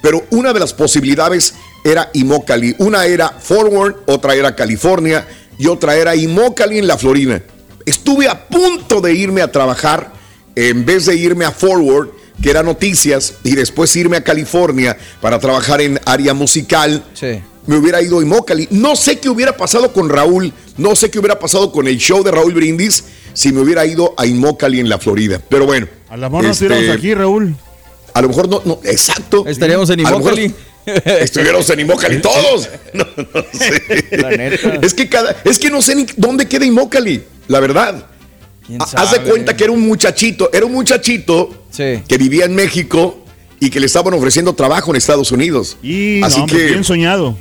pero 0.03 0.23
una 0.33 0.53
de 0.53 0.61
las 0.61 0.75
posibilidades 0.75 1.55
era 1.83 2.11
Imócali. 2.13 2.77
Una 2.77 3.07
era 3.07 3.31
Forward, 3.31 4.03
otra 4.05 4.35
era 4.35 4.55
California 4.55 5.27
y 5.57 5.67
otra 5.67 5.97
era 5.97 6.15
Imócali 6.15 6.79
en 6.79 6.89
la 6.89 6.99
Florida. 6.99 7.41
Estuve 7.87 8.29
a 8.29 8.49
punto 8.49 9.01
de 9.01 9.15
irme 9.15 9.41
a 9.41 9.51
trabajar 9.51 10.13
en 10.55 10.85
vez 10.85 11.07
de 11.07 11.17
irme 11.17 11.47
a 11.47 11.53
Forward, 11.53 12.11
que 12.43 12.51
era 12.51 12.63
noticias, 12.63 13.37
y 13.45 13.55
después 13.55 13.97
irme 13.97 14.19
a 14.19 14.25
California 14.25 14.95
para 15.23 15.39
trabajar 15.39 15.81
en 15.81 15.99
área 16.05 16.35
musical. 16.35 17.03
Sí. 17.15 17.41
Me 17.69 17.77
hubiera 17.77 18.03
ido 18.03 18.19
a 18.19 18.23
Imócali. 18.23 18.67
No 18.71 18.97
sé 18.97 19.19
qué 19.21 19.29
hubiera 19.29 19.57
pasado 19.57 19.93
con 19.93 20.09
Raúl, 20.09 20.53
no 20.79 20.97
sé 20.97 21.11
qué 21.11 21.19
hubiera 21.19 21.39
pasado 21.39 21.71
con 21.71 21.87
el 21.87 21.99
show 21.99 22.25
de 22.25 22.31
Raúl 22.31 22.55
Brindis 22.55 23.05
si 23.35 23.53
me 23.53 23.61
hubiera 23.61 23.85
ido 23.87 24.15
a 24.17 24.27
Imócali 24.27 24.81
en 24.81 24.89
la 24.89 24.99
Florida. 24.99 25.41
Pero 25.49 25.67
bueno. 25.67 25.87
A 26.09 26.17
lo 26.17 26.31
mejor 26.31 26.45
no 26.45 26.51
este, 26.51 26.65
estuviéramos 26.65 26.99
aquí, 26.99 27.15
Raúl. 27.15 27.55
A 28.15 28.23
lo 28.23 28.29
mejor 28.29 28.49
no, 28.49 28.63
no, 28.65 28.81
exacto. 28.85 29.45
Estaríamos 29.47 29.89
en 29.91 30.01
Imócali. 30.01 30.53
Estuviéramos 31.05 31.69
en 31.71 31.81
Imócali 31.81 32.21
todos. 32.21 32.69
No, 32.95 33.05
no 33.17 33.45
sé. 33.53 34.07
La 34.17 34.31
neta. 34.31 34.77
Es 34.83 34.95
que 34.95 35.09
cada, 35.09 35.37
es 35.45 35.59
que 35.59 35.71
no 35.71 35.83
sé 35.83 35.95
ni 35.95 36.07
dónde 36.17 36.49
queda 36.49 36.65
Imócali, 36.65 37.23
la 37.49 37.61
verdad. 37.61 38.07
¿Quién 38.67 38.81
Ha- 38.81 38.85
Haz 39.03 39.13
de 39.13 39.21
cuenta 39.21 39.55
que 39.55 39.65
era 39.65 39.73
un 39.75 39.87
muchachito, 39.87 40.49
era 40.53 40.65
un 40.65 40.73
muchachito 40.73 41.65
Sí. 41.71 42.03
que 42.09 42.17
vivía 42.17 42.47
en 42.47 42.55
México 42.55 43.19
y 43.61 43.69
que 43.69 43.79
le 43.79 43.87
estaban 43.87 44.15
ofreciendo 44.15 44.55
trabajo 44.55 44.91
en 44.91 44.97
Estados 44.97 45.31
Unidos. 45.33 45.77
Y 45.83 46.23
Así 46.23 46.39
no, 46.39 46.45
hombre, 46.45 46.59
que 46.59 46.67
bien 46.71 46.85
soñado. 46.85 47.37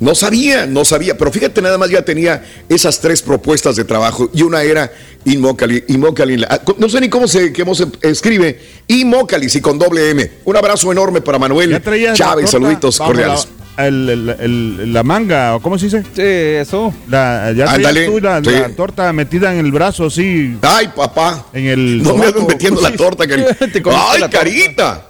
No 0.00 0.14
sabía, 0.14 0.66
no 0.66 0.84
sabía, 0.84 1.16
pero 1.16 1.32
fíjate, 1.32 1.62
nada 1.62 1.78
más 1.78 1.90
ya 1.90 2.02
tenía 2.02 2.44
esas 2.68 3.00
tres 3.00 3.22
propuestas 3.22 3.76
de 3.76 3.84
trabajo 3.84 4.30
y 4.34 4.42
una 4.42 4.62
era 4.62 4.92
Inmocali, 5.24 5.84
Inmocali, 5.88 6.44
ah, 6.48 6.60
no 6.78 6.88
sé 6.88 7.00
ni 7.00 7.08
cómo 7.08 7.26
se, 7.26 7.52
cómo 7.52 7.74
se 7.74 7.86
escribe, 8.02 8.58
Inmocali, 8.88 9.48
sí, 9.48 9.60
con 9.60 9.78
doble 9.78 10.10
M. 10.10 10.30
Un 10.44 10.56
abrazo 10.56 10.92
enorme 10.92 11.20
para 11.20 11.38
Manuel 11.38 11.80
Chávez, 12.14 12.50
saluditos 12.50 12.98
bajo 12.98 13.10
cordiales. 13.12 13.48
La, 13.76 13.86
el- 13.88 14.08
el- 14.08 14.36
el- 14.40 14.92
la 14.94 15.02
manga, 15.02 15.54
¿o 15.56 15.60
¿cómo 15.60 15.78
se 15.78 15.84
dice? 15.86 16.02
Sí, 16.02 16.22
eso. 16.22 16.94
La, 17.08 17.52
ya 17.54 17.66
tú 18.06 18.20
la, 18.20 18.40
sí. 18.42 18.50
la 18.50 18.68
torta 18.70 19.12
metida 19.12 19.52
en 19.52 19.58
el 19.64 19.70
brazo, 19.70 20.06
así. 20.06 20.56
Ay, 20.62 20.88
papá. 20.96 21.46
En 21.52 21.66
el. 21.66 22.02
No 22.02 22.16
me 22.16 22.32
metiendo 22.32 22.80
la 22.80 22.92
torta, 22.92 23.24
Ay, 23.30 23.30
la 24.20 24.28
torta. 24.30 24.30
carita. 24.30 25.06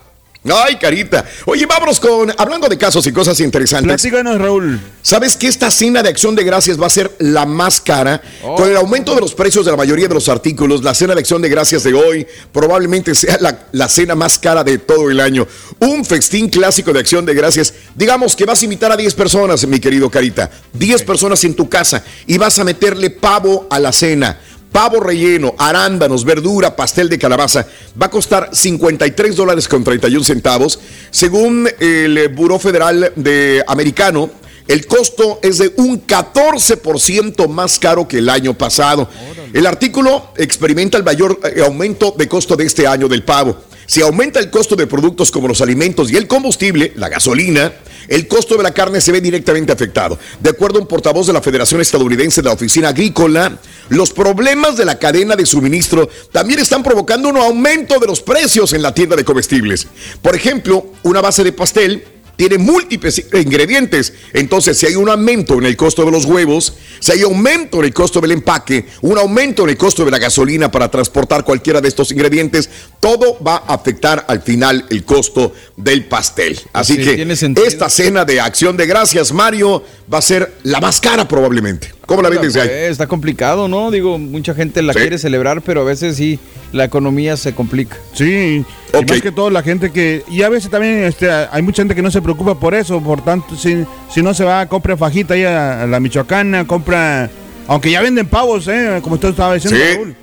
Ay, 0.55 0.77
carita. 0.77 1.25
Oye, 1.47 1.67
vámonos 1.67 2.01
con, 2.01 2.33
hablando 2.37 2.69
de 2.69 2.79
casos 2.79 3.07
y 3.07 3.13
cosas 3.13 3.41
interesantes. 3.41 4.01
Platícanos, 4.01 4.39
Raúl. 4.39 4.81
¿Sabes 5.03 5.37
que 5.37 5.49
esta 5.49 5.71
cena 5.71 6.03
de 6.03 6.09
acción 6.09 6.35
de 6.35 6.45
gracias 6.45 6.81
va 6.81 6.87
a 6.87 6.91
ser 6.91 7.15
la 7.19 7.47
más 7.47 7.81
cara? 7.81 8.21
Oh. 8.43 8.57
Con 8.57 8.69
el 8.69 8.77
aumento 8.77 9.15
de 9.15 9.21
los 9.21 9.35
precios 9.35 9.65
de 9.65 9.71
la 9.71 9.77
mayoría 9.77 10.09
de 10.09 10.15
los 10.15 10.29
artículos, 10.29 10.83
la 10.83 10.95
cena 10.95 11.15
de 11.15 11.21
acción 11.21 11.41
de 11.43 11.49
gracias 11.49 11.85
de 11.85 11.95
hoy 11.95 12.27
probablemente 12.53 13.15
sea 13.15 13.39
la, 13.41 13.67
la 13.73 13.89
cena 13.89 14.15
más 14.15 14.39
cara 14.39 14.65
de 14.65 14.79
todo 14.79 15.11
el 15.11 15.21
año. 15.21 15.47
Un 15.81 16.05
festín 16.05 16.49
clásico 16.49 16.93
de 16.93 17.01
acción 17.01 17.25
de 17.25 17.35
gracias. 17.35 17.73
Digamos 17.95 18.35
que 18.35 18.45
vas 18.45 18.61
a 18.61 18.65
invitar 18.65 18.93
a 18.93 18.97
10 18.97 19.15
personas, 19.15 19.67
mi 19.67 19.81
querido 19.81 20.11
Carita. 20.11 20.51
10 20.73 21.03
personas 21.03 21.43
en 21.45 21.55
tu 21.55 21.69
casa 21.69 22.03
y 22.27 22.39
vas 22.39 22.59
a 22.59 22.65
meterle 22.65 23.11
pavo 23.11 23.67
a 23.71 23.79
la 23.79 23.93
cena. 23.93 24.41
Pavo 24.77 25.01
relleno, 25.01 25.55
arándanos, 25.57 26.23
verdura, 26.23 26.77
pastel 26.77 27.09
de 27.09 27.19
calabaza. 27.19 27.67
Va 27.99 28.07
a 28.07 28.11
costar 28.11 28.51
53 28.53 29.35
dólares 29.35 29.69
con 29.69 29.83
31 29.83 30.23
centavos. 30.23 30.79
Según 31.11 31.67
el 31.81 32.29
Buró 32.35 32.59
Federal 32.59 33.11
de 33.17 33.65
Americano, 33.67 34.29
el 34.69 34.87
costo 34.87 35.41
es 35.43 35.57
de 35.57 35.73
un 35.79 36.07
14% 36.07 37.49
más 37.49 37.79
caro 37.79 38.07
que 38.07 38.19
el 38.19 38.29
año 38.29 38.53
pasado. 38.53 39.09
El 39.55 39.65
artículo 39.65 40.33
experimenta 40.37 40.99
el 40.99 41.05
mayor 41.05 41.41
eh, 41.43 41.63
aumento 41.65 42.15
de 42.15 42.29
costo 42.29 42.55
de 42.55 42.67
este 42.67 42.87
año 42.87 43.09
del 43.09 43.23
pavo. 43.23 43.57
Si 43.87 44.03
aumenta 44.03 44.41
el 44.41 44.51
costo 44.51 44.75
de 44.77 44.87
productos 44.87 45.31
como 45.31 45.49
los 45.49 45.61
alimentos 45.61 46.11
y 46.11 46.17
el 46.17 46.27
combustible, 46.27 46.93
la 46.97 47.09
gasolina, 47.09 47.73
el 48.09 48.27
costo 48.29 48.57
de 48.57 48.63
la 48.63 48.73
carne 48.73 49.01
se 49.01 49.13
ve 49.13 49.21
directamente 49.21 49.73
afectado. 49.73 50.19
De 50.41 50.51
acuerdo 50.51 50.79
a 50.79 50.83
un 50.83 50.89
portavoz 50.89 51.27
de 51.27 51.33
la 51.33 51.43
Federación 51.43 51.81
Estadounidense 51.81 52.43
de 52.43 52.49
la 52.49 52.55
Oficina 52.55 52.89
Agrícola, 52.89 53.59
los 53.89 54.13
problemas 54.13 54.77
de 54.77 54.85
la 54.85 54.99
cadena 54.99 55.37
de 55.37 55.47
suministro 55.47 56.09
también 56.33 56.61
están 56.61 56.83
provocando 56.83 57.29
un 57.29 57.37
aumento 57.37 57.99
de 57.99 58.07
los 58.07 58.21
precios 58.21 58.73
en 58.73 58.83
la 58.83 58.95
tienda 58.95 59.17
de 59.17 59.25
comestibles. 59.25 59.87
Por 60.23 60.35
ejemplo, 60.35 60.93
una 61.03 61.21
base 61.21 61.45
de 61.45 61.53
pastel 61.53 62.05
tiene 62.37 62.59
múltiples 62.59 63.25
ingredientes. 63.33 64.13
Entonces, 64.33 64.79
si 64.79 64.87
hay 64.87 64.97
un 64.97 65.09
aumento 65.09 65.55
en 65.55 65.67
el 65.67 65.77
costo 65.77 66.05
de 66.05 66.11
los 66.11 66.25
huevos, 66.25 66.75
si 67.01 67.13
hay 67.13 67.23
aumento 67.23 67.79
en 67.79 67.87
el 67.87 67.95
costo 67.95 68.21
del 68.21 68.33
empaque, 68.33 68.87
un 69.03 69.19
aumento 69.19 69.65
en 69.65 69.71
el 69.71 69.77
costo 69.77 70.05
de 70.05 70.11
la 70.11 70.19
gasolina 70.19 70.71
para 70.71 70.91
transportar 70.91 71.45
cualquiera 71.45 71.81
de 71.81 71.89
estos 71.89 72.13
ingredientes, 72.13 72.69
todo 73.01 73.39
va 73.43 73.65
a 73.67 73.75
afectar 73.75 74.25
al 74.29 74.43
final 74.43 74.85
el 74.91 75.05
costo 75.05 75.55
del 75.77 76.05
pastel. 76.07 76.59
Así 76.73 76.97
Sí, 76.97 77.03
que 77.03 77.63
esta 77.67 77.89
cena 77.89 78.25
de 78.25 78.41
acción 78.41 78.77
de 78.77 78.87
gracias, 78.87 79.33
Mario, 79.33 79.83
va 80.13 80.19
a 80.19 80.23
ser 80.23 80.55
la 80.63 80.81
más 80.81 81.01
cara 81.01 81.27
probablemente. 81.27 81.96
¿Cómo 82.07 82.23
la 82.23 82.29
ahí? 82.29 82.39
Pues, 82.39 82.55
está 82.57 83.07
complicado, 83.09 83.67
¿no? 83.69 83.91
Digo, 83.91 84.17
mucha 84.19 84.55
gente 84.55 84.81
la 84.81 84.93
Sí. 84.93 85.01
quiere 85.01 85.19
celebrar, 85.19 85.61
pero 85.63 85.81
a 85.81 85.85
veces 85.85 86.17
sí, 86.17 86.39
la 86.73 86.85
economía 86.85 87.37
se 87.37 87.53
complica. 87.55 87.97
Sí, 88.15 88.65
y 88.93 88.97
Ok. 88.97 89.11
más 89.11 89.21
que 89.23 89.33
todo 89.33 89.51
la 89.51 89.63
gente 89.63 89.91
que... 89.91 90.23
Y 90.31 90.43
a 90.43 90.49
veces 90.49 90.71
también 90.71 91.03
este, 91.03 91.29
hay 91.31 91.63
mucha 91.63 91.83
gente 91.83 91.95
que 91.97 92.03
no 92.03 92.11
se 92.13 92.23
preocupa 92.23 92.59
por 92.59 92.75
eso, 92.75 93.01
por 93.03 93.25
tanto, 93.25 93.57
si, 93.57 93.85
si 94.13 94.23
no 94.23 94.35
se 94.35 94.45
va, 94.45 94.67
compra 94.67 94.97
fajita 94.97 95.35
ahí 95.35 95.43
a, 95.45 95.83
a 95.83 95.87
la 95.87 95.99
Michoacana, 96.01 96.65
compra... 96.67 97.29
Aunque 97.67 97.91
ya 97.91 98.01
venden 98.01 98.29
pavos, 98.29 98.69
¿eh? 98.69 99.01
Como 99.03 99.17
usted 99.17 99.31
estaba 99.31 99.55
diciendo, 99.55 99.79
Sí. 99.85 99.95
Raúl. 99.97 100.17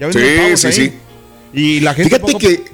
Ya 0.00 0.06
venden 0.08 0.22
Sí, 0.24 0.42
pavos 0.42 0.60
sí, 0.60 0.66
ahí. 0.66 0.72
sí. 0.72 0.92
Y 1.52 1.80
la 1.80 1.94
gente... 1.94 2.10
Fíjate 2.10 2.32
poco- 2.32 2.38
que. 2.40 2.64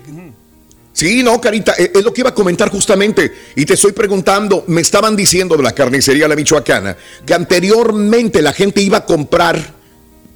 Sí, 0.94 1.24
no, 1.24 1.40
Carita, 1.40 1.74
eh, 1.76 1.90
es 1.92 2.04
lo 2.04 2.14
que 2.14 2.20
iba 2.20 2.30
a 2.30 2.34
comentar 2.34 2.70
justamente. 2.70 3.32
Y 3.56 3.66
te 3.66 3.74
estoy 3.74 3.90
preguntando, 3.92 4.62
me 4.68 4.80
estaban 4.80 5.16
diciendo 5.16 5.56
de 5.56 5.62
la 5.64 5.72
carnicería 5.72 6.28
La 6.28 6.36
Michoacana 6.36 6.96
que 7.26 7.34
anteriormente 7.34 8.40
la 8.40 8.52
gente 8.52 8.80
iba 8.80 8.98
a 8.98 9.04
comprar 9.04 9.74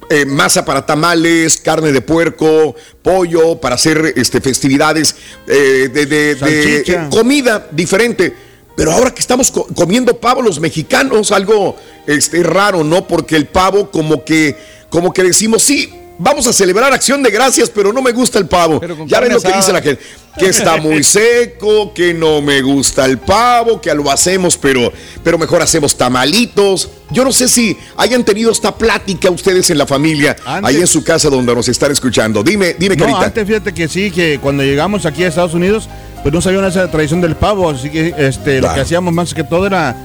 eh, 0.09 0.25
masa 0.25 0.65
para 0.65 0.85
tamales, 0.85 1.61
carne 1.61 1.91
de 1.93 2.01
puerco, 2.01 2.75
pollo, 3.01 3.55
para 3.61 3.75
hacer 3.75 4.13
este, 4.17 4.41
festividades 4.41 5.15
eh, 5.47 5.89
de, 5.93 6.05
de- 6.05 6.35
de, 6.35 6.37
Salchicha. 6.39 7.05
eh, 7.05 7.07
comida 7.09 7.67
diferente. 7.71 8.33
Pero 8.75 8.91
ahora 8.91 9.13
que 9.13 9.21
estamos 9.21 9.51
co- 9.51 9.67
comiendo 9.75 10.19
pavo 10.19 10.41
los 10.41 10.59
mexicanos, 10.59 11.31
algo 11.31 11.77
este, 12.07 12.43
raro, 12.43 12.83
¿no? 12.83 13.07
Porque 13.07 13.35
el 13.37 13.45
pavo 13.45 13.91
como 13.91 14.25
que, 14.25 14.57
como 14.89 15.13
que 15.13 15.23
decimos, 15.23 15.63
sí, 15.63 15.93
vamos 16.19 16.45
a 16.45 16.53
celebrar 16.53 16.93
acción 16.93 17.23
de 17.23 17.31
gracias, 17.31 17.69
pero 17.69 17.91
no 17.91 18.01
me 18.01 18.11
gusta 18.11 18.37
el 18.37 18.45
pavo. 18.47 18.79
Ya 19.07 19.19
ven 19.19 19.33
lo 19.33 19.41
que 19.41 19.51
dice 19.53 19.73
la 19.73 19.81
gente, 19.81 20.03
que 20.37 20.47
está 20.47 20.77
muy 20.77 21.03
seco, 21.03 21.93
que 21.93 22.13
no 22.13 22.41
me 22.41 22.61
gusta 22.61 23.05
el 23.05 23.17
pavo, 23.17 23.81
que 23.81 23.93
lo 23.95 24.11
hacemos, 24.11 24.57
pero, 24.57 24.91
pero 25.23 25.37
mejor 25.37 25.61
hacemos 25.61 25.97
tamalitos. 25.97 26.89
Yo 27.09 27.23
no 27.23 27.31
sé 27.31 27.47
si 27.47 27.75
hayan 27.97 28.23
tenido 28.23 28.51
esta 28.51 28.75
plática 28.75 29.31
ustedes 29.31 29.69
en 29.69 29.77
la 29.77 29.87
familia, 29.87 30.35
Antes- 30.45 30.69
ahí 30.69 30.81
en 30.81 30.87
su 30.87 31.03
casa 31.03 31.29
donde 31.29 31.55
nos 31.55 31.67
están 31.67 31.91
escuchando. 31.91 32.43
Dime, 32.43 32.75
dime, 32.77 32.95
No, 32.95 33.05
Carita. 33.05 33.25
antes 33.25 33.47
fíjate 33.47 33.73
que 33.73 33.87
sí, 33.87 34.11
que 34.11 34.39
cuando 34.41 34.61
llegamos 34.63 35.05
aquí 35.05 35.23
a 35.23 35.27
Estados 35.29 35.53
Unidos, 35.53 35.89
pues 36.21 36.33
no 36.33 36.41
sabían 36.41 36.65
esa 36.65 36.91
tradición 36.91 37.21
del 37.21 37.35
pavo, 37.37 37.69
así 37.69 37.89
que 37.89 38.13
este, 38.17 38.59
lo 38.61 38.73
que 38.73 38.81
hacíamos 38.81 39.13
más 39.13 39.33
que 39.33 39.43
todo 39.45 39.65
era 39.65 39.95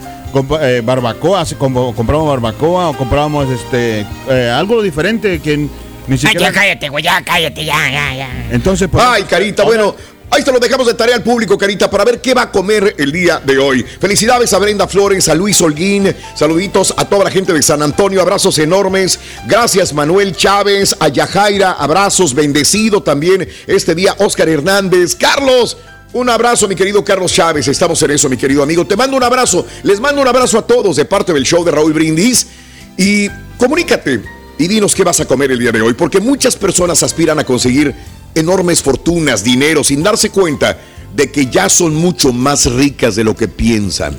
eh, 0.62 0.81
barbacoa, 0.85 1.45
compramos 1.59 2.29
barbacoa 2.29 2.89
o 2.91 2.97
comprábamos 2.97 3.49
este 3.51 4.07
eh, 4.29 4.51
algo 4.51 4.81
diferente 4.83 5.41
que 5.41 5.69
ni 6.09 6.16
Ay, 6.24 6.36
ya 6.38 6.52
cállate, 6.52 6.88
güey, 6.88 7.05
ya 7.05 7.22
cállate, 7.24 7.64
ya, 7.64 7.90
ya, 7.90 8.14
ya. 8.14 8.48
Entonces, 8.50 8.88
pues, 8.90 9.05
Ay, 9.05 9.24
Carita, 9.24 9.64
bueno. 9.64 9.94
Ahí 10.30 10.42
te 10.42 10.50
lo 10.50 10.59
dejamos 10.59 10.88
de 10.88 10.94
tarea 10.94 11.14
al 11.14 11.22
público, 11.22 11.57
Carita, 11.57 11.88
para 11.88 12.05
ver 12.05 12.20
qué 12.20 12.34
va 12.34 12.42
a 12.42 12.50
comer 12.50 12.96
el 12.98 13.12
día 13.12 13.40
de 13.44 13.57
hoy. 13.57 13.84
Felicidades 13.84 14.52
a 14.52 14.59
Brenda 14.59 14.88
Flores, 14.88 15.28
a 15.28 15.34
Luis 15.34 15.61
Holguín, 15.61 16.12
saluditos 16.34 16.92
a 16.96 17.05
toda 17.05 17.22
la 17.24 17.30
gente 17.30 17.52
de 17.52 17.62
San 17.62 17.82
Antonio, 17.82 18.20
abrazos 18.20 18.59
enormes. 18.59 19.20
Gracias 19.46 19.92
Manuel 19.92 20.34
Chávez, 20.34 20.96
a 20.98 21.07
Yajaira, 21.07 21.72
abrazos, 21.72 22.34
bendecido 22.34 23.00
también 23.00 23.48
este 23.68 23.94
día 23.94 24.16
Oscar 24.18 24.48
Hernández. 24.48 25.14
Carlos, 25.14 25.76
un 26.14 26.28
abrazo, 26.28 26.66
mi 26.66 26.74
querido 26.74 27.05
Carlos 27.05 27.32
Chávez. 27.32 27.68
Estamos 27.68 28.02
en 28.02 28.11
eso, 28.12 28.28
mi 28.28 28.36
querido 28.36 28.62
amigo. 28.62 28.84
Te 28.86 28.96
mando 28.96 29.16
un 29.16 29.22
abrazo. 29.22 29.64
Les 29.84 30.00
mando 30.00 30.20
un 30.20 30.26
abrazo 30.26 30.59
a 30.59 30.66
todos 30.66 30.96
de 30.96 31.05
parte 31.05 31.32
del 31.32 31.44
show 31.44 31.64
de 31.64 31.70
Raúl 31.70 31.92
Brindis. 31.92 32.48
Y 32.96 33.28
comunícate 33.57 34.20
y 34.59 34.68
dinos 34.68 34.94
qué 34.94 35.05
vas 35.05 35.20
a 35.20 35.26
comer 35.26 35.52
el 35.52 35.59
día 35.59 35.72
de 35.72 35.82
hoy, 35.82 35.94
porque 35.94 36.20
muchas 36.20 36.57
personas 36.57 37.02
aspiran 37.02 37.38
a 37.38 37.44
conseguir 37.44 37.94
enormes 38.34 38.82
fortunas, 38.82 39.44
dinero, 39.44 39.84
sin 39.84 40.02
darse 40.02 40.30
cuenta 40.30 40.78
de 41.14 41.30
que 41.30 41.46
ya 41.46 41.68
son 41.68 41.94
mucho 41.94 42.32
más 42.32 42.66
ricas 42.66 43.16
de 43.16 43.24
lo 43.24 43.36
que 43.36 43.48
piensan. 43.48 44.16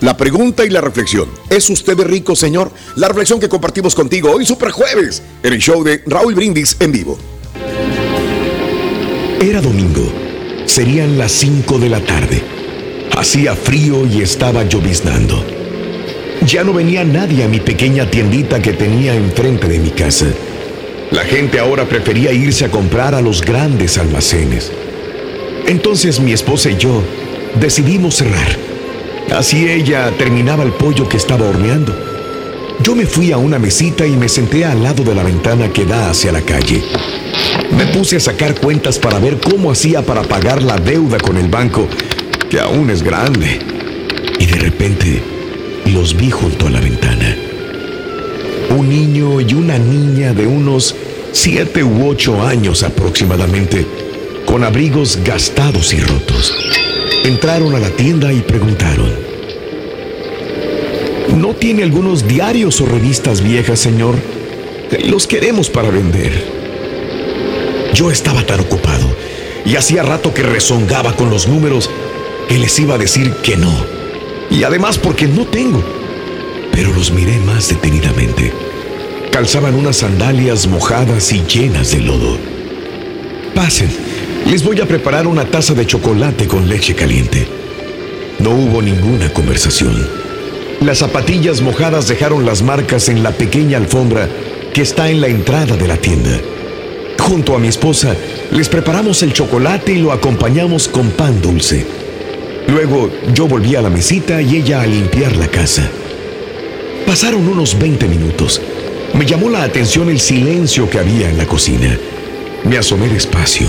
La 0.00 0.16
pregunta 0.16 0.64
y 0.64 0.70
la 0.70 0.80
reflexión, 0.80 1.28
¿es 1.48 1.70
usted 1.70 1.98
rico, 2.00 2.36
señor? 2.36 2.70
La 2.96 3.08
reflexión 3.08 3.40
que 3.40 3.48
compartimos 3.48 3.94
contigo 3.94 4.30
hoy, 4.30 4.44
Super 4.44 4.70
Jueves, 4.70 5.22
en 5.42 5.52
el 5.52 5.58
show 5.60 5.82
de 5.82 6.02
Raúl 6.06 6.34
Brindis 6.34 6.76
en 6.80 6.92
vivo. 6.92 7.18
Era 9.40 9.60
domingo. 9.60 10.02
Serían 10.66 11.16
las 11.16 11.32
5 11.32 11.78
de 11.78 11.88
la 11.88 12.00
tarde. 12.00 12.42
Hacía 13.16 13.54
frío 13.54 14.04
y 14.06 14.20
estaba 14.20 14.64
lloviznando. 14.64 15.65
Ya 16.44 16.64
no 16.64 16.72
venía 16.72 17.04
nadie 17.04 17.44
a 17.44 17.48
mi 17.48 17.60
pequeña 17.60 18.10
tiendita 18.10 18.60
que 18.60 18.72
tenía 18.72 19.14
enfrente 19.14 19.68
de 19.68 19.78
mi 19.78 19.90
casa. 19.90 20.26
La 21.10 21.22
gente 21.24 21.58
ahora 21.58 21.84
prefería 21.84 22.32
irse 22.32 22.64
a 22.64 22.70
comprar 22.70 23.14
a 23.14 23.20
los 23.20 23.40
grandes 23.40 23.96
almacenes. 23.96 24.70
Entonces 25.66 26.20
mi 26.20 26.32
esposa 26.32 26.70
y 26.70 26.76
yo 26.76 27.02
decidimos 27.60 28.16
cerrar. 28.16 28.48
Así 29.34 29.68
ella 29.68 30.12
terminaba 30.18 30.62
el 30.62 30.72
pollo 30.72 31.08
que 31.08 31.16
estaba 31.16 31.48
horneando. 31.48 31.94
Yo 32.82 32.94
me 32.94 33.06
fui 33.06 33.32
a 33.32 33.38
una 33.38 33.58
mesita 33.58 34.06
y 34.06 34.12
me 34.12 34.28
senté 34.28 34.64
al 34.64 34.82
lado 34.82 35.02
de 35.02 35.14
la 35.14 35.22
ventana 35.22 35.72
que 35.72 35.84
da 35.84 36.10
hacia 36.10 36.30
la 36.30 36.42
calle. 36.42 36.82
Me 37.76 37.86
puse 37.86 38.16
a 38.16 38.20
sacar 38.20 38.54
cuentas 38.60 38.98
para 38.98 39.18
ver 39.18 39.38
cómo 39.38 39.72
hacía 39.72 40.02
para 40.02 40.22
pagar 40.22 40.62
la 40.62 40.76
deuda 40.76 41.18
con 41.18 41.36
el 41.36 41.48
banco, 41.48 41.88
que 42.50 42.60
aún 42.60 42.90
es 42.90 43.02
grande. 43.02 43.58
Y 44.38 44.46
de 44.46 44.56
repente 44.56 45.35
los 45.92 46.16
vi 46.16 46.30
junto 46.30 46.66
a 46.66 46.70
la 46.70 46.80
ventana. 46.80 47.36
Un 48.76 48.88
niño 48.88 49.40
y 49.40 49.54
una 49.54 49.78
niña 49.78 50.32
de 50.32 50.46
unos 50.46 50.94
siete 51.32 51.84
u 51.84 52.08
ocho 52.08 52.42
años 52.42 52.82
aproximadamente, 52.82 53.86
con 54.44 54.64
abrigos 54.64 55.18
gastados 55.24 55.92
y 55.92 56.00
rotos. 56.00 56.54
Entraron 57.24 57.74
a 57.74 57.78
la 57.78 57.90
tienda 57.90 58.32
y 58.32 58.40
preguntaron, 58.40 59.12
¿no 61.36 61.54
tiene 61.54 61.82
algunos 61.82 62.26
diarios 62.26 62.80
o 62.80 62.86
revistas 62.86 63.42
viejas, 63.42 63.78
señor? 63.78 64.16
Los 65.06 65.26
queremos 65.26 65.68
para 65.70 65.90
vender. 65.90 66.32
Yo 67.94 68.10
estaba 68.10 68.44
tan 68.44 68.60
ocupado 68.60 69.06
y 69.64 69.76
hacía 69.76 70.02
rato 70.02 70.32
que 70.32 70.42
rezongaba 70.42 71.14
con 71.14 71.30
los 71.30 71.48
números 71.48 71.90
que 72.48 72.58
les 72.58 72.78
iba 72.78 72.94
a 72.94 72.98
decir 72.98 73.32
que 73.42 73.56
no. 73.56 73.95
Y 74.56 74.64
además 74.64 74.96
porque 74.96 75.26
no 75.26 75.44
tengo. 75.44 75.84
Pero 76.72 76.90
los 76.94 77.12
miré 77.12 77.38
más 77.40 77.68
detenidamente. 77.68 78.52
Calzaban 79.30 79.74
unas 79.74 79.98
sandalias 79.98 80.66
mojadas 80.66 81.30
y 81.32 81.42
llenas 81.44 81.90
de 81.90 82.00
lodo. 82.00 82.38
Pasen, 83.54 83.90
les 84.46 84.64
voy 84.64 84.80
a 84.80 84.86
preparar 84.86 85.26
una 85.26 85.44
taza 85.44 85.74
de 85.74 85.86
chocolate 85.86 86.46
con 86.46 86.70
leche 86.70 86.94
caliente. 86.94 87.46
No 88.38 88.50
hubo 88.50 88.80
ninguna 88.80 89.30
conversación. 89.30 90.08
Las 90.80 90.98
zapatillas 90.98 91.60
mojadas 91.60 92.08
dejaron 92.08 92.46
las 92.46 92.62
marcas 92.62 93.10
en 93.10 93.22
la 93.22 93.32
pequeña 93.32 93.76
alfombra 93.76 94.26
que 94.72 94.80
está 94.80 95.10
en 95.10 95.20
la 95.20 95.28
entrada 95.28 95.76
de 95.76 95.86
la 95.86 95.98
tienda. 95.98 96.40
Junto 97.18 97.56
a 97.56 97.58
mi 97.58 97.68
esposa, 97.68 98.16
les 98.52 98.70
preparamos 98.70 99.22
el 99.22 99.34
chocolate 99.34 99.92
y 99.92 99.98
lo 99.98 100.12
acompañamos 100.12 100.88
con 100.88 101.10
pan 101.10 101.42
dulce. 101.42 102.05
Luego 102.68 103.10
yo 103.32 103.46
volví 103.46 103.76
a 103.76 103.82
la 103.82 103.90
mesita 103.90 104.42
y 104.42 104.56
ella 104.56 104.82
a 104.82 104.86
limpiar 104.86 105.36
la 105.36 105.48
casa. 105.48 105.88
Pasaron 107.06 107.46
unos 107.48 107.78
20 107.78 108.08
minutos. 108.08 108.60
Me 109.14 109.24
llamó 109.24 109.48
la 109.48 109.62
atención 109.62 110.10
el 110.10 110.20
silencio 110.20 110.90
que 110.90 110.98
había 110.98 111.30
en 111.30 111.38
la 111.38 111.46
cocina. 111.46 111.96
Me 112.64 112.78
asomé 112.78 113.08
despacio. 113.08 113.68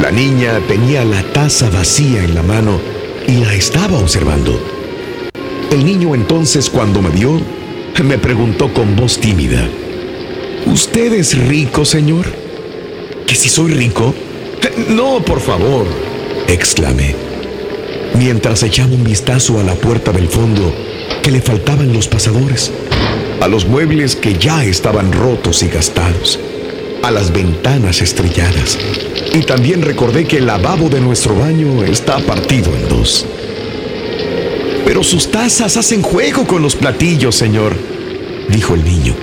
La 0.00 0.10
niña 0.10 0.60
tenía 0.68 1.04
la 1.04 1.22
taza 1.32 1.70
vacía 1.70 2.22
en 2.24 2.34
la 2.34 2.42
mano 2.42 2.78
y 3.26 3.38
la 3.38 3.54
estaba 3.54 3.98
observando. 3.98 4.60
El 5.70 5.84
niño 5.84 6.14
entonces 6.14 6.70
cuando 6.70 7.02
me 7.02 7.10
vio, 7.10 7.40
me 8.02 8.18
preguntó 8.18 8.72
con 8.72 8.96
voz 8.96 9.18
tímida, 9.18 9.68
¿Usted 10.66 11.12
es 11.12 11.36
rico, 11.36 11.84
señor? 11.84 12.26
¿Que 13.26 13.34
si 13.34 13.48
soy 13.48 13.72
rico? 13.72 14.14
No, 14.88 15.20
por 15.20 15.40
favor, 15.40 15.86
exclamé, 16.48 17.14
mientras 18.14 18.62
echaba 18.62 18.94
un 18.94 19.04
vistazo 19.04 19.58
a 19.58 19.62
la 19.62 19.74
puerta 19.74 20.12
del 20.12 20.28
fondo 20.28 20.74
que 21.22 21.30
le 21.30 21.40
faltaban 21.40 21.92
los 21.92 22.08
pasadores, 22.08 22.72
a 23.40 23.48
los 23.48 23.66
muebles 23.66 24.16
que 24.16 24.34
ya 24.34 24.64
estaban 24.64 25.12
rotos 25.12 25.62
y 25.62 25.68
gastados, 25.68 26.38
a 27.02 27.10
las 27.10 27.32
ventanas 27.32 28.00
estrelladas, 28.00 28.78
y 29.34 29.40
también 29.40 29.82
recordé 29.82 30.24
que 30.24 30.38
el 30.38 30.46
lavabo 30.46 30.88
de 30.88 31.00
nuestro 31.00 31.34
baño 31.34 31.84
está 31.84 32.18
partido 32.18 32.74
en 32.74 32.88
dos. 32.88 33.26
Pero 34.84 35.02
sus 35.02 35.30
tazas 35.30 35.76
hacen 35.76 36.02
juego 36.02 36.46
con 36.46 36.62
los 36.62 36.76
platillos, 36.76 37.34
señor, 37.34 37.74
dijo 38.48 38.74
el 38.74 38.84
niño. 38.84 39.14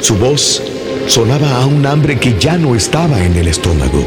Su 0.00 0.16
voz 0.16 0.62
sonaba 1.06 1.62
a 1.62 1.66
un 1.66 1.86
hambre 1.86 2.18
que 2.18 2.36
ya 2.38 2.58
no 2.58 2.74
estaba 2.74 3.24
en 3.24 3.36
el 3.36 3.48
estómago. 3.48 4.04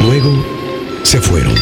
Luego 0.00 0.44
se 1.02 1.20
fueron, 1.20 1.54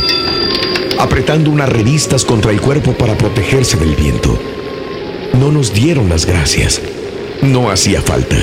apretando 0.98 1.50
unas 1.50 1.68
revistas 1.68 2.24
contra 2.24 2.50
el 2.50 2.60
cuerpo 2.60 2.92
para 2.92 3.16
protegerse 3.16 3.76
del 3.76 3.94
viento. 3.94 4.38
No 5.38 5.52
nos 5.52 5.72
dieron 5.72 6.08
las 6.08 6.26
gracias. 6.26 6.80
No 7.42 7.70
hacía 7.70 8.00
falta. 8.00 8.36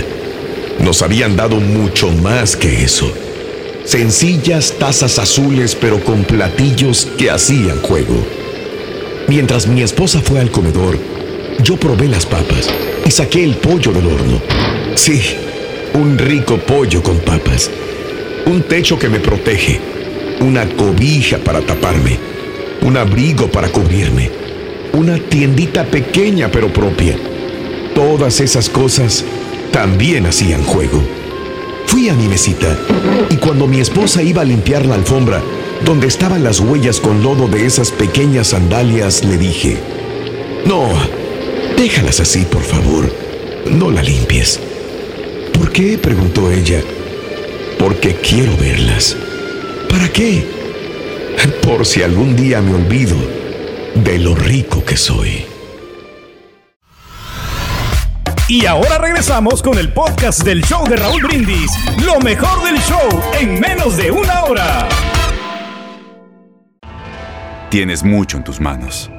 Nos 0.80 1.01
habían 1.01 1.36
dado 1.36 1.58
mucho 1.58 2.10
más 2.12 2.56
que 2.56 2.84
eso. 2.84 3.12
Sencillas 3.86 4.76
tazas 4.80 5.20
azules 5.20 5.76
pero 5.76 6.04
con 6.04 6.24
platillos 6.24 7.08
que 7.18 7.30
hacían 7.30 7.82
juego. 7.82 8.16
Mientras 9.28 9.68
mi 9.68 9.82
esposa 9.82 10.22
fue 10.22 10.39
al 10.39 10.51
comedor, 10.51 10.97
yo 11.62 11.78
probé 11.78 12.08
las 12.08 12.26
papas 12.26 12.70
y 13.06 13.12
saqué 13.12 13.43
el 13.43 13.56
pollo 13.56 13.91
del 13.91 14.08
horno. 14.08 14.41
Sí, 14.95 15.22
un 15.93 16.18
rico 16.18 16.58
pollo 16.58 17.01
con 17.01 17.18
papas. 17.20 17.70
Un 18.45 18.64
techo 18.64 18.99
que 18.99 19.10
me 19.10 19.20
protege. 19.20 19.80
Una 20.41 20.68
cobija 20.68 21.38
para 21.38 21.62
taparme. 21.62 22.20
Un 22.84 22.98
abrigo 22.98 23.48
para 23.48 23.70
cubrirme. 23.70 24.30
Una 24.94 25.18
tiendita 25.18 25.86
pequeña 25.86 26.52
pero 26.52 26.72
propia. 26.72 27.18
Todas 27.96 28.42
esas 28.42 28.70
cosas 28.70 29.24
también 29.72 30.26
hacían 30.26 30.64
juego. 30.64 31.02
Fui 31.86 32.10
a 32.10 32.14
mi 32.14 32.28
mesita 32.28 32.78
y 33.30 33.38
cuando 33.38 33.68
mi 33.68 33.80
esposa 33.80 34.22
iba 34.22 34.42
a 34.42 34.46
limpiar 34.46 34.86
la 34.86 34.96
alfombra, 34.96 35.42
donde 35.86 36.08
estaban 36.08 36.44
las 36.44 36.60
huellas 36.60 37.00
con 37.00 37.24
lodo 37.24 37.48
de 37.48 37.66
esas 37.66 37.92
pequeñas 37.92 38.48
sandalias, 38.48 39.24
le 39.24 39.38
dije, 39.38 39.78
no, 40.66 40.88
déjalas 41.78 42.20
así, 42.20 42.46
por 42.46 42.64
favor, 42.64 43.14
no 43.70 43.92
la 43.92 44.02
limpies. 44.02 44.60
¿Por 45.54 45.72
qué? 45.72 45.98
preguntó 45.98 46.52
ella. 46.52 46.82
Porque 47.80 48.16
quiero 48.16 48.56
verlas. 48.58 49.16
¿Para 49.90 50.10
qué? 50.10 50.62
Por 51.64 51.86
si 51.86 52.04
algún 52.04 52.36
día 52.36 52.62
me 52.62 52.76
olvido 52.76 53.16
de 53.96 54.20
lo 54.20 54.36
rico 54.36 54.84
que 54.84 54.98
soy. 54.98 55.46
Y 58.48 58.66
ahora 58.66 58.98
regresamos 58.98 59.64
con 59.64 59.78
el 59.78 59.94
podcast 59.94 60.44
del 60.44 60.64
show 60.64 60.86
de 60.88 60.98
Raúl 60.98 61.24
Brindis. 61.24 61.72
Lo 62.06 62.20
mejor 62.20 62.64
del 62.64 62.78
show 62.80 63.22
en 63.40 63.60
menos 63.60 63.98
de 63.98 64.12
una 64.12 64.44
hora. 64.44 64.88
Tienes 67.70 68.04
mucho 68.04 68.38
en 68.38 68.44
tus 68.44 68.60
manos. 68.60 69.10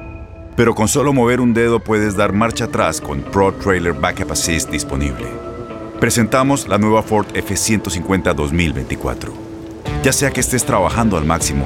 Pero 0.55 0.73
con 0.73 0.87
solo 0.87 1.11
mover 1.11 1.41
un 1.41 1.53
dedo 1.53 1.81
puedes 1.81 2.15
dar 2.15 2.31
marcha 2.31 2.65
atrás 2.65 3.01
con 3.01 3.21
Pro 3.21 3.53
Trailer 3.53 3.93
Backup 3.93 4.31
Assist 4.31 4.69
disponible. 4.69 5.27
Presentamos 5.99 6.67
la 6.69 6.77
nueva 6.77 7.03
Ford 7.03 7.27
F150 7.33 8.33
2024. 8.33 9.33
Ya 10.03 10.13
sea 10.13 10.31
que 10.31 10.39
estés 10.39 10.63
trabajando 10.63 11.17
al 11.17 11.25
máximo 11.25 11.65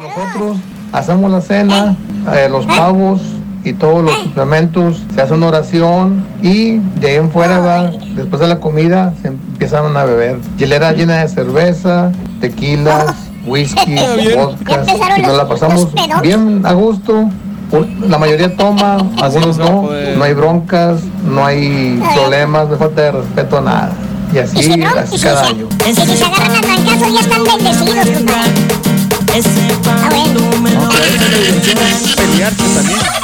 Nosotros 0.00 0.56
hacemos 0.92 1.30
la 1.30 1.42
cena, 1.42 1.94
eh, 2.32 2.48
los 2.50 2.64
pavos 2.64 3.20
y 3.64 3.74
todos 3.74 4.02
los 4.02 4.16
suplementos, 4.20 5.02
se 5.14 5.20
hace 5.20 5.34
una 5.34 5.48
oración 5.48 6.24
y 6.40 6.78
de 6.78 7.10
ahí 7.10 7.16
en 7.16 7.30
fuera, 7.30 7.58
va, 7.58 7.90
después 8.14 8.40
de 8.40 8.48
la 8.48 8.60
comida, 8.60 9.12
se 9.20 9.28
empiezan 9.28 9.94
a 9.94 10.04
beber. 10.06 10.38
Hielera 10.56 10.92
llena 10.92 11.18
de 11.18 11.28
cerveza, 11.28 12.12
tequilas, 12.40 13.14
whisky, 13.44 13.96
vodka. 14.34 14.84
Y 15.18 15.20
nos 15.20 15.36
la 15.36 15.46
pasamos 15.46 15.88
bien 16.22 16.62
a 16.64 16.72
gusto. 16.72 17.28
La 18.08 18.16
mayoría 18.16 18.56
toma, 18.56 19.06
algunos 19.20 19.58
no, 19.58 19.90
no 20.16 20.24
hay 20.24 20.32
broncas, 20.32 21.02
no 21.26 21.44
hay 21.44 22.02
problemas, 22.14 22.68
no 22.68 22.72
hay 22.72 22.78
falta 22.78 23.02
de 23.02 23.12
respeto 23.12 23.58
a 23.58 23.60
nada. 23.60 23.92
Y 24.32 24.38
así, 24.38 24.82
así 24.82 25.20
cada 25.20 25.46
año. 25.46 25.68
Si 25.84 25.94
se 25.94 26.24
agarran 26.24 26.56
a 26.56 26.60
trancazos 26.62 27.12
ya 27.12 27.20
están 27.20 27.44
bendecidos, 27.44 28.08
compadre. 28.16 28.99
Ah, 29.32 30.08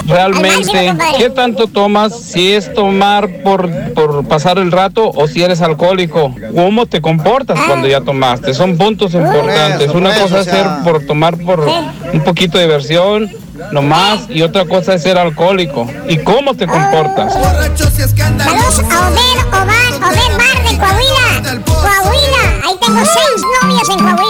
Realmente, 0.07 0.95
¿qué 1.19 1.31
tanto 1.31 1.67
tomas? 1.67 2.17
Si 2.21 2.53
es 2.53 2.73
tomar 2.73 3.43
por, 3.43 3.69
por 3.93 4.25
pasar 4.29 4.59
el 4.59 4.71
rato 4.71 5.11
o 5.11 5.27
si 5.27 5.43
eres 5.43 5.63
alcohólico. 5.63 6.33
¿Cómo 6.55 6.87
te 6.87 7.01
comportas 7.01 7.59
cuando 7.67 7.89
ya 7.89 8.01
tomaste? 8.03 8.55
Son 8.55 8.79
puntos 8.79 9.15
importantes. 9.15 9.91
Una 9.91 10.15
cosa 10.15 10.41
es 10.41 10.47
ser 10.47 10.67
por 10.85 11.05
tomar 11.05 11.37
por 11.39 11.69
un 12.13 12.21
poquito 12.21 12.59
de 12.59 12.65
diversión, 12.65 13.29
nomás, 13.73 14.29
y 14.29 14.43
otra 14.43 14.65
cosa 14.65 14.95
es 14.95 15.03
ser 15.03 15.19
alcohólico. 15.19 15.91
¿Y 16.09 16.19
cómo 16.19 16.55
te 16.55 16.69
comportas? 16.69 17.33
Saludos 17.33 18.79
a 18.79 19.09
Omer, 19.09 19.39
Oban, 19.49 19.95
Omer 20.05 20.33
Mar 20.39 20.71
de 20.71 20.79
Coahuila. 20.79 21.63
Coahuila. 21.65 22.45
Ahí 22.65 22.77
tengo 22.81 23.01
seis 23.05 23.43
novias 23.63 23.89
en 23.89 23.99
Coahuila. 23.99 24.26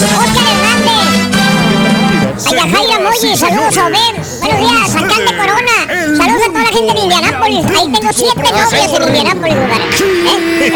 Oscar 0.00 0.46
Hernández. 0.52 1.26
Allá 2.46 2.62
Jaira 2.70 3.00
Moyi, 3.00 3.36
saludos 3.36 3.76
a 3.76 3.86
Omer. 3.86 4.14
Buenos 4.40 4.60
días, 4.60 4.94
alcalde 4.94 5.36
Corona. 5.36 5.76
Saludos 6.16 6.42
a 6.42 6.46
toda 6.46 6.62
la 6.62 6.68
gente 6.68 6.94
de 6.94 7.00
Indianápolis. 7.00 7.66
Ahí 7.66 7.92
tengo 7.92 8.12
siete 8.12 8.36
novias 8.36 8.92
en 8.92 9.02
Indianápolis. 9.02 9.56
¿Eh? 10.30 10.70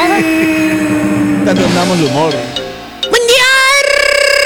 Tanto 1.44 1.64
andamos 1.64 1.98
de 2.00 2.04
humor. 2.06 2.32
Buen 3.10 3.26
día, 3.28 3.46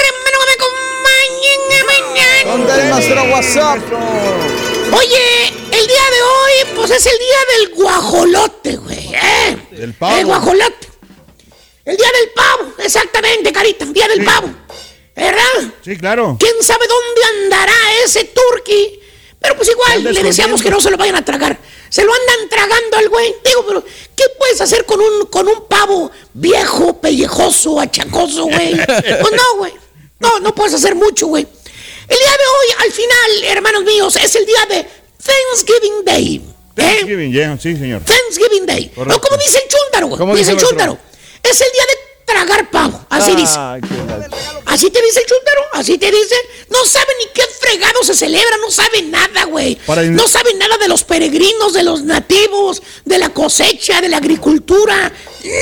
hermano, 0.05 0.37
me 0.45 0.53
acompañen 0.59 1.59
mañana. 1.87 2.51
¿Dónde 2.51 2.71
es 2.77 2.89
nuestro 2.91 3.23
WhatsApp? 3.33 3.79
Oye, 4.93 5.47
el 5.71 5.87
día 5.87 6.05
de 6.11 6.21
hoy, 6.21 6.53
pues 6.75 6.91
es 6.91 7.03
el 7.03 7.17
día 7.17 7.41
del 7.57 7.63
guajolote, 7.75 8.77
güey. 8.77 9.11
¿eh? 9.15 9.57
Del 9.71 9.93
pavo. 9.95 10.17
El 10.17 10.25
guajolote. 10.27 10.87
El 11.83 11.97
día 11.97 12.09
del 12.19 12.29
pavo, 12.35 12.73
exactamente, 12.77 13.51
carita. 13.51 13.85
Día 13.85 14.07
del 14.09 14.23
pavo. 14.23 14.49
¿Verdad? 15.17 15.73
Sí, 15.83 15.97
claro. 15.97 16.37
¿Quién 16.39 16.53
sabe 16.61 16.85
dónde 16.87 17.43
andará 17.43 17.73
ese 18.05 18.25
turqui? 18.25 18.99
Pero 19.39 19.55
pues 19.55 19.69
igual, 19.69 20.03
le 20.13 20.23
deseamos 20.23 20.61
que 20.61 20.69
no 20.69 20.79
se 20.79 20.91
lo 20.91 20.97
vayan 20.97 21.15
a 21.15 21.25
tragar. 21.25 21.57
Se 21.89 22.03
lo 22.03 22.13
andan 22.13 22.49
tragando 22.49 22.97
al 22.97 23.09
güey. 23.09 23.35
Digo, 23.43 23.65
pero 23.67 23.83
¿qué 24.15 24.25
puedes 24.37 24.61
hacer 24.61 24.85
con 24.85 25.01
un, 25.01 25.25
con 25.25 25.47
un 25.47 25.67
pavo 25.67 26.11
viejo, 26.33 26.99
pellejoso, 27.01 27.79
achacoso, 27.79 28.45
güey? 28.45 28.75
Pues 28.85 29.31
no, 29.33 29.57
güey. 29.57 29.73
No, 30.19 30.39
no 30.39 30.53
puedes 30.53 30.75
hacer 30.75 30.95
mucho, 30.95 31.27
güey. 31.27 31.47
El 32.07 32.17
día 32.17 32.31
de 32.31 32.45
hoy, 32.45 32.85
al 32.85 32.91
final, 32.91 33.43
hermanos 33.57 33.83
míos, 33.83 34.15
es 34.17 34.35
el 34.35 34.45
día 34.45 34.65
de 34.69 34.87
Thanksgiving 35.23 36.05
Day. 36.05 36.35
¿eh? 36.35 36.41
Thanksgiving, 36.75 37.31
yeah, 37.31 37.57
sí, 37.59 37.75
señor. 37.75 38.01
Thanksgiving 38.03 38.65
Day. 38.65 38.89
Correcto. 38.89 39.13
No, 39.13 39.21
como 39.21 39.37
dice 39.37 39.57
el 39.63 39.67
chúntaro, 39.67 40.07
güey. 40.07 40.19
¿Cómo 40.19 40.35
Dice 40.35 40.51
dice 40.53 40.63
el 40.63 40.69
chúntaro. 40.69 40.97
Es 41.43 41.61
el 41.61 41.71
día 41.71 41.83
de 41.83 42.06
tragar 42.27 42.69
pavo. 42.69 43.05
Así 43.09 43.31
dice. 43.35 43.55
Qué 43.81 43.95
lástima. 43.95 44.61
Así 44.65 44.91
te 44.91 45.01
dice 45.01 45.21
el 45.21 45.25
chúntaro, 45.25 45.61
así 45.73 45.97
te 45.97 46.11
dice. 46.11 46.35
No 46.69 46.85
sabe 46.85 47.07
ni 47.19 47.31
qué 47.33 47.41
fregado 47.59 48.03
se 48.03 48.13
celebra, 48.13 48.57
no 48.61 48.69
sabe 48.69 49.01
nada, 49.03 49.45
güey. 49.45 49.79
No 50.11 50.27
sabe 50.27 50.53
nada 50.55 50.77
de 50.77 50.87
los 50.89 51.03
peregrinos, 51.03 51.73
de 51.73 51.83
los 51.83 52.03
nativos, 52.03 52.83
de 53.05 53.17
la 53.17 53.29
cosecha, 53.29 54.01
de 54.01 54.09
la 54.09 54.17
agricultura. 54.17 55.11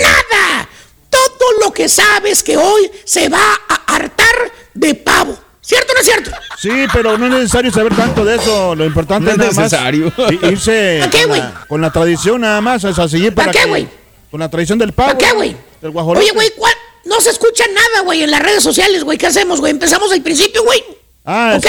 Nada. 0.02 0.70
Todo 1.10 1.52
lo 1.64 1.72
que 1.72 1.88
sabe 1.88 2.32
es 2.32 2.44
que 2.44 2.58
hoy 2.58 2.92
se 3.06 3.30
va 3.30 3.54
a 3.70 3.96
hartar 3.96 4.36
de 4.74 4.96
pavo. 4.96 5.38
¿Cierto 5.62 5.94
o 5.94 5.96
no 5.96 6.02
es 6.02 6.06
cierto? 6.06 6.32
Sí, 6.60 6.70
pero 6.94 7.18
no 7.18 7.26
es 7.28 7.32
necesario 7.32 7.72
saber 7.72 7.96
tanto 7.96 8.24
de 8.26 8.36
eso. 8.36 8.76
Lo 8.76 8.86
importante 8.86 9.36
No 9.36 9.44
es 9.44 9.50
es 9.52 9.56
nada 9.58 9.64
necesario. 9.70 10.14
más 10.18 10.52
irse 10.52 10.98
¿Para 11.00 11.12
qué, 11.12 11.28
con, 11.28 11.38
la, 11.38 11.66
con 11.68 11.82
la 11.82 11.92
tradición 11.92 12.42
nada 12.42 12.62
más, 12.62 12.84
o 12.84 12.94
sea, 12.94 13.08
seguir 13.08 13.34
para 13.34 13.48
¿Para 13.48 13.58
qué, 13.58 13.64
que- 13.64 13.70
güey? 13.70 13.88
Con 14.30 14.40
la 14.42 14.50
tradición 14.50 14.78
del 14.78 14.92
pavo. 14.94 15.14
¿Para 15.14 15.18
qué, 15.30 15.34
güey? 15.34 15.56
Del 15.86 15.92
guajolote. 15.92 16.24
Oye, 16.26 16.32
güey, 16.34 16.50
¿cuál? 16.58 16.74
no 17.06 17.22
se 17.22 17.30
escucha 17.30 17.64
nada, 17.68 18.02
güey, 18.04 18.24
en 18.24 18.32
las 18.32 18.42
redes 18.42 18.64
sociales, 18.64 19.04
güey. 19.04 19.20
¿Qué 19.20 19.28
hacemos, 19.28 19.60
güey? 19.60 19.70
Empezamos 19.72 20.12
al 20.12 20.24
principio, 20.24 20.64
güey. 20.64 20.84
Ah, 21.24 21.54
Ok. 21.60 21.68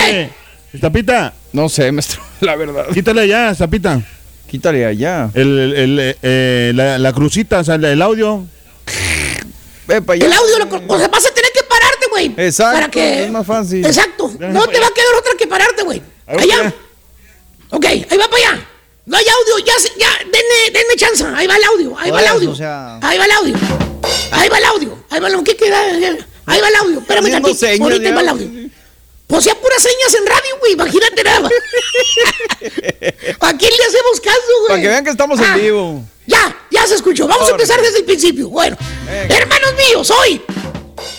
sí. 0.72 0.78
Zapita, 0.80 1.34
No 1.52 1.68
sé, 1.68 1.92
maestro, 1.92 2.22
la 2.40 2.56
verdad. 2.56 2.86
quítale 2.94 3.28
ya, 3.28 3.54
Zapita. 3.54 4.00
Quítale 4.50 4.86
allá. 4.86 5.28
El, 5.34 5.58
el- 5.58 5.74
el, 5.98 6.16
eh, 6.22 6.72
la, 6.74 6.96
la 6.98 7.12
crucita, 7.12 7.58
o 7.60 7.64
sea, 7.64 7.74
el, 7.74 8.00
audio. 8.00 8.46
Ve 9.86 10.00
para 10.00 10.14
allá. 10.16 10.26
El 10.26 10.32
audio, 10.32 10.58
lo, 10.60 10.94
o 10.94 10.98
sea, 10.98 11.08
vas 11.08 11.26
a 11.26 11.30
tener 11.34 11.52
que 11.52 11.62
pararte, 11.64 12.06
güey. 12.10 12.34
Exacto, 12.38 12.74
Para 12.74 12.90
que... 12.90 13.24
es 13.24 13.30
más 13.30 13.46
fácil. 13.46 13.84
Exacto. 13.84 14.28
No 14.38 14.66
te 14.66 14.80
va 14.80 14.86
a 14.86 14.94
quedar 14.94 15.14
otra 15.18 15.32
que 15.38 15.46
pararte, 15.46 15.82
güey. 15.82 16.02
Allá. 16.26 16.72
Ok, 17.70 17.84
ahí 17.84 18.16
va 18.18 18.28
para 18.30 18.36
allá. 18.52 18.66
No 19.04 19.16
hay 19.18 19.24
audio, 19.28 19.64
ya, 19.66 19.74
ya, 19.98 20.08
denme, 20.24 20.72
denme 20.78 20.94
chance. 20.96 21.22
Ahí 21.36 21.46
va 21.46 21.56
el 21.56 21.64
audio, 21.64 21.98
ahí 21.98 22.10
va 22.10 22.20
el 22.22 22.26
audio. 22.28 22.50
o 22.50 22.54
sea- 22.54 22.98
Ahí 23.02 23.18
va 23.18 23.24
el 23.26 23.30
audio. 23.32 23.54
Ahí 24.32 24.48
va 24.48 24.58
el 24.58 24.64
audio. 24.64 24.98
Ahí 25.10 25.20
va 25.20 25.28
el 25.28 25.34
audio. 25.34 25.44
¿Qué 25.44 25.56
queda? 25.56 25.80
Ahí 26.46 26.60
va 26.60 26.68
el 26.68 26.74
audio. 26.76 26.98
Espérame 27.00 27.30
tantito. 27.30 27.54
señas, 27.56 27.80
Ahorita 27.80 28.08
ahí 28.08 28.14
va 28.14 28.20
el 28.20 28.26
ya. 28.26 28.32
audio. 28.32 28.70
Pues 29.26 29.44
ya 29.44 29.54
puras 29.56 29.82
señas 29.82 30.14
en 30.14 30.26
radio, 30.26 30.58
güey. 30.60 30.72
Imagínate 30.74 31.24
nada 31.24 31.40
más. 31.40 31.52
¿A 33.40 33.56
quién 33.56 33.72
le 33.76 33.84
hacemos 33.84 34.20
caso, 34.22 34.40
güey? 34.60 34.68
Para 34.68 34.80
que 34.82 34.88
vean 34.88 35.04
que 35.04 35.10
estamos 35.10 35.40
Ah, 35.40 35.54
en 35.56 35.62
vivo. 35.62 36.02
Ya, 36.26 36.56
ya 36.70 36.86
se 36.86 36.94
escuchó. 36.94 37.26
Vamos 37.26 37.48
a 37.48 37.52
empezar 37.52 37.80
desde 37.82 37.98
el 37.98 38.04
principio. 38.04 38.48
Bueno, 38.48 38.76
hermanos 39.28 39.74
míos, 39.88 40.10
hoy 40.10 40.42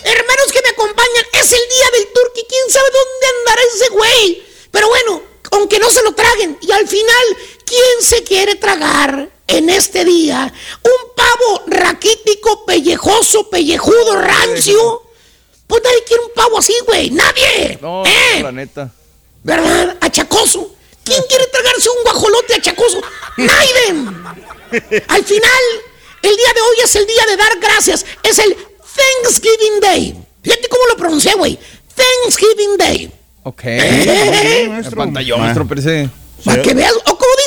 hermanos 0.04 0.46
que 0.52 0.60
me 0.62 0.68
acompañan, 0.70 1.24
es 1.32 1.52
el 1.52 1.58
día 1.58 1.90
del 1.92 2.08
turkey. 2.12 2.44
¿Quién 2.48 2.70
sabe 2.70 2.86
dónde 2.92 3.26
andará 3.38 3.62
ese 3.74 3.88
güey? 3.90 4.42
Pero 4.70 4.88
bueno, 4.88 5.22
aunque 5.52 5.78
no 5.78 5.90
se 5.90 6.02
lo 6.02 6.12
traguen. 6.14 6.58
Y 6.62 6.72
al 6.72 6.86
final, 6.88 7.36
¿quién 7.64 8.02
se 8.02 8.22
quiere 8.24 8.54
tragar 8.56 9.28
en 9.48 9.70
este 9.70 10.04
día 10.04 10.52
un 10.82 11.14
pavo 11.16 11.62
raquítico, 11.66 12.64
pellejoso, 12.64 13.50
pellejudo, 13.50 14.20
rancio? 14.20 15.02
Pues 15.66 15.82
nadie 15.82 16.04
quiere 16.06 16.22
un 16.22 16.30
pavo 16.34 16.58
así, 16.58 16.74
güey. 16.86 17.10
Nadie. 17.10 17.78
No, 17.82 18.04
¿Eh? 18.06 18.42
la 18.42 18.52
neta. 18.52 18.90
¿Verdad? 19.42 19.96
Achacoso. 20.00 20.70
¿Quién 21.04 21.22
quiere 21.28 21.46
tragarse 21.46 21.88
un 21.88 22.02
guajolote 22.04 22.54
achacoso? 22.54 23.00
¡Nadie! 23.38 23.88
Al 25.08 25.24
final, 25.24 25.62
el 26.22 26.36
día 26.36 26.52
de 26.54 26.60
hoy 26.60 26.76
es 26.84 26.96
el 26.96 27.06
día 27.06 27.22
de 27.28 27.36
dar 27.36 27.58
gracias. 27.60 28.04
Es 28.22 28.38
el 28.38 28.54
Thanksgiving 28.54 29.80
Day. 29.80 30.14
Fíjate 30.42 30.68
cómo 30.68 30.82
lo 30.90 30.96
pronuncié, 30.96 31.34
güey. 31.34 31.58
Thanksgiving 31.94 32.76
Day. 32.76 33.12
Ok. 33.44 33.64
Eh, 33.64 34.80
El 34.84 34.94
pantallómetro, 34.94 35.66
parece. 35.66 36.10
Para 36.44 36.62
que 36.62 36.74
veas. 36.74 36.92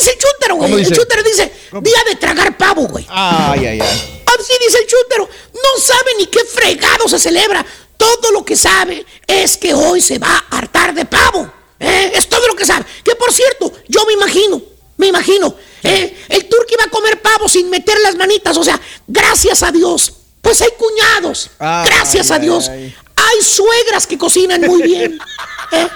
Dice 0.01 0.11
el 0.11 0.17
chúntaro, 0.17 0.55
¿Cómo 0.55 0.67
güey. 0.69 0.83
El 0.83 0.89
dice? 0.89 0.95
chúntaro 0.95 1.23
dice, 1.23 1.51
día 1.81 2.03
de 2.09 2.15
tragar 2.15 2.57
pavo, 2.57 2.87
güey. 2.87 3.05
Ay, 3.09 3.65
ay, 3.65 3.81
ay. 3.81 4.21
Así 4.39 4.53
dice 4.65 4.79
el 4.79 4.87
chúntaro. 4.87 5.29
No 5.53 5.81
sabe 5.81 6.11
ni 6.17 6.27
qué 6.27 6.43
fregado 6.45 7.07
se 7.07 7.19
celebra. 7.19 7.65
Todo 7.97 8.31
lo 8.31 8.43
que 8.43 8.55
sabe 8.55 9.05
es 9.27 9.57
que 9.57 9.73
hoy 9.73 10.01
se 10.01 10.17
va 10.17 10.43
a 10.49 10.57
hartar 10.57 10.93
de 10.95 11.05
pavo. 11.05 11.51
¿eh? 11.79 12.11
Es 12.15 12.27
todo 12.27 12.47
lo 12.47 12.55
que 12.55 12.65
sabe. 12.65 12.85
Que 13.03 13.15
por 13.15 13.31
cierto, 13.31 13.71
yo 13.87 14.03
me 14.05 14.13
imagino, 14.13 14.59
me 14.97 15.07
imagino, 15.07 15.53
¿eh? 15.83 16.25
el 16.29 16.49
turqui 16.49 16.75
va 16.79 16.85
a 16.85 16.89
comer 16.89 17.21
pavo 17.21 17.47
sin 17.47 17.69
meter 17.69 17.99
las 17.99 18.15
manitas. 18.15 18.57
O 18.57 18.63
sea, 18.63 18.79
gracias 19.07 19.61
a 19.61 19.71
Dios. 19.71 20.13
Pues 20.41 20.59
hay 20.61 20.71
cuñados. 20.77 21.51
Ay, 21.59 21.85
gracias 21.85 22.31
a 22.31 22.35
ay, 22.35 22.41
Dios. 22.41 22.69
ay. 22.69 22.95
Hay 23.15 23.43
suegras 23.43 24.07
que 24.07 24.17
cocinan 24.17 24.61
muy 24.61 24.81
bien. 24.81 25.19
¿eh? 25.71 25.87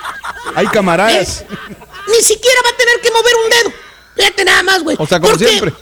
Hay 0.53 0.67
camaradas. 0.67 1.43
Ni 2.07 2.21
siquiera 2.23 2.61
va 2.63 2.69
a 2.69 2.77
tener 2.77 3.01
que 3.01 3.09
mover 3.09 3.35
un 3.43 3.49
dedo. 3.49 3.84
Fíjate 4.16 4.45
nada 4.45 4.63
más, 4.63 4.84
güey. 4.84 4.95
O 4.99 5.05
sea, 5.05 5.20
como 5.20 5.32
Porque, 5.32 5.47
siempre. 5.47 5.74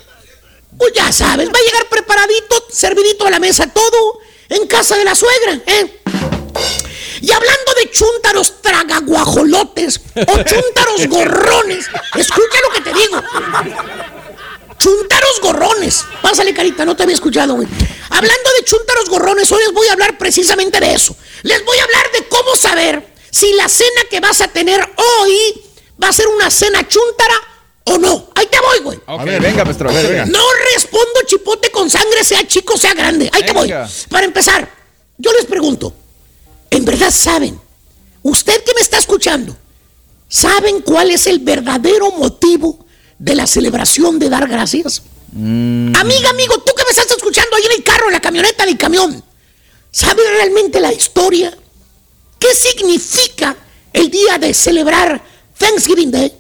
Pues 0.78 0.94
ya 0.94 1.12
sabes, 1.12 1.48
va 1.50 1.58
a 1.58 1.62
llegar 1.62 1.88
preparadito, 1.88 2.66
servidito 2.72 3.28
a 3.28 3.30
la 3.30 3.40
mesa, 3.40 3.68
todo 3.68 4.20
en 4.50 4.68
casa 4.68 4.98
de 4.98 5.06
la 5.06 5.14
suegra, 5.16 5.60
¿eh? 5.68 6.02
Y 7.22 7.32
hablando 7.32 7.74
de 7.76 7.90
chúntaros 7.90 8.62
tragaguajolotes 8.62 10.02
o 10.16 10.44
chúntaros 10.44 11.08
gorrones, 11.08 11.86
escucha 12.16 12.58
lo 12.68 12.74
que 12.74 12.82
te 12.82 12.94
digo. 12.94 13.22
Chúntaros 14.78 15.40
gorrones. 15.42 16.04
Pásale, 16.22 16.54
carita, 16.54 16.84
no 16.84 16.96
te 16.96 17.04
había 17.04 17.16
escuchado, 17.16 17.56
güey. 17.56 17.68
Hablando 18.10 18.50
de 18.58 18.66
chúntaros 18.66 19.10
gorrones, 19.10 19.50
hoy 19.52 19.62
les 19.64 19.72
voy 19.72 19.88
a 19.88 19.94
hablar 19.94 20.18
precisamente 20.18 20.80
de 20.80 20.94
eso. 20.94 21.16
Les 21.44 21.64
voy 21.64 21.78
a 21.78 21.84
hablar 21.84 22.12
de 22.12 22.28
cómo 22.28 22.56
saber 22.56 23.14
si 23.32 23.54
la 23.54 23.70
cena 23.70 24.02
que 24.10 24.20
vas 24.20 24.42
a 24.42 24.50
tener 24.50 24.82
hoy 24.82 25.64
va 26.02 26.10
a 26.10 26.14
ser 26.14 26.28
una 26.28 26.52
cena 26.52 26.86
chúntara 26.88 27.36
o 27.86 27.98
no. 27.98 28.30
Ahí 28.36 28.48
te 28.48 28.58
voy, 28.60 28.80
güey. 28.84 29.00
Ok, 29.08 29.24
venga, 29.42 29.66
maestro. 29.66 29.90
a 29.90 29.94
ver, 29.94 30.08
venga. 30.08 30.26
No 30.26 30.44
respondo 30.74 31.22
chipote 31.26 31.72
con 31.72 31.90
sangre, 31.90 32.24
sea 32.24 32.46
chico, 32.48 32.78
sea 32.78 32.94
grande. 32.94 33.30
Ahí 33.34 33.44
te 33.44 33.52
voy. 33.52 33.72
Para 34.10 34.26
empezar, 34.26 34.70
yo 35.18 35.32
les 35.34 35.46
pregunto, 35.46 35.94
¿en 36.70 36.86
verdad 36.86 37.12
saben? 37.12 37.60
Usted 38.22 38.64
que 38.64 38.74
me 38.74 38.82
está 38.82 38.98
escuchando, 38.98 39.56
¿saben 40.30 40.82
cuál 40.82 41.12
es 41.12 41.28
el 41.28 41.40
verdadero 41.40 42.12
motivo 42.12 42.86
de 43.20 43.36
la 43.36 43.46
celebración 43.48 44.18
de 44.20 44.30
dar 44.30 44.48
gracias? 44.48 45.04
Amiga, 45.36 46.30
amigo, 46.30 46.60
tú 46.60 46.74
que 46.76 46.84
me 46.84 46.92
estás 46.92 47.10
escuchando 47.12 47.56
ahí 47.56 47.64
en 47.66 47.72
el 47.74 47.84
carro, 47.84 48.08
en 48.08 48.14
la 48.14 48.22
camioneta, 48.22 48.64
en 48.64 48.70
el 48.70 48.78
camión, 48.78 49.24
¿sabes 49.92 50.26
realmente 50.38 50.80
la 50.80 50.94
historia? 50.94 51.58
¿Qué 52.40 52.54
significa 52.54 53.56
el 53.92 54.10
día 54.10 54.38
de 54.38 54.54
celebrar 54.54 55.24
Thanksgiving 55.58 56.12
Day? 56.12 56.34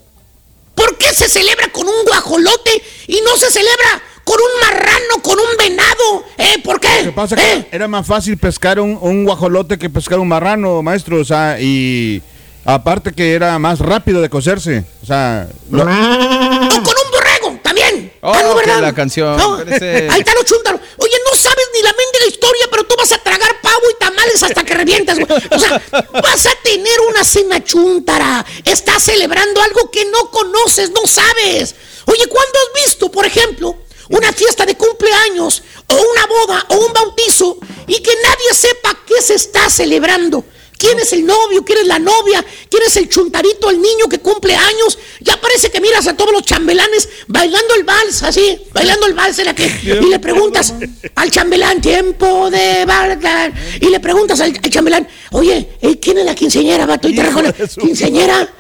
¿Por 0.76 0.98
qué 0.98 1.08
se 1.14 1.30
celebra 1.30 1.72
con 1.72 1.88
un 1.88 2.06
guajolote 2.06 2.82
y 3.08 3.22
no 3.22 3.36
se 3.38 3.52
celebra 3.52 4.02
con 4.24 4.38
un 4.40 4.62
marrano, 4.62 5.22
con 5.22 5.38
un 5.40 5.58
venado? 5.58 6.26
¿Eh? 6.38 6.62
¿Por 6.64 6.80
qué? 6.80 6.88
Lo 7.00 7.04
que 7.06 7.12
pasa 7.12 7.36
es 7.36 7.42
que 7.42 7.76
era 7.76 7.88
más 7.88 8.06
fácil 8.08 8.38
pescar 8.38 8.80
un, 8.80 8.98
un 9.02 9.24
guajolote 9.26 9.78
que 9.78 9.90
pescar 9.90 10.20
un 10.20 10.28
marrano, 10.28 10.82
maestro. 10.82 11.20
O 11.22 11.26
sea, 11.26 11.58
y 11.60 12.22
aparte 12.66 13.12
que 13.14 13.34
era 13.34 13.58
más 13.60 13.80
rápido 13.80 14.22
de 14.22 14.30
cocerse. 14.30 14.84
O 15.02 15.06
sea, 15.06 15.48
lo- 15.70 15.84
O 15.84 15.86
con 15.86 15.90
un 15.92 17.12
borrego, 17.12 17.60
también. 17.62 18.14
Oh, 18.22 18.32
Ah, 18.34 18.42
no, 18.66 18.82
la 18.82 18.94
canción. 18.94 19.38
No, 19.38 19.56
Ahí 19.58 20.20
está 20.20 20.34
lo 20.34 20.44
chúntaro. 20.44 20.80
Oye, 20.98 21.16
sabes 21.36 21.70
ni 21.74 21.82
la 21.82 21.94
mente 21.94 22.20
de 22.20 22.26
la 22.26 22.32
historia, 22.32 22.68
pero 22.70 22.84
tú 22.86 22.96
vas 22.98 23.12
a 23.12 23.18
tragar 23.18 23.62
pavo 23.62 23.90
y 23.92 24.00
tamales 24.00 24.44
hasta 24.44 24.64
que 24.64 24.74
revientas. 24.74 25.18
O 25.52 25.60
sea, 25.60 25.82
vas 26.12 26.46
a 26.46 26.56
tener 26.64 27.00
una 27.10 27.24
cena 27.24 27.64
chúntara. 27.64 28.46
Estás 28.64 29.04
celebrando 29.04 29.62
algo 29.62 29.90
que 29.92 30.06
no 30.06 30.30
conoces, 30.32 30.92
no 30.92 31.06
sabes. 31.06 31.76
Oye, 32.06 32.28
¿cuándo 32.28 32.60
has 32.60 32.86
visto, 32.86 33.12
por 33.12 33.26
ejemplo, 33.26 33.78
una 34.10 34.32
fiesta 34.34 34.66
de 34.66 34.76
cumpleaños 34.76 35.64
o 35.88 35.96
una 35.96 36.26
boda 36.26 36.66
o 36.70 36.76
un 36.86 36.94
bautizo 36.94 37.58
y 37.88 38.02
que 38.02 38.16
nadie 38.24 38.54
sepa 38.54 38.98
qué 39.06 39.22
se 39.22 39.36
está 39.36 39.70
celebrando? 39.70 40.44
¿Quién 40.84 41.00
es 41.00 41.14
el 41.14 41.26
novio? 41.26 41.64
¿Quién 41.64 41.80
es 41.80 41.88
la 41.88 41.98
novia? 41.98 42.44
¿Quién 42.70 42.84
es 42.86 42.98
el 42.98 43.08
chuntarito, 43.08 43.70
el 43.70 43.82
niño 43.82 44.10
que 44.10 44.20
cumple 44.20 44.54
años? 44.54 45.00
Ya 45.22 45.40
parece 45.40 45.72
que 45.72 45.80
miras 45.80 46.08
a 46.08 46.18
todos 46.18 46.34
los 46.34 46.44
chambelanes 46.44 47.08
bailando 47.28 47.74
el 47.76 47.86
vals, 47.86 48.22
así, 48.24 48.62
bailando 48.74 49.06
el 49.06 49.14
vals 49.14 49.40
en 49.40 49.46
la 49.46 49.56
que, 49.56 49.72
y 49.82 50.10
le 50.10 50.20
preguntas 50.20 50.74
al 51.16 51.32
chambelán, 51.32 51.80
tiempo 51.80 52.52
de 52.52 52.84
bailar, 52.84 53.54
y 53.80 53.86
le 53.86 54.02
preguntas 54.02 54.42
al, 54.42 54.60
al 54.62 54.70
chambelán, 54.70 55.08
oye, 55.32 55.70
eh, 55.82 55.98
¿quién 56.02 56.18
es 56.18 56.26
la 56.26 56.36
quinceañera, 56.36 56.86
vato? 56.86 57.08
Y 57.08 57.16
te 57.16 57.24
responde, 57.24 57.54
¿quinceañera? 57.80 58.54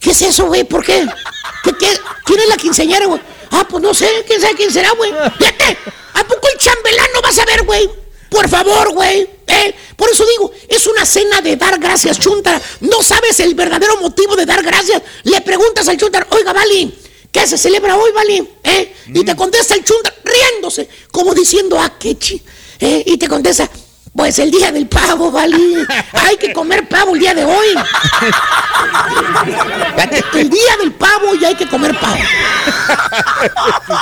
¿Qué 0.00 0.12
es 0.12 0.22
eso, 0.22 0.46
güey? 0.46 0.64
¿Por 0.64 0.82
qué? 0.82 1.06
¿Qué, 1.62 1.72
qué? 1.78 1.88
quién 2.24 2.40
es 2.40 2.48
la 2.48 2.56
quinceañera, 2.56 3.04
güey? 3.04 3.20
Ah, 3.50 3.66
pues 3.68 3.82
no 3.82 3.92
sé, 3.92 4.08
quién 4.26 4.40
sabe 4.40 4.54
quién 4.54 4.72
será, 4.72 4.92
güey. 4.92 5.12
Fíjate, 5.36 5.76
¿a 6.14 6.24
poco 6.24 6.48
el 6.50 6.58
chambelán 6.58 7.08
no 7.12 7.20
vas 7.20 7.38
a 7.38 7.44
ver, 7.44 7.64
güey? 7.64 8.07
Por 8.28 8.48
favor, 8.48 8.92
güey. 8.92 9.28
¿eh? 9.46 9.74
Por 9.96 10.10
eso 10.10 10.24
digo, 10.26 10.52
es 10.68 10.86
una 10.86 11.04
cena 11.04 11.40
de 11.40 11.56
dar 11.56 11.78
gracias, 11.78 12.18
Chuntar. 12.18 12.60
No 12.80 13.02
sabes 13.02 13.40
el 13.40 13.54
verdadero 13.54 13.96
motivo 13.98 14.36
de 14.36 14.46
dar 14.46 14.62
gracias. 14.62 15.02
Le 15.24 15.40
preguntas 15.40 15.88
al 15.88 15.96
Chuntar, 15.96 16.26
oiga, 16.30 16.52
Vali, 16.52 16.94
¿qué 17.32 17.46
se 17.46 17.58
celebra 17.58 17.96
hoy, 17.96 18.12
Vali? 18.12 18.48
¿Eh? 18.62 18.94
Y 19.14 19.24
te 19.24 19.34
contesta 19.34 19.74
el 19.74 19.84
Chuntar 19.84 20.14
riéndose, 20.24 20.88
como 21.10 21.34
diciendo, 21.34 21.78
ah, 21.80 21.96
qué 21.98 22.18
chi. 22.18 22.42
¿eh? 22.80 23.02
Y 23.06 23.16
te 23.16 23.28
contesta, 23.28 23.68
pues 24.14 24.38
el 24.38 24.50
día 24.50 24.72
del 24.72 24.86
pavo, 24.86 25.30
Vali. 25.30 25.86
Hay 26.12 26.36
que 26.36 26.52
comer 26.52 26.88
pavo 26.88 27.14
el 27.14 27.20
día 27.20 27.34
de 27.34 27.44
hoy. 27.44 27.66
El 30.34 30.50
día 30.50 30.76
del 30.80 30.92
pavo 30.92 31.34
y 31.34 31.44
hay 31.44 31.54
que 31.54 31.68
comer 31.68 31.98
pavo. 31.98 32.18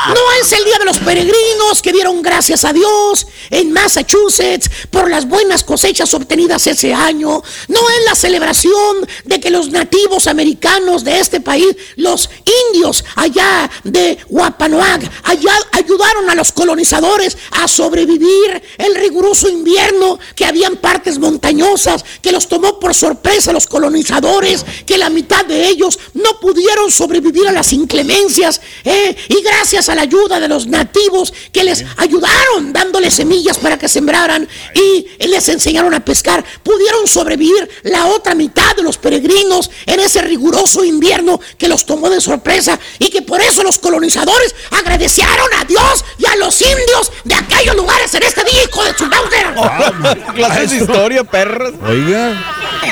No 0.08 0.32
es 0.40 0.52
el 0.52 0.64
día 0.64 0.78
de 0.78 0.84
los 0.84 0.98
peregrinos 0.98 1.82
que 1.82 1.92
dieron 1.92 2.22
gracias 2.22 2.64
a 2.64 2.72
Dios 2.72 3.26
en 3.50 3.72
Massachusetts 3.72 4.70
por 4.90 5.10
las 5.10 5.26
buenas 5.26 5.64
cosechas 5.64 6.12
obtenidas 6.14 6.66
ese 6.66 6.94
año. 6.94 7.42
No 7.68 7.80
es 7.90 8.04
la 8.06 8.14
celebración 8.14 9.08
de 9.24 9.40
que 9.40 9.50
los 9.50 9.70
nativos 9.70 10.26
americanos 10.26 11.04
de 11.04 11.20
este 11.20 11.40
país, 11.40 11.76
los 11.96 12.30
indios 12.72 13.04
allá 13.16 13.70
de 13.84 14.18
Wampanoag, 14.28 15.00
allá 15.24 15.52
ayudaron 15.72 16.30
a 16.30 16.34
los 16.34 16.52
colonizadores 16.52 17.36
a 17.52 17.68
sobrevivir 17.68 18.62
el 18.78 18.94
riguroso 18.94 19.48
invierno 19.48 19.95
que 20.34 20.44
habían 20.44 20.76
partes 20.76 21.18
montañosas 21.18 22.04
que 22.20 22.32
los 22.32 22.48
tomó 22.48 22.78
por 22.78 22.94
sorpresa 22.94 23.52
los 23.52 23.66
colonizadores, 23.66 24.64
que 24.84 24.98
la 24.98 25.10
mitad 25.10 25.44
de 25.44 25.68
ellos 25.68 25.98
no 26.14 26.40
pudieron 26.40 26.90
sobrevivir 26.90 27.48
a 27.48 27.52
las 27.52 27.72
inclemencias, 27.72 28.60
¿eh? 28.84 29.16
y 29.28 29.42
gracias 29.42 29.88
a 29.88 29.94
la 29.94 30.02
ayuda 30.02 30.40
de 30.40 30.48
los 30.48 30.66
nativos 30.66 31.32
que 31.52 31.64
les 31.64 31.84
ayudaron 31.96 32.72
dándoles 32.72 33.14
semillas 33.14 33.58
para 33.58 33.78
que 33.78 33.88
sembraran 33.88 34.48
y 34.74 35.06
les 35.26 35.48
enseñaron 35.48 35.94
a 35.94 36.04
pescar, 36.04 36.44
pudieron 36.62 37.06
sobrevivir 37.06 37.68
la 37.82 38.06
otra 38.06 38.34
mitad 38.34 38.74
de 38.76 38.82
los 38.82 38.98
peregrinos 38.98 39.70
en 39.86 40.00
ese 40.00 40.22
riguroso 40.22 40.84
invierno 40.84 41.40
que 41.58 41.68
los 41.68 41.86
tomó 41.86 42.10
de 42.10 42.20
sorpresa 42.20 42.78
y 42.98 43.08
que 43.08 43.22
por 43.22 43.40
eso 43.40 43.62
los 43.62 43.78
colonizadores 43.78 44.54
agradecieron 44.70 45.48
a 45.58 45.64
Dios 45.64 46.04
y 46.18 46.26
a 46.26 46.36
los 46.36 46.60
indios 46.60 47.12
de 47.24 47.34
aquellos 47.34 47.76
lugares 47.76 48.12
en 48.14 48.22
este 48.22 48.42
hijo 48.50 48.84
de 48.84 48.94
su 48.96 49.04
Bowser. 49.04 49.85
Clases 50.34 50.70
de 50.70 50.76
historia, 50.78 51.24
perras. 51.24 51.72
Oiga, 51.86 52.34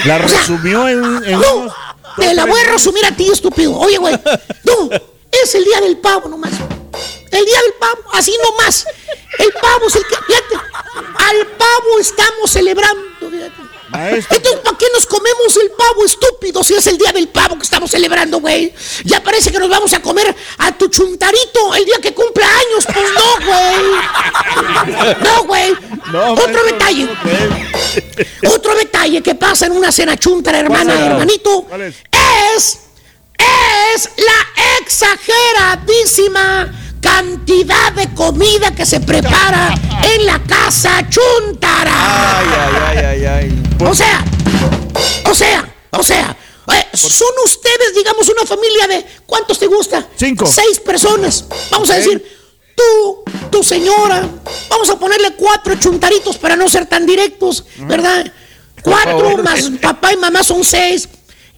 la 0.05 0.19
resumió 0.19 0.89
en, 0.89 1.05
en 1.25 1.41
No, 1.41 1.55
unos- 1.57 1.73
te 2.17 2.33
la 2.35 2.45
voy 2.47 2.61
a 2.61 2.73
resumir 2.73 3.05
a 3.07 3.11
ti, 3.17 3.29
estúpido. 3.33 3.77
Oye, 3.77 3.99
güey, 3.99 4.15
no, 4.65 4.89
es 5.31 5.55
el 5.55 5.65
día 5.65 5.81
del 5.81 5.97
pavo 5.99 6.29
nomás. 6.29 6.53
El 6.53 7.45
día 7.45 7.59
del 7.63 7.73
pavo, 7.81 8.03
así 8.13 8.33
nomás. 8.45 8.87
El 9.39 9.53
pavo 9.61 9.89
es 9.89 9.97
el 9.97 10.03
que, 10.07 10.15
fíjate, 10.15 10.55
al 11.17 11.47
pavo 11.59 11.99
estamos 12.01 12.51
celebrando, 12.51 13.03
fíjate. 13.31 13.53
Entonces, 13.93 14.57
¿para 14.65 14.79
qué 14.79 14.87
nos 14.93 15.07
comemos 15.07 15.57
el 15.63 15.71
pavo 15.73 16.05
estúpido 16.05 16.65
si 16.65 16.75
es 16.75 16.87
el 16.87 16.97
día 16.99 17.13
del 17.13 17.29
pavo 17.29 17.57
que 17.57 17.65
estamos 17.65 17.91
celebrando, 17.91 18.41
güey? 18.41 18.73
Ya 19.05 19.23
parece 19.23 19.53
que 19.53 19.59
nos 19.59 19.69
vamos 19.69 19.93
a 19.93 20.01
comer 20.01 20.35
a 20.59 20.73
tu 20.73 20.89
chuntarito 20.89 21.75
el 21.75 21.85
día 21.85 21.99
que 22.01 22.15
cumpla 22.15 22.47
años. 22.47 22.87
Pues 22.87 23.13
no, 23.13 23.37
güey. 23.47 23.77
No, 25.23 25.45
güey. 25.45 25.77
Otro 26.33 26.65
detalle. 26.65 27.09
Otro 28.49 28.75
detalle 28.75 29.23
que 29.23 29.35
pasa 29.35 29.67
en 29.67 29.73
una 29.73 29.93
cena 29.93 30.17
chuntara, 30.17 30.59
hermana, 30.59 31.07
hermanito, 31.07 31.67
es, 31.77 32.79
es 33.39 34.09
la 34.17 34.47
exageradísima 34.81 36.73
cantidad 37.05 37.93
de 37.93 38.15
comida 38.15 38.75
que 38.75 38.87
se 38.87 38.99
prepara 38.99 39.75
en 40.15 40.25
la 40.25 40.43
casa 40.43 41.07
chuntara. 41.11 41.93
Ay, 42.39 42.47
ay, 42.57 42.77
ay, 42.81 43.05
ay, 43.05 43.27
ay. 43.27 43.63
O 43.87 43.95
sea, 43.95 44.25
o 45.31 45.35
sea, 45.35 45.75
o 45.91 46.03
sea, 46.03 46.35
eh, 46.73 46.97
son 46.97 47.29
ustedes, 47.45 47.95
digamos, 47.95 48.27
una 48.31 48.47
familia 48.47 48.87
de 48.87 49.07
¿cuántos 49.27 49.59
te 49.59 49.67
gusta? 49.67 50.07
Cinco. 50.17 50.47
Seis 50.47 50.81
personas. 50.81 51.45
Vamos 51.71 51.91
a 51.91 51.97
decir, 51.97 52.25
tú, 52.75 53.23
tu 53.51 53.63
señora, 53.63 54.27
vamos 54.71 54.89
a 54.89 54.99
ponerle 54.99 55.35
cuatro 55.35 55.75
chuntaritos 55.75 56.39
para 56.39 56.57
no 56.57 56.71
ser 56.71 56.87
tan 56.87 57.05
directos, 57.05 57.67
¿verdad? 57.81 58.33
Cuatro 58.81 59.37
más 59.43 59.71
papá 59.83 60.15
y 60.15 60.17
mamá 60.17 60.43
son 60.43 60.65
seis. 60.65 61.07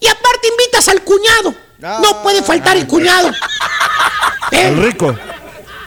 Y 0.01 0.07
aparte 0.07 0.49
invitas 0.49 0.89
al 0.89 1.03
cuñado. 1.03 1.55
No 1.79 2.21
puede 2.21 2.43
faltar 2.43 2.75
el 2.75 2.85
cuñado. 2.85 3.29
¿Eh? 4.51 4.67
El 4.67 4.83
rico. 4.83 5.15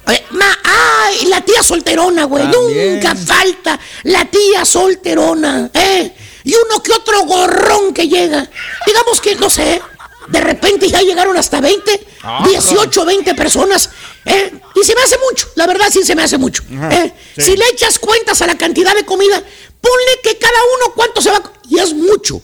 Eh, 0.09 0.25
ma- 0.31 0.59
ay, 0.65 1.27
la 1.27 1.41
tía 1.43 1.63
solterona, 1.63 2.25
güey. 2.25 2.51
También. 2.51 2.95
Nunca 2.95 3.15
falta 3.15 3.79
la 4.05 4.25
tía 4.27 4.65
solterona, 4.65 5.71
¿eh? 5.75 6.15
Y 6.45 6.55
uno 6.55 6.83
que 6.83 6.93
otro 6.93 7.23
gorrón 7.25 7.93
que 7.93 8.09
llega. 8.09 8.49
Digamos 8.87 9.21
que, 9.21 9.35
no 9.37 9.51
sé, 9.51 9.81
de 10.29 10.41
repente 10.41 10.89
ya 10.89 11.01
llegaron 11.03 11.37
hasta 11.37 11.61
20, 11.61 12.07
Ah, 12.23 12.45
18, 12.49 13.05
20 13.05 13.35
personas, 13.35 13.91
¿eh? 14.25 14.53
Y 14.75 14.85
se 14.85 14.95
me 14.95 15.03
hace 15.03 15.17
mucho, 15.29 15.49
la 15.57 15.67
verdad 15.67 15.87
sí 15.91 16.03
se 16.03 16.15
me 16.15 16.23
hace 16.23 16.39
mucho. 16.39 16.63
Ajá, 16.77 16.93
¿eh? 16.95 17.15
sí. 17.37 17.43
Si 17.43 17.57
le 17.57 17.69
echas 17.69 17.99
cuentas 17.99 18.41
a 18.43 18.47
la 18.47 18.57
cantidad 18.57 18.95
de 18.95 19.05
comida, 19.05 19.37
ponle 19.81 20.21
que 20.23 20.37
cada 20.39 20.59
uno 20.77 20.95
cuánto 20.95 21.21
se 21.21 21.31
va 21.31 21.39
a... 21.39 21.53
Y 21.69 21.79
es 21.79 21.93
mucho. 21.95 22.41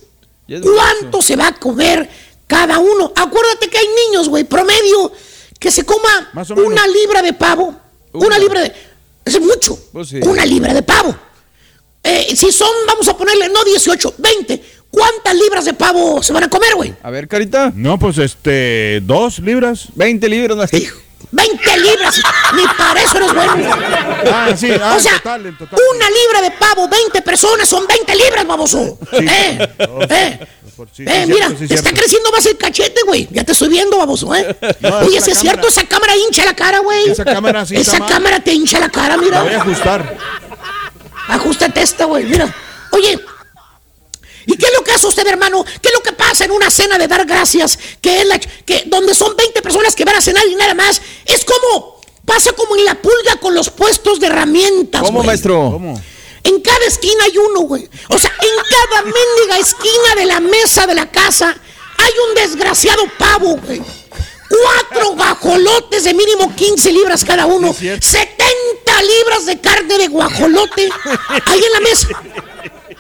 Y 0.47 0.55
es 0.55 0.61
¿Cuánto 0.63 1.21
se 1.23 1.37
va 1.37 1.49
a 1.49 1.55
comer 1.55 2.09
cada 2.47 2.79
uno? 2.79 3.13
Acuérdate 3.17 3.69
que 3.69 3.79
hay 3.79 3.89
niños, 4.07 4.29
güey, 4.29 4.45
promedio, 4.45 5.13
que 5.59 5.71
se 5.71 5.85
coma 5.85 6.31
Más 6.33 6.51
o 6.51 6.57
menos. 6.57 6.73
una 6.73 6.87
libra 6.87 7.23
de 7.23 7.33
pavo. 7.33 7.75
Una, 8.13 8.27
Una. 8.27 8.39
libra 8.39 8.61
de... 8.63 8.73
Es 9.25 9.41
mucho. 9.41 9.79
Pues 9.93 10.09
sí. 10.09 10.21
Una 10.23 10.45
libra 10.47 10.73
de 10.73 10.83
pavo. 10.83 11.15
Eh, 12.03 12.35
si 12.37 12.53
son, 12.53 12.71
vamos 12.87 13.09
a 13.09 13.17
ponerle, 13.17 13.49
no 13.49 13.65
18, 13.65 14.15
20. 14.19 14.63
¿Cuántas 14.91 15.35
libras 15.35 15.65
de 15.65 15.75
pavo 15.75 16.23
se 16.23 16.33
van 16.33 16.45
a 16.45 16.49
comer, 16.49 16.75
güey? 16.77 16.95
A 17.03 17.11
ver, 17.11 17.27
Carita. 17.27 17.73
No, 17.75 17.99
pues 17.99 18.19
este, 18.19 19.01
dos 19.03 19.41
libras. 19.41 19.89
20 19.95 20.29
libras, 20.29 20.57
maestro. 20.57 20.81
20 21.31 21.79
libras. 21.79 22.21
Ni 22.55 22.63
para 22.79 23.03
eso 23.03 23.17
eres 23.17 23.35
bueno. 23.35 23.55
Ah, 24.33 24.49
sí, 24.57 24.71
ah, 24.83 24.95
o 24.97 25.01
sea, 25.01 25.13
en 25.13 25.19
total, 25.19 25.47
en 25.47 25.59
total. 25.59 25.79
una 25.97 26.09
libra 26.11 26.41
de 26.43 26.51
pavo, 26.53 26.89
20 26.89 27.23
personas, 27.23 27.69
son 27.69 27.87
20 27.87 28.15
libras, 28.15 28.47
baboso. 28.47 28.99
Eh, 29.13 29.69
eh. 30.11 30.41
Sí, 30.93 31.05
Eh, 31.07 31.25
mira, 31.27 31.49
te 31.49 31.65
está 31.65 31.77
cierto. 31.79 31.91
creciendo 32.01 32.31
más 32.31 32.45
el 32.45 32.59
cachete, 32.59 33.01
güey. 33.07 33.27
Ya 33.31 33.45
te 33.45 33.53
estoy 33.53 33.69
viendo, 33.69 33.97
baboso, 33.97 34.35
¿eh? 34.35 34.55
No, 34.81 34.99
Oye, 34.99 35.21
si 35.23 35.31
es 35.31 35.39
cierto, 35.39 35.63
cámara. 35.63 35.69
esa 35.69 35.85
cámara 35.89 36.17
hincha 36.17 36.45
la 36.45 36.55
cara, 36.55 36.79
güey. 36.81 37.09
Esa 37.11 37.25
cámara 37.25 37.65
sí 37.65 37.77
Esa 37.77 37.99
mal. 37.99 38.09
cámara 38.11 38.41
te 38.41 38.53
hincha 38.53 38.79
la 38.79 38.91
cara, 38.91 39.17
La 39.17 39.17
voy 39.17 39.29
a 39.31 39.43
mira. 39.43 39.57
ajustar. 39.63 40.17
Ajustate 41.29 41.83
esta, 41.83 42.05
güey, 42.05 42.25
mira. 42.25 42.55
Oye, 42.93 43.19
¿y 44.47 44.57
qué 44.57 44.67
es 44.67 44.73
lo 44.77 44.85
que 44.85 44.93
hace 44.93 45.07
usted, 45.07 45.27
hermano? 45.27 45.65
¿Qué 45.65 45.89
es 45.89 45.95
lo 45.95 46.03
que 46.03 46.13
pasa 46.13 46.45
en 46.45 46.53
una 46.53 46.71
cena 46.71 46.99
de 46.99 47.09
dar 47.09 47.27
gracias? 47.27 47.79
Que 48.01 48.21
es 48.21 48.27
la, 48.27 48.39
que 48.39 48.85
donde 48.87 49.15
son 49.15 49.37
20 49.37 49.61
personas 49.63 49.95
que 49.95 50.05
van 50.05 50.17
a 50.17 50.21
cenar 50.21 50.47
y 50.47 50.55
nada 50.55 50.75
más. 50.75 51.01
Es 51.25 51.45
como, 51.45 52.01
pasa 52.25 52.53
como 52.53 52.77
en 52.77 52.85
la 52.85 52.95
pulga 52.95 53.37
con 53.41 53.55
los 53.55 53.71
puestos 53.71 54.21
de 54.21 54.29
herramientas, 54.29 55.03
¿Cómo, 55.03 55.23
maestro? 55.23 55.71
¿Cómo? 55.73 56.01
En 56.43 56.61
cada 56.61 56.85
esquina 56.87 57.25
hay 57.25 57.37
uno, 57.39 57.61
güey. 57.63 57.89
O 58.09 58.19
sea, 58.19 58.33
en 58.41 58.49
cada 58.71 59.03
mendiga 59.03 59.59
esquina 59.59 60.15
de 60.17 60.27
la 60.27 60.41
mesa 60.41 60.87
de 60.87 60.95
la 60.95 61.11
casa 61.11 61.57
hay 61.99 62.13
un 62.29 62.35
desgraciado 62.37 63.03
pavo, 63.19 63.57
güey. 63.57 63.83
Cuatro 64.49 65.11
guajolotes 65.17 66.05
de 66.05 66.15
mínimo 66.15 66.55
15 66.55 66.93
libras 66.93 67.25
cada 67.25 67.47
uno. 67.47 67.75
70 67.75 69.03
libras 69.03 69.47
de 69.47 69.61
carne 69.61 69.99
de 69.99 70.07
guajolote 70.07 70.89
ahí 71.47 71.65
en 71.65 71.73
la 71.73 71.81
mesa. 71.81 72.09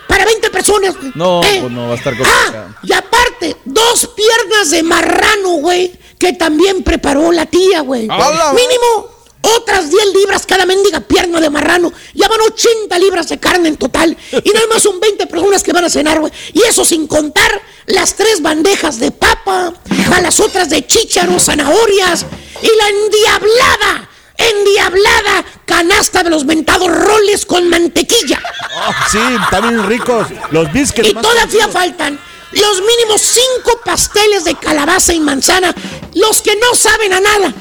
Para 0.08 0.24
20 0.24 0.50
personas, 0.50 0.96
güey. 0.96 1.12
No, 1.14 1.42
¿Eh? 1.42 1.58
pues 1.60 1.72
no 1.72 1.88
va 1.88 1.94
a 1.94 1.96
estar 1.96 2.14
Ah, 2.14 2.16
complicado. 2.16 2.74
y 2.82 2.92
aparte, 2.92 3.56
dos 3.64 4.10
piernas 4.16 4.70
de 4.70 4.82
marrano, 4.82 5.50
güey, 5.54 5.92
que 6.18 6.32
también 6.34 6.82
preparó 6.82 7.32
la 7.32 7.46
tía, 7.46 7.80
güey. 7.80 8.08
¡Hala! 8.10 8.52
Mínimo 8.52 9.16
otras 9.42 9.90
10 9.90 10.06
libras 10.14 10.44
cada 10.44 10.66
mendiga 10.66 10.98
pierna 11.00 11.40
de 11.40 11.50
marrano. 11.50 11.92
Ya 12.14 12.26
van 12.28 12.40
80 12.40 12.98
libras 12.98 13.28
de 13.28 13.38
carne 13.38 13.68
en 13.68 13.76
total. 13.76 14.16
Y 14.42 14.50
nada 14.50 14.66
más 14.72 14.82
son 14.82 14.98
20 14.98 15.26
personas 15.28 15.62
que 15.62 15.72
van 15.72 15.84
a 15.84 15.90
cenar, 15.90 16.18
güey. 16.18 16.32
Y 16.52 16.62
eso 16.62 16.84
sin 16.84 17.06
contar 17.06 17.62
las 17.86 18.14
tres 18.14 18.42
bandejas 18.42 18.98
de 18.98 19.12
papa, 19.12 19.72
a 20.12 20.20
las 20.20 20.40
otras 20.40 20.68
de 20.70 20.84
chícharos, 20.84 21.44
zanahorias 21.44 22.26
y 22.60 22.66
la 22.76 22.88
endiablada, 22.88 24.10
endiablada 24.36 25.44
canasta 25.64 26.22
de 26.22 26.30
los 26.30 26.44
mentados 26.44 26.88
roles 26.88 27.44
con 27.46 27.68
mantequilla. 27.68 28.40
Oh, 28.76 28.92
sí, 29.10 29.18
bien 29.62 29.86
ricos. 29.86 30.28
Los 30.50 30.72
biscuits. 30.72 31.10
Y 31.10 31.14
todavía 31.14 31.68
faltan 31.68 32.18
los 32.52 32.80
mínimos 32.80 33.20
cinco 33.20 33.80
pasteles 33.84 34.44
de 34.44 34.54
calabaza 34.54 35.12
y 35.12 35.20
manzana, 35.20 35.74
los 36.14 36.40
que 36.40 36.56
no 36.56 36.74
saben 36.74 37.12
a 37.12 37.20
nada. 37.20 37.52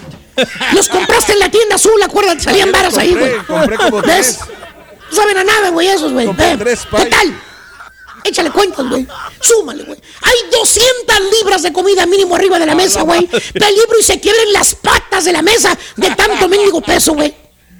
Los 0.73 0.89
compraste 0.89 1.33
en 1.33 1.39
la 1.39 1.49
tienda 1.49 1.75
azul, 1.75 2.01
acuérdate, 2.03 2.41
salían 2.41 2.71
También 2.71 2.91
varas 2.91 2.97
ahí, 2.97 3.13
güey. 3.15 3.37
compré 3.45 3.77
como 3.77 4.01
¿Ves? 4.01 4.39
No 5.09 5.15
saben 5.15 5.37
a 5.37 5.43
nada, 5.43 5.69
güey, 5.69 5.87
esos, 5.87 6.11
güey. 6.11 6.27
Eh, 6.27 6.55
tres 6.59 6.81
¿Qué 6.81 6.97
pay. 6.97 7.09
tal? 7.09 7.41
Échale 8.25 8.49
cuentas, 8.51 8.89
güey. 8.89 9.05
Súmale, 9.39 9.83
güey. 9.83 9.99
Hay 10.21 10.49
200 10.51 11.17
libras 11.39 11.61
de 11.61 11.71
comida 11.71 12.05
mínimo 12.07 12.35
arriba 12.35 12.57
de 12.57 12.65
la 12.65 12.73
mesa, 12.75 13.03
güey. 13.03 13.27
Peligro 13.27 13.99
y 13.99 14.03
se 14.03 14.19
quiebren 14.19 14.51
las 14.51 14.73
patas 14.75 15.25
de 15.25 15.31
la 15.31 15.41
mesa 15.43 15.77
de 15.95 16.09
tanto 16.15 16.49
mendigo 16.49 16.81
peso, 16.81 17.13
güey. 17.13 17.33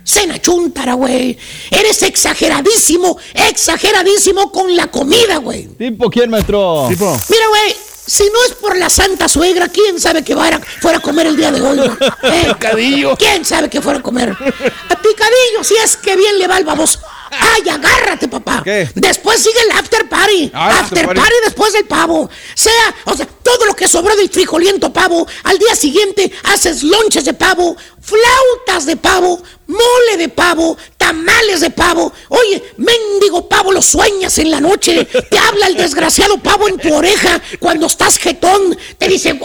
Cena 0.04 0.40
chuntara, 0.40 0.94
güey. 0.94 1.36
Eres 1.72 2.04
exageradísimo, 2.04 3.18
exageradísimo 3.34 4.52
con 4.52 4.76
la 4.76 4.88
comida, 4.88 5.38
güey. 5.38 5.66
¿Tipo 5.78 6.12
quién, 6.12 6.30
maestro? 6.30 6.86
Tipo, 6.90 7.20
Mira, 7.28 7.48
güey, 7.48 7.76
si 8.06 8.24
no 8.26 8.44
es 8.46 8.52
por 8.54 8.78
la 8.78 8.92
santa 8.92 9.28
suegra, 9.28 9.68
¿quién 9.70 10.00
sabe 10.00 10.24
que 10.24 10.36
fuera, 10.36 10.62
fuera 10.80 11.00
a 11.00 11.02
comer 11.02 11.26
el 11.26 11.36
día 11.36 11.52
de 11.52 11.60
hoy? 11.60 11.78
güey? 11.78 11.90
¿Eh? 12.24 12.54
Picadillo. 12.54 13.16
¿Quién 13.18 13.44
sabe 13.44 13.68
que 13.68 13.82
fuera 13.82 13.98
a 13.98 14.04
comer? 14.04 14.30
A 14.30 14.96
picadillo, 15.02 15.64
si 15.64 15.76
es 15.76 15.98
que 15.98 16.16
bien 16.16 16.38
le 16.38 16.48
va 16.48 16.58
al 16.58 16.66
baboso. 16.66 17.00
¡Ay, 17.32 17.70
agárrate, 17.70 18.28
papá! 18.28 18.62
¿Qué? 18.64 18.90
Después 18.96 19.42
sigue 19.42 19.60
el 19.70 19.72
after 19.78 20.08
party. 20.08 20.52
Ah, 20.54 20.80
after 20.82 21.08
party. 21.08 21.34
después 21.44 21.74
del 21.74 21.86
pavo. 21.86 22.30
Sea, 22.54 22.96
o 23.06 23.16
sea, 23.16 23.28
todo 23.44 23.66
lo 23.66 23.74
que 23.74 23.88
sobró 23.88 24.16
del 24.16 24.30
frijoliento 24.30 24.92
pavo, 24.92 25.28
al 25.44 25.58
día 25.58 25.76
siguiente 25.76 26.32
haces 26.44 26.84
lonches 26.84 27.26
de 27.26 27.34
pavo, 27.34 27.76
flautas 28.02 28.86
de 28.86 28.98
pavo, 28.98 29.42
mole 29.68 30.18
de 30.18 30.30
pavo, 30.30 30.78
tamales 30.98 31.62
de 31.62 31.70
pavo. 31.70 32.14
Oye, 32.30 32.64
mendigo 32.78 33.48
pavo, 33.50 33.72
lo 33.72 33.82
sueñas 33.82 34.38
en 34.38 34.52
la 34.52 34.60
noche. 34.60 35.06
Te 35.06 35.38
habla 35.38 35.68
el 35.68 35.76
desgraciado 35.76 36.38
pavo 36.38 36.68
en 36.68 36.78
tu 36.78 36.94
oreja 36.94 37.42
cuando 37.60 37.88
estás 37.88 38.18
jetón. 38.18 38.78
Te 38.98 39.08
dice, 39.08 39.40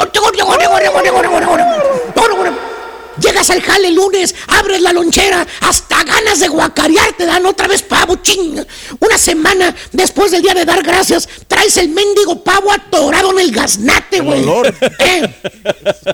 llegas 3.20 3.50
al 3.50 3.60
jale 3.62 3.90
lunes, 3.90 4.34
abres 4.48 4.80
la 4.80 4.92
lonchera, 4.92 5.46
hasta 5.60 6.02
ganas 6.04 6.40
de 6.40 6.48
guacarear 6.48 7.12
te 7.12 7.26
dan 7.26 7.46
otra 7.46 7.68
vez 7.68 7.82
pavo, 7.82 8.16
ching. 8.16 8.64
Una 8.98 9.18
semana 9.18 9.74
después 9.92 10.30
del 10.30 10.42
día 10.42 10.54
de 10.54 10.64
dar 10.64 10.82
gracias, 10.82 11.28
traes 11.46 11.76
el 11.76 11.88
mendigo 11.90 12.42
pavo 12.42 12.72
atorado 12.72 13.32
en 13.32 13.40
el 13.40 13.52
gaznate, 13.52 14.20
güey. 14.20 14.44
¿Eh? 14.98 15.34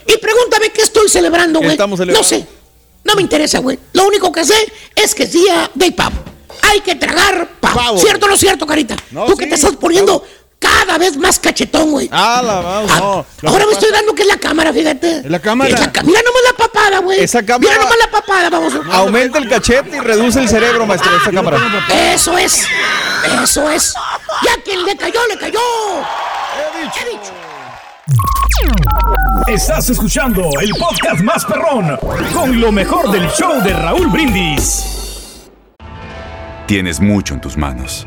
Y 0.07 0.19
pregúntame 0.19 0.71
qué 0.71 0.83
estoy 0.83 1.09
celebrando, 1.09 1.61
güey. 1.61 1.77
No 1.77 2.23
sé, 2.23 2.47
no 3.05 3.15
me 3.15 3.23
interesa, 3.23 3.61
güey. 3.61 3.79
Lo 3.93 4.07
único 4.07 4.33
que 4.33 4.45
sé 4.45 4.57
es 4.95 5.15
que 5.15 5.25
es 5.25 5.33
día 5.33 5.71
del 5.75 5.95
pavo. 5.95 6.17
Hay 6.63 6.81
que 6.81 6.97
tragar 6.97 7.49
pavo. 7.61 7.99
¿Cierto 7.99 8.27
o 8.27 8.29
no 8.29 8.37
cierto, 8.37 8.67
carita? 8.67 8.97
No, 9.11 9.27
Tú 9.27 9.33
sí, 9.33 9.39
que 9.39 9.47
te 9.47 9.55
estás 9.55 9.77
poniendo 9.77 10.25
cada 10.59 10.99
vez 10.99 11.17
más 11.17 11.39
cachetón, 11.39 11.91
güey. 11.91 12.09
Ah, 12.11 12.43
la 12.45 12.55
vamos. 12.61 12.91
Ah, 12.93 12.99
no, 12.99 13.27
lo 13.43 13.49
Ahora 13.51 13.65
me 13.67 13.73
pasa- 13.73 13.79
estoy 13.87 13.93
dando 13.93 14.15
que 14.15 14.23
es 14.23 14.29
la 14.29 14.37
cámara, 14.39 14.73
fíjate. 14.73 15.19
Es 15.19 15.31
la 15.31 15.39
cámara. 15.39 15.71
Es 15.71 15.79
la 15.81 15.87
mira 16.03 16.21
nomás 16.23 16.43
la 16.51 16.57
papada, 16.57 16.99
güey. 17.01 17.21
Esa 17.21 17.43
cámara- 17.45 17.71
Mira 17.71 17.83
nomás 17.83 17.99
la 17.99 18.11
papada, 18.11 18.51
vamos. 18.51 18.73
Aumenta 18.93 19.39
el 19.39 19.49
cachete 19.49 19.97
y 19.97 20.01
reduce 20.01 20.41
el 20.41 20.49
cerebro, 20.49 20.87
maestro, 20.87 21.17
esta 21.17 21.31
cámara. 21.31 21.59
Eso 22.15 22.37
es. 22.39 22.67
Eso 23.43 23.71
es. 23.71 23.95
Ya 24.45 24.63
quien 24.65 24.85
le 24.85 24.97
cayó, 24.97 25.21
le 25.29 25.39
cayó. 25.39 25.61
He 26.85 27.11
dicho. 27.11 27.33
Estás 29.49 29.91
escuchando 29.91 30.49
el 30.61 30.71
podcast 30.71 31.21
más 31.21 31.45
perrón 31.45 31.99
con 32.33 32.61
lo 32.61 32.73
mejor 32.73 33.11
del 33.11 33.29
show 33.31 33.61
de 33.63 33.73
Raúl 33.73 34.07
Brindis. 34.09 34.85
Tienes 36.67 37.01
mucho 37.01 37.35
en 37.35 37.41
tus 37.41 37.57
manos. 37.57 38.07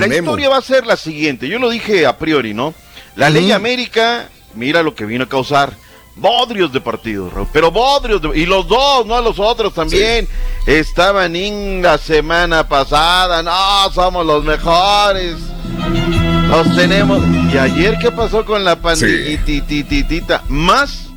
La 0.00 0.06
historia 0.30 0.48
va 0.48 0.58
a 0.58 0.62
ser 0.62 0.86
la 0.86 0.96
siguiente. 0.96 1.48
Yo 1.48 1.58
lo 1.58 1.68
dije 1.70 2.06
a 2.06 2.16
priori, 2.18 2.54
¿no? 2.54 2.74
La 3.16 3.30
ley 3.30 3.52
América, 3.52 4.28
mira 4.54 4.82
lo 4.82 4.94
que 4.94 5.04
vino 5.04 5.24
a 5.24 5.28
causar. 5.28 5.72
Bodrios 6.18 6.72
de 6.72 6.80
partidos, 6.80 7.30
pero 7.52 7.70
bodrios 7.70 8.22
de- 8.22 8.38
y 8.38 8.46
los 8.46 8.66
dos, 8.66 9.04
no 9.04 9.20
los 9.20 9.38
otros 9.38 9.74
también. 9.74 10.26
Estaban 10.66 11.36
en 11.36 11.82
la 11.82 11.98
semana 11.98 12.66
pasada, 12.66 13.42
no, 13.42 13.92
somos 13.92 14.24
los 14.24 14.42
mejores. 14.42 15.36
Los 16.48 16.74
tenemos. 16.74 17.20
¿Y 17.52 17.58
ayer 17.58 17.98
qué 18.00 18.10
pasó 18.10 18.44
con 18.46 18.64
la 18.64 18.76
pandillita? 18.80 20.42
Más 20.48 21.08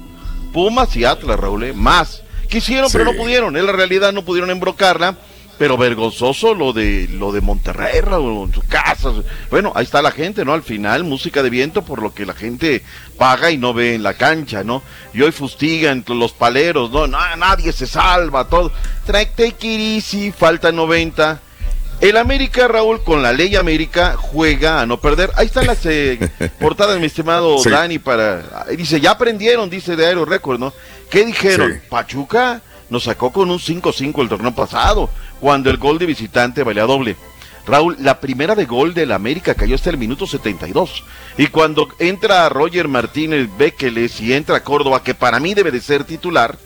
Pumas 0.51 0.95
y 0.95 1.05
Atlas, 1.05 1.39
Raúl, 1.39 1.64
¿eh? 1.64 1.74
más. 1.74 2.24
Quisieron, 2.49 2.91
pero 2.91 3.05
no 3.05 3.14
pudieron. 3.14 3.55
En 3.55 3.66
la 3.66 3.72
realidad 3.72 4.12
no 4.12 4.24
pudieron 4.26 4.49
embrocarla. 4.49 5.16
Pero 5.60 5.78
vergonzoso 5.78 6.55
lo 6.55 6.72
de 6.74 7.07
lo 7.12 7.32
de 7.34 7.41
Monterrey, 7.41 7.97
en 7.97 8.53
su 8.53 8.62
casa. 8.68 9.12
Bueno, 9.51 9.74
ahí 9.76 9.84
está 9.84 10.01
la 10.01 10.10
gente, 10.12 10.45
¿no? 10.45 10.53
Al 10.53 10.64
final, 10.64 11.03
música 11.03 11.43
de 11.43 11.49
viento 11.49 11.84
por 11.84 12.01
lo 12.01 12.14
que 12.14 12.26
la 12.26 12.34
gente 12.34 12.82
paga 13.18 13.51
y 13.51 13.57
no 13.57 13.74
ve 13.74 13.93
en 13.95 14.01
la 14.01 14.14
cancha, 14.14 14.64
¿no? 14.64 14.82
Y 15.14 15.22
hoy 15.22 15.34
fustiga 15.34 15.91
entre 15.91 16.16
los 16.16 16.32
paleros, 16.32 16.89
¿no? 16.91 17.05
Na- 17.07 17.36
nadie 17.36 17.74
se 17.74 17.86
salva, 17.86 18.47
todo. 18.47 18.72
Trae 19.05 19.26
take 19.28 19.95
easy, 19.97 20.32
falta 20.32 20.72
90. 20.72 21.41
El 21.99 22.16
América, 22.16 22.70
Raúl, 22.70 23.03
con 23.03 23.22
la 23.22 23.34
ley 23.34 23.57
América, 23.57 24.16
juega 24.18 24.80
a 24.80 24.86
no 24.86 25.01
perder. 25.01 25.32
Ahí 25.36 25.47
están 25.47 25.68
las 25.68 25.86
eh, 25.86 26.18
portadas, 26.62 26.97
mi 26.97 27.07
estimado 27.07 27.57
Sí. 27.57 27.70
Dani, 27.70 27.99
para... 27.99 28.66
Dice, 28.78 29.01
ya 29.01 29.12
aprendieron, 29.12 29.70
dice 29.70 29.97
de 29.97 30.05
Aero 30.05 30.24
Record, 30.24 30.57
¿no? 30.62 30.74
¿Qué 31.10 31.26
dijeron? 31.26 31.74
Sí. 31.74 31.80
Pachuca 31.89 32.62
nos 32.90 33.04
sacó 33.04 33.32
con 33.32 33.52
un 33.52 33.60
5-5 33.60 34.22
el 34.22 34.30
torneo 34.30 34.54
pasado, 34.54 35.10
cuando 35.40 35.70
el 35.70 35.78
gol 35.78 36.00
de 36.00 36.06
visitante 36.06 36.64
valía 36.64 36.84
doble. 36.84 37.16
Raúl, 37.66 37.96
la 38.00 38.20
primera 38.20 38.56
de 38.56 38.66
gol 38.66 38.94
del 38.94 39.12
América 39.12 39.54
cayó 39.54 39.76
hasta 39.76 39.92
el 39.92 39.98
minuto 39.98 40.26
72. 40.26 41.04
Y 41.38 41.48
cuando 41.48 41.88
entra 42.00 42.50
Roger 42.50 42.88
Martínez 42.88 43.48
Bekeles 43.58 44.20
y 44.22 44.34
entra 44.34 44.64
Córdoba, 44.64 45.04
que 45.04 45.14
para 45.14 45.40
mí 45.40 45.54
debe 45.54 45.72
de 45.72 45.82
ser 45.82 46.04
titular, 46.04 46.58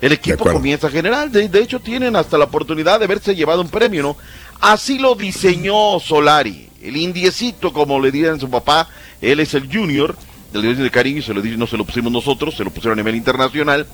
el 0.00 0.12
equipo 0.12 0.44
comienza 0.44 0.88
a 0.88 0.90
generar. 0.90 1.30
De, 1.30 1.48
de 1.48 1.60
hecho, 1.60 1.80
tienen 1.80 2.16
hasta 2.16 2.36
la 2.36 2.44
oportunidad 2.44 2.98
de 2.98 3.06
haberse 3.06 3.34
llevado 3.34 3.62
un 3.62 3.68
premio, 3.68 4.02
¿no? 4.02 4.16
Así 4.60 4.98
lo 4.98 5.14
diseñó 5.14 5.98
Solari, 6.00 6.68
el 6.82 6.96
indiecito, 6.96 7.72
como 7.72 7.98
le 7.98 8.10
dirían 8.10 8.38
su 8.38 8.50
papá. 8.50 8.88
Él 9.20 9.40
es 9.40 9.54
el 9.54 9.72
junior 9.72 10.14
del 10.52 10.62
Dios 10.62 10.78
de 10.78 10.90
cariño, 10.90 11.22
se 11.22 11.32
lo 11.32 11.42
no 11.42 11.66
se 11.66 11.76
lo 11.76 11.84
pusimos 11.84 12.12
nosotros, 12.12 12.54
se 12.56 12.64
lo 12.64 12.70
pusieron 12.70 12.98
a 12.98 13.02
nivel 13.02 13.16
internacional. 13.16 13.86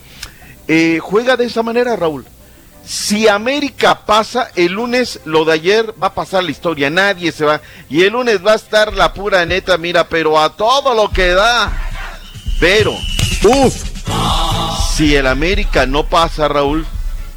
Eh, 0.69 0.99
juega 1.03 1.37
de 1.37 1.47
esa 1.47 1.63
manera, 1.63 1.97
Raúl. 1.97 2.25
Si 2.85 3.29
América 3.29 4.07
pasa, 4.07 4.51
el 4.55 4.73
lunes 4.73 5.21
lo 5.25 5.45
de 5.45 5.53
ayer 5.53 5.95
va 6.03 6.09
a 6.09 6.15
pasar 6.15 6.45
la 6.45 6.51
historia, 6.51 6.89
nadie 6.89 7.33
se 7.33 7.45
va. 7.45 7.61
Y 7.91 8.03
el 8.03 8.13
lunes 8.15 8.45
va 8.45 8.53
a 8.53 8.57
estar 8.57 8.95
la 8.95 9.13
pura 9.13 9.45
neta, 9.45 9.77
mira, 9.77 10.09
pero 10.09 10.39
a 10.41 10.57
todo 10.57 10.95
lo 10.95 11.11
que 11.11 11.29
da. 11.29 11.71
Pero, 12.61 12.95
si 14.97 15.15
el 15.15 15.27
América 15.27 15.87
no 15.87 16.07
pasa, 16.09 16.49
Raúl, 16.49 16.87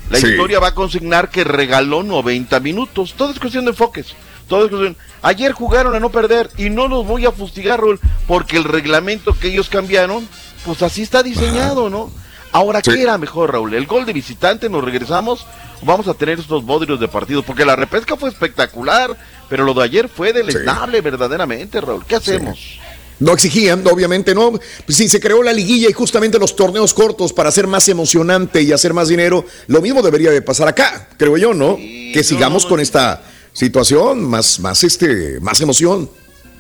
la 0.10 0.20
Sí. 0.20 0.28
historia 0.28 0.60
va 0.60 0.68
a 0.70 0.76
consignar 0.76 1.30
que 1.30 1.44
regaló 1.44 2.04
90 2.04 2.60
minutos. 2.60 3.14
Todo 3.18 3.32
es 3.32 3.40
cuestión 3.40 3.66
de 3.66 3.72
enfoques. 3.72 4.08
Todo 4.48 4.66
es 4.66 4.70
cuestión. 4.70 4.98
Ayer 5.22 5.52
jugaron 5.54 5.96
a 5.96 6.00
no 6.00 6.10
perder 6.10 6.50
y 6.58 6.70
no 6.70 6.88
los 6.88 7.06
voy 7.06 7.26
a 7.26 7.32
fustigar, 7.32 7.80
Raúl, 7.80 8.00
porque 8.28 8.58
el 8.58 8.64
reglamento 8.64 9.34
que 9.38 9.48
ellos 9.50 9.70
cambiaron, 9.70 10.28
pues 10.66 10.82
así 10.82 11.02
está 11.02 11.24
diseñado, 11.24 11.90
¿no? 11.90 12.12
Ahora, 12.52 12.82
¿qué 12.82 13.02
era 13.02 13.18
mejor, 13.18 13.54
Raúl? 13.54 13.74
¿El 13.74 13.86
gol 13.86 14.06
de 14.06 14.14
visitante? 14.14 14.70
¿Nos 14.70 14.84
regresamos? 14.84 15.46
¿O 15.82 15.86
vamos 15.86 16.08
a 16.08 16.14
tener 16.14 16.40
estos 16.40 16.66
bodrios 16.66 17.00
de 17.00 17.08
partido? 17.08 17.44
Porque 17.44 17.66
la 17.66 17.76
repesca 17.76 18.18
fue 18.18 18.30
espectacular, 18.30 19.16
pero 19.50 19.64
lo 19.64 19.74
de 19.74 19.84
ayer 19.84 20.10
fue 20.10 20.34
deleznable, 20.34 21.02
verdaderamente, 21.02 21.80
Raúl. 21.80 22.06
¿Qué 22.06 22.16
hacemos? 22.16 22.80
No 23.20 23.34
exigían, 23.34 23.86
obviamente 23.88 24.34
no. 24.34 24.52
Pues 24.52 24.98
sí, 24.98 25.08
se 25.08 25.20
creó 25.20 25.44
la 25.44 25.54
liguilla 25.54 25.88
y 25.88 25.94
justamente 25.94 26.40
los 26.40 26.56
torneos 26.56 26.94
cortos 26.94 27.32
para 27.32 27.50
hacer 27.50 27.68
más 27.68 27.88
emocionante 27.88 28.64
y 28.64 28.72
hacer 28.72 28.94
más 28.94 29.10
dinero. 29.10 29.46
Lo 29.68 29.80
mismo 29.80 30.02
debería 30.02 30.32
de 30.32 30.42
pasar 30.42 30.68
acá, 30.68 31.08
creo 31.18 31.38
yo, 31.38 31.54
¿no? 31.54 31.78
que 31.78 32.24
sigamos 32.24 32.66
con 32.66 32.80
esta 32.80 33.22
situación, 33.54 34.24
más, 34.24 34.60
más, 34.60 34.84
este, 34.84 35.40
más 35.40 35.62
emoción. 35.62 36.10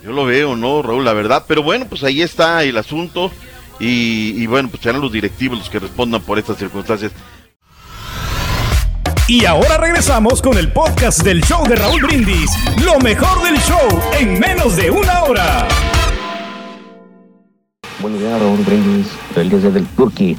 Yo 0.04 0.12
lo 0.12 0.26
veo, 0.26 0.56
¿no, 0.56 0.82
Raúl? 0.82 1.04
La 1.04 1.14
verdad. 1.14 1.46
Pero 1.48 1.64
bueno, 1.64 1.88
pues 1.90 2.04
ahí 2.04 2.22
está 2.22 2.64
el 2.64 2.78
asunto. 2.78 3.32
Y, 3.82 4.42
y 4.44 4.46
bueno, 4.46 4.70
pues 4.70 4.84
serán 4.84 5.02
los 5.02 5.12
directivos 5.12 5.58
los 5.58 5.70
que 5.70 5.80
respondan 5.80 6.22
por 6.22 6.38
estas 6.38 6.58
circunstancias. 6.58 7.12
Y 9.28 9.46
ahora 9.46 9.78
regresamos 9.78 10.40
con 10.42 10.58
el 10.58 10.72
podcast 10.72 11.24
del 11.24 11.42
show 11.42 11.66
de 11.68 11.76
Raúl 11.76 12.02
Brindis. 12.02 12.52
Lo 12.84 13.00
mejor 13.00 13.44
del 13.44 13.58
show 13.60 14.02
en 14.20 14.40
menos 14.40 14.76
de 14.76 14.92
una 14.92 15.24
hora. 15.24 15.68
Buenos 18.00 18.20
días, 18.20 18.40
Raúl 18.40 18.60
Brindis, 18.60 19.08
feliz 19.34 19.62
día 19.62 19.72
del 19.72 19.88
Turkey. 19.88 20.38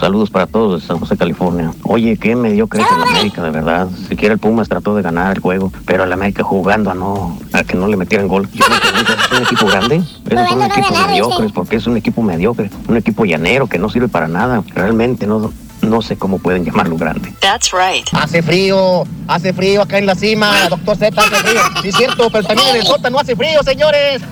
Saludos 0.00 0.30
para 0.30 0.46
todos 0.46 0.80
de 0.80 0.86
San 0.86 0.98
José, 0.98 1.16
California. 1.16 1.72
Oye, 1.84 2.16
qué 2.16 2.36
mediocre 2.36 2.82
es 2.82 2.88
el 2.90 3.02
América, 3.02 3.42
de 3.42 3.50
verdad. 3.50 3.88
Siquiera 4.08 4.34
el 4.34 4.40
Pumas 4.40 4.68
trató 4.68 4.94
de 4.94 5.02
ganar 5.02 5.36
el 5.36 5.42
juego, 5.42 5.72
pero 5.86 6.04
el 6.04 6.12
América 6.12 6.42
jugando 6.42 6.90
a 6.90 6.94
no, 6.94 7.38
a 7.52 7.64
que 7.64 7.76
no 7.76 7.86
le 7.86 7.96
metieran 7.96 8.28
gol. 8.28 8.48
Yo 8.52 8.64
me 8.68 8.80
pregunto, 8.80 9.12
¿es 9.12 9.38
un 9.38 9.42
equipo 9.44 9.66
grande? 9.66 10.02
Esos 10.28 10.48
son 10.48 10.62
equipos 10.62 11.06
mediocres, 11.06 11.52
porque 11.52 11.76
es 11.76 11.86
un 11.86 11.96
equipo 11.96 12.22
mediocre, 12.22 12.70
un 12.88 12.96
equipo 12.96 13.24
llanero 13.24 13.66
que 13.66 13.78
no 13.78 13.88
sirve 13.88 14.08
para 14.08 14.28
nada. 14.28 14.62
Realmente 14.74 15.26
no, 15.26 15.52
no 15.82 16.02
sé 16.02 16.16
cómo 16.16 16.38
pueden 16.38 16.64
llamarlo 16.64 16.96
grande. 16.96 17.32
That's 17.40 17.72
right. 17.72 18.06
Hace 18.12 18.42
frío, 18.42 19.04
hace 19.28 19.52
frío 19.52 19.82
acá 19.82 19.98
en 19.98 20.06
la 20.06 20.14
cima, 20.14 20.68
doctor 20.68 20.96
Z, 20.96 21.20
hace 21.20 21.36
frío. 21.36 21.60
Sí, 21.82 21.88
es 21.88 21.96
cierto, 21.96 22.30
pero 22.30 22.46
también 22.46 22.68
en 22.70 22.76
el 22.76 22.86
sótano 22.86 23.18
hace 23.18 23.36
frío, 23.36 23.62
señores. 23.62 24.22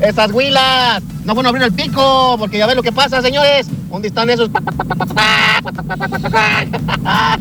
Esas 0.00 0.30
huilas, 0.32 1.02
no 1.24 1.34
bueno 1.34 1.48
abrir 1.48 1.64
el 1.64 1.72
pico, 1.72 2.36
porque 2.38 2.58
ya 2.58 2.66
ves 2.66 2.76
lo 2.76 2.82
que 2.82 2.92
pasa, 2.92 3.22
señores. 3.22 3.66
¿Dónde 3.90 4.08
están 4.08 4.28
esos? 4.28 4.50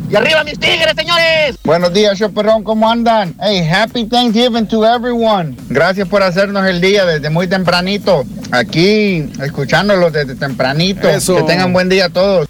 ¡Y 0.09 0.15
arriba 0.15 0.43
mis 0.43 0.59
tigres, 0.59 0.93
señores! 0.95 1.57
Buenos 1.63 1.91
días, 1.93 2.17
show 2.17 2.31
perrón, 2.31 2.63
¿cómo 2.63 2.89
andan? 2.89 3.35
Hey, 3.41 3.67
happy 3.67 4.05
Thanksgiving 4.05 4.67
to 4.67 4.85
everyone. 4.85 5.55
Gracias 5.69 6.07
por 6.07 6.23
hacernos 6.23 6.65
el 6.65 6.79
día 6.79 7.05
desde 7.05 7.29
muy 7.29 7.47
tempranito. 7.47 8.23
Aquí, 8.51 9.29
escuchándolos 9.41 10.13
desde 10.13 10.35
tempranito. 10.35 11.09
Eso. 11.09 11.35
Que 11.37 11.43
tengan 11.43 11.73
buen 11.73 11.89
día 11.89 12.07
todos. 12.09 12.47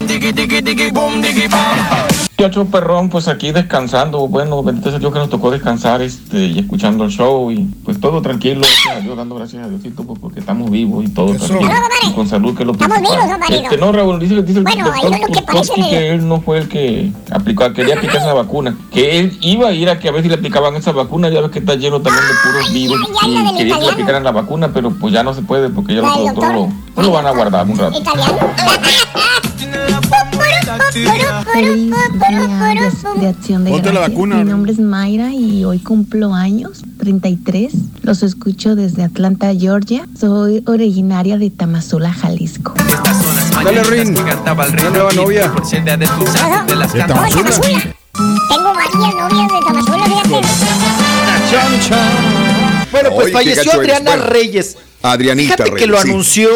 Ya, 2.37 2.49
show 2.49 2.69
perrón, 2.69 3.09
pues 3.09 3.29
aquí 3.29 3.53
descansando. 3.53 4.27
Bueno, 4.27 4.61
bendito 4.61 4.89
sea 4.89 4.99
Dios 4.99 5.13
que 5.13 5.19
nos 5.19 5.29
tocó 5.29 5.49
descansar 5.49 6.01
este, 6.01 6.39
y 6.39 6.59
escuchando 6.59 7.05
el 7.05 7.11
show 7.11 7.49
y 7.51 7.63
pues 7.85 8.01
todo 8.01 8.21
tranquilo. 8.21 8.61
Gracias 8.61 8.97
a 8.97 8.99
Dios, 8.99 9.15
dando 9.15 9.35
gracias 9.35 9.65
a 9.65 9.69
Diosito 9.69 10.03
pues, 10.03 10.19
porque 10.19 10.41
estamos 10.41 10.69
vivos 10.69 11.05
y 11.05 11.09
todo 11.09 11.22
tranquilo. 11.27 11.71
y 12.07 12.11
con 12.13 12.27
salud, 12.27 12.55
que 12.55 12.63
es 12.63 12.67
lo 12.67 12.73
Estamos 12.73 12.97
principal. 12.97 13.23
vivos, 13.23 13.31
¿no, 13.31 13.39
marido? 13.39 13.63
Este, 13.63 13.77
no, 13.77 13.91
Raúl, 13.91 14.19
dice, 14.19 14.41
dice 14.43 14.59
el 14.59 14.63
Bueno, 14.63 14.85
doctor 14.85 15.31
que 15.31 15.41
parece 15.41 15.73
que 15.75 16.09
él 16.11 16.27
no 16.27 16.41
fue 16.41 16.57
el 16.59 16.67
que 16.69 17.11
aplicó, 17.31 17.71
quería 17.73 17.95
aplicarse 17.95 18.27
la 18.27 18.33
vacuna. 18.33 18.75
Que 18.91 19.19
él 19.19 19.37
iba 19.41 19.69
a 19.69 19.71
ir 19.73 19.89
a 19.89 19.99
que 19.99 20.09
a 20.09 20.11
ver 20.11 20.23
si 20.23 20.29
le 20.29 20.35
aplicaban 20.35 20.75
esa 20.75 20.91
vacuna. 20.91 21.29
Ya 21.29 21.41
ves 21.41 21.51
que 21.51 21.59
está 21.59 21.75
lleno 21.75 22.01
también 22.01 22.23
de 22.27 22.33
puros 22.51 22.73
virus. 22.73 22.97
ay, 23.21 23.33
la 23.33 23.51
y 23.51 23.55
quería 23.57 23.75
que 23.79 23.85
le 23.85 23.91
aplicaran 23.91 24.23
la 24.23 24.31
vacuna, 24.31 24.71
pero 24.73 24.91
pues 24.91 25.13
ya 25.13 25.23
no 25.23 25.33
se 25.33 25.41
puede 25.41 25.69
porque 25.69 25.95
ya 25.95 26.01
los 26.01 26.17
doctores 26.17 26.51
lo, 26.53 26.67
no 26.95 27.01
lo 27.03 27.11
van 27.11 27.25
a 27.27 27.31
guardar 27.31 27.65
un 27.67 27.77
rato. 27.77 27.97
Italiano. 27.99 28.37
Feliz 31.53 31.91
día 32.29 32.81
de, 33.15 33.21
de 33.21 33.27
acción 33.27 33.63
de 33.63 33.71
Ponte 33.71 33.93
la 33.93 33.99
vacuna, 34.01 34.37
Mi 34.37 34.43
¿no? 34.45 34.51
nombre 34.51 34.71
es 34.71 34.79
Mayra 34.79 35.31
y 35.31 35.63
hoy 35.65 35.79
cumplo 35.79 36.33
años, 36.33 36.81
33. 36.99 37.73
Los 38.01 38.23
escucho 38.23 38.75
desde 38.75 39.03
Atlanta, 39.03 39.53
Georgia. 39.53 40.07
Soy 40.19 40.63
originaria 40.67 41.37
de 41.37 41.49
Tamazula, 41.49 42.11
Jalisco. 42.13 42.73
Dale, 43.63 43.83
Rin. 43.83 44.15
La 44.15 44.89
nueva 44.89 45.11
novia. 45.13 45.51
De 45.51 45.87
Tamazula. 47.07 47.51
Tengo 48.49 48.73
varias 48.73 49.15
novias 49.15 49.47
de 49.51 49.59
Tamazula, 49.65 50.05
fíjate. 50.05 50.41
Bueno, 52.91 53.09
pues 53.15 53.31
falleció 53.33 53.61
eres. 53.63 53.75
Adriana 53.75 54.11
Bueno, 54.11 54.25
Reyes. 54.27 54.77
Adrianita 55.01 55.53
Fíjate 55.55 55.69
que 55.71 55.75
Reyes, 55.85 55.89
lo 55.89 56.01
sí. 56.01 56.09
anunció. 56.09 56.49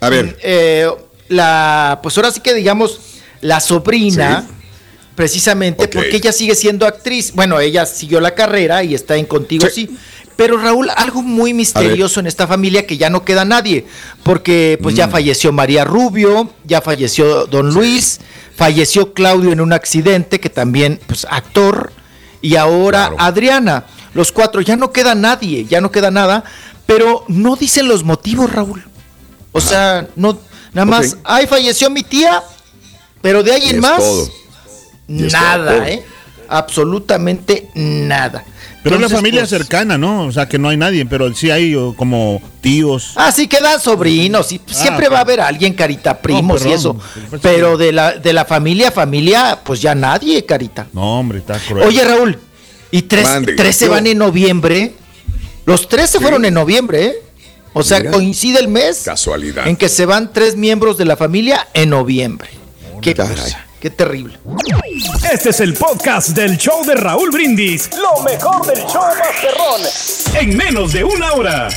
A 0.00 0.08
ver. 0.08 0.38
eh, 0.42 0.88
la, 1.28 2.00
pues 2.02 2.16
ahora 2.18 2.30
sí 2.30 2.40
que 2.40 2.52
digamos, 2.54 3.00
la 3.44 3.60
sobrina. 3.60 4.46
Precisamente 5.14 5.86
porque 5.86 6.16
ella 6.16 6.32
sigue 6.32 6.56
siendo 6.56 6.86
actriz. 6.86 7.32
Bueno, 7.34 7.60
ella 7.60 7.86
siguió 7.86 8.20
la 8.20 8.34
carrera 8.34 8.82
y 8.82 8.94
está 8.94 9.16
en 9.16 9.26
Contigo 9.26 9.68
sí. 9.72 9.88
Pero 10.34 10.58
Raúl, 10.58 10.90
algo 10.96 11.22
muy 11.22 11.54
misterioso 11.54 12.18
en 12.18 12.26
esta 12.26 12.48
familia 12.48 12.84
que 12.84 12.96
ya 12.96 13.08
no 13.08 13.24
queda 13.24 13.44
nadie, 13.44 13.86
porque 14.24 14.76
pues 14.82 14.96
Mm. 14.96 14.98
ya 14.98 15.08
falleció 15.08 15.52
María 15.52 15.84
Rubio, 15.84 16.50
ya 16.64 16.80
falleció 16.80 17.46
Don 17.46 17.72
Luis, 17.72 18.18
falleció 18.56 19.14
Claudio 19.14 19.52
en 19.52 19.60
un 19.60 19.72
accidente, 19.72 20.40
que 20.40 20.50
también 20.50 20.98
pues 21.06 21.24
actor, 21.30 21.92
y 22.40 22.56
ahora 22.56 23.12
Adriana. 23.18 23.84
Los 24.14 24.32
cuatro, 24.32 24.60
ya 24.60 24.74
no 24.74 24.90
queda 24.90 25.14
nadie, 25.14 25.66
ya 25.66 25.80
no 25.80 25.92
queda 25.92 26.10
nada, 26.10 26.42
pero 26.86 27.24
no 27.28 27.54
dicen 27.54 27.86
los 27.86 28.02
motivos, 28.02 28.52
Raúl. 28.52 28.82
O 29.52 29.60
sea, 29.60 30.08
no, 30.16 30.36
nada 30.72 30.86
más, 30.86 31.16
ay, 31.22 31.46
falleció 31.46 31.90
mi 31.90 32.02
tía, 32.02 32.42
pero 33.24 33.42
de 33.42 33.52
ahí 33.52 33.70
en 33.70 33.80
más, 33.80 33.96
todo. 34.00 34.30
Nada, 35.08 35.76
todo. 35.78 35.86
¿eh? 35.86 36.02
Absolutamente 36.46 37.70
nada. 37.74 38.44
Pero 38.82 38.96
Entonces, 38.96 39.16
familia 39.16 39.40
pues, 39.40 39.48
cercana, 39.48 39.96
¿no? 39.96 40.26
O 40.26 40.32
sea, 40.32 40.46
que 40.46 40.58
no 40.58 40.68
hay 40.68 40.76
nadie, 40.76 41.06
pero 41.06 41.32
sí 41.32 41.50
hay 41.50 41.74
como 41.96 42.42
tíos. 42.60 43.12
Ah, 43.16 43.32
sí 43.32 43.48
quedan 43.48 43.80
sobrinos, 43.80 44.52
y 44.52 44.60
siempre 44.66 45.06
ok. 45.06 45.14
va 45.14 45.18
a 45.18 45.20
haber 45.22 45.40
alguien, 45.40 45.72
carita, 45.72 46.20
primos 46.20 46.60
y 46.60 46.64
perdón, 46.64 46.78
eso. 46.78 46.96
pues, 47.30 47.40
Pero 47.40 47.78
de 47.78 47.92
la, 47.92 48.12
de 48.18 48.34
la 48.34 48.44
familia, 48.44 48.90
familia, 48.90 49.58
pues 49.64 49.80
ya 49.80 49.94
nadie, 49.94 50.44
carita. 50.44 50.86
No, 50.92 51.18
hombre, 51.20 51.38
está 51.38 51.58
cruel. 51.58 51.88
Oye, 51.88 52.04
Raúl, 52.04 52.38
y 52.90 53.00
tres, 53.02 53.24
Mande. 53.24 53.54
tres 53.54 53.74
se 53.74 53.88
van 53.88 54.06
en 54.06 54.18
noviembre. 54.18 54.92
Los 55.64 55.88
tres 55.88 56.10
se 56.10 56.20
fueron 56.20 56.44
en 56.44 56.52
noviembre, 56.52 57.06
¿eh? 57.06 57.14
O 57.72 57.82
sea, 57.82 58.00
Mira. 58.00 58.10
coincide 58.10 58.58
el 58.60 58.68
mes 58.68 59.00
Casualidad. 59.02 59.66
en 59.66 59.76
que 59.76 59.88
se 59.88 60.04
van 60.04 60.30
tres 60.30 60.56
miembros 60.56 60.98
de 60.98 61.06
la 61.06 61.16
familia 61.16 61.66
en 61.72 61.88
noviembre. 61.88 62.50
Qué 63.04 63.14
cosa, 63.14 63.66
qué 63.80 63.90
terrible. 63.90 64.38
Este 65.30 65.50
es 65.50 65.60
el 65.60 65.74
podcast 65.74 66.30
del 66.30 66.56
show 66.56 66.82
de 66.86 66.94
Raúl 66.94 67.30
Brindis. 67.30 67.90
Lo 67.98 68.22
mejor 68.22 68.66
del 68.66 68.78
show 68.86 69.02
Masterrón. 69.18 70.40
En 70.40 70.56
menos 70.56 70.94
de 70.94 71.04
una 71.04 71.32
hora. 71.34 71.68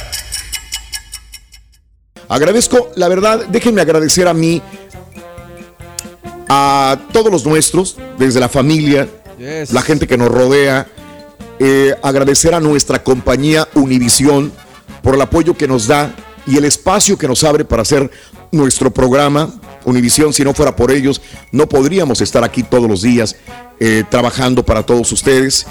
Agradezco, 2.30 2.92
la 2.96 3.10
verdad, 3.10 3.46
déjenme 3.50 3.82
agradecer 3.82 4.28
a 4.28 4.34
mí, 4.34 4.62
a 6.48 6.98
todos 7.12 7.30
los 7.30 7.46
nuestros, 7.46 7.98
desde 8.18 8.40
la 8.40 8.48
familia, 8.50 9.08
Yes. 9.38 9.72
la 9.74 9.82
gente 9.82 10.08
que 10.08 10.18
nos 10.18 10.30
rodea, 10.30 10.88
eh, 11.60 11.94
agradecer 12.02 12.54
a 12.56 12.60
nuestra 12.62 13.04
compañía 13.04 13.68
Univisión 13.76 14.52
por 15.04 15.14
el 15.16 15.22
apoyo 15.22 15.56
que 15.58 15.68
nos 15.68 15.88
da 15.88 16.14
y 16.46 16.58
el 16.58 16.64
espacio 16.66 17.18
que 17.18 17.28
nos 17.28 17.44
abre 17.44 17.66
para 17.66 17.82
hacer 17.82 18.10
nuestro 18.52 18.92
programa. 18.92 19.52
Univisión, 19.88 20.34
si 20.34 20.44
no 20.44 20.54
fuera 20.54 20.76
por 20.76 20.92
ellos, 20.92 21.22
no 21.54 21.70
podríamos 21.70 22.20
estar 22.20 22.44
aquí 22.44 22.62
todos 22.62 22.90
los 22.90 23.02
días 23.02 23.38
eh, 23.80 24.04
trabajando 24.10 24.66
para 24.66 24.84
todos 24.84 25.10
ustedes. 25.14 25.66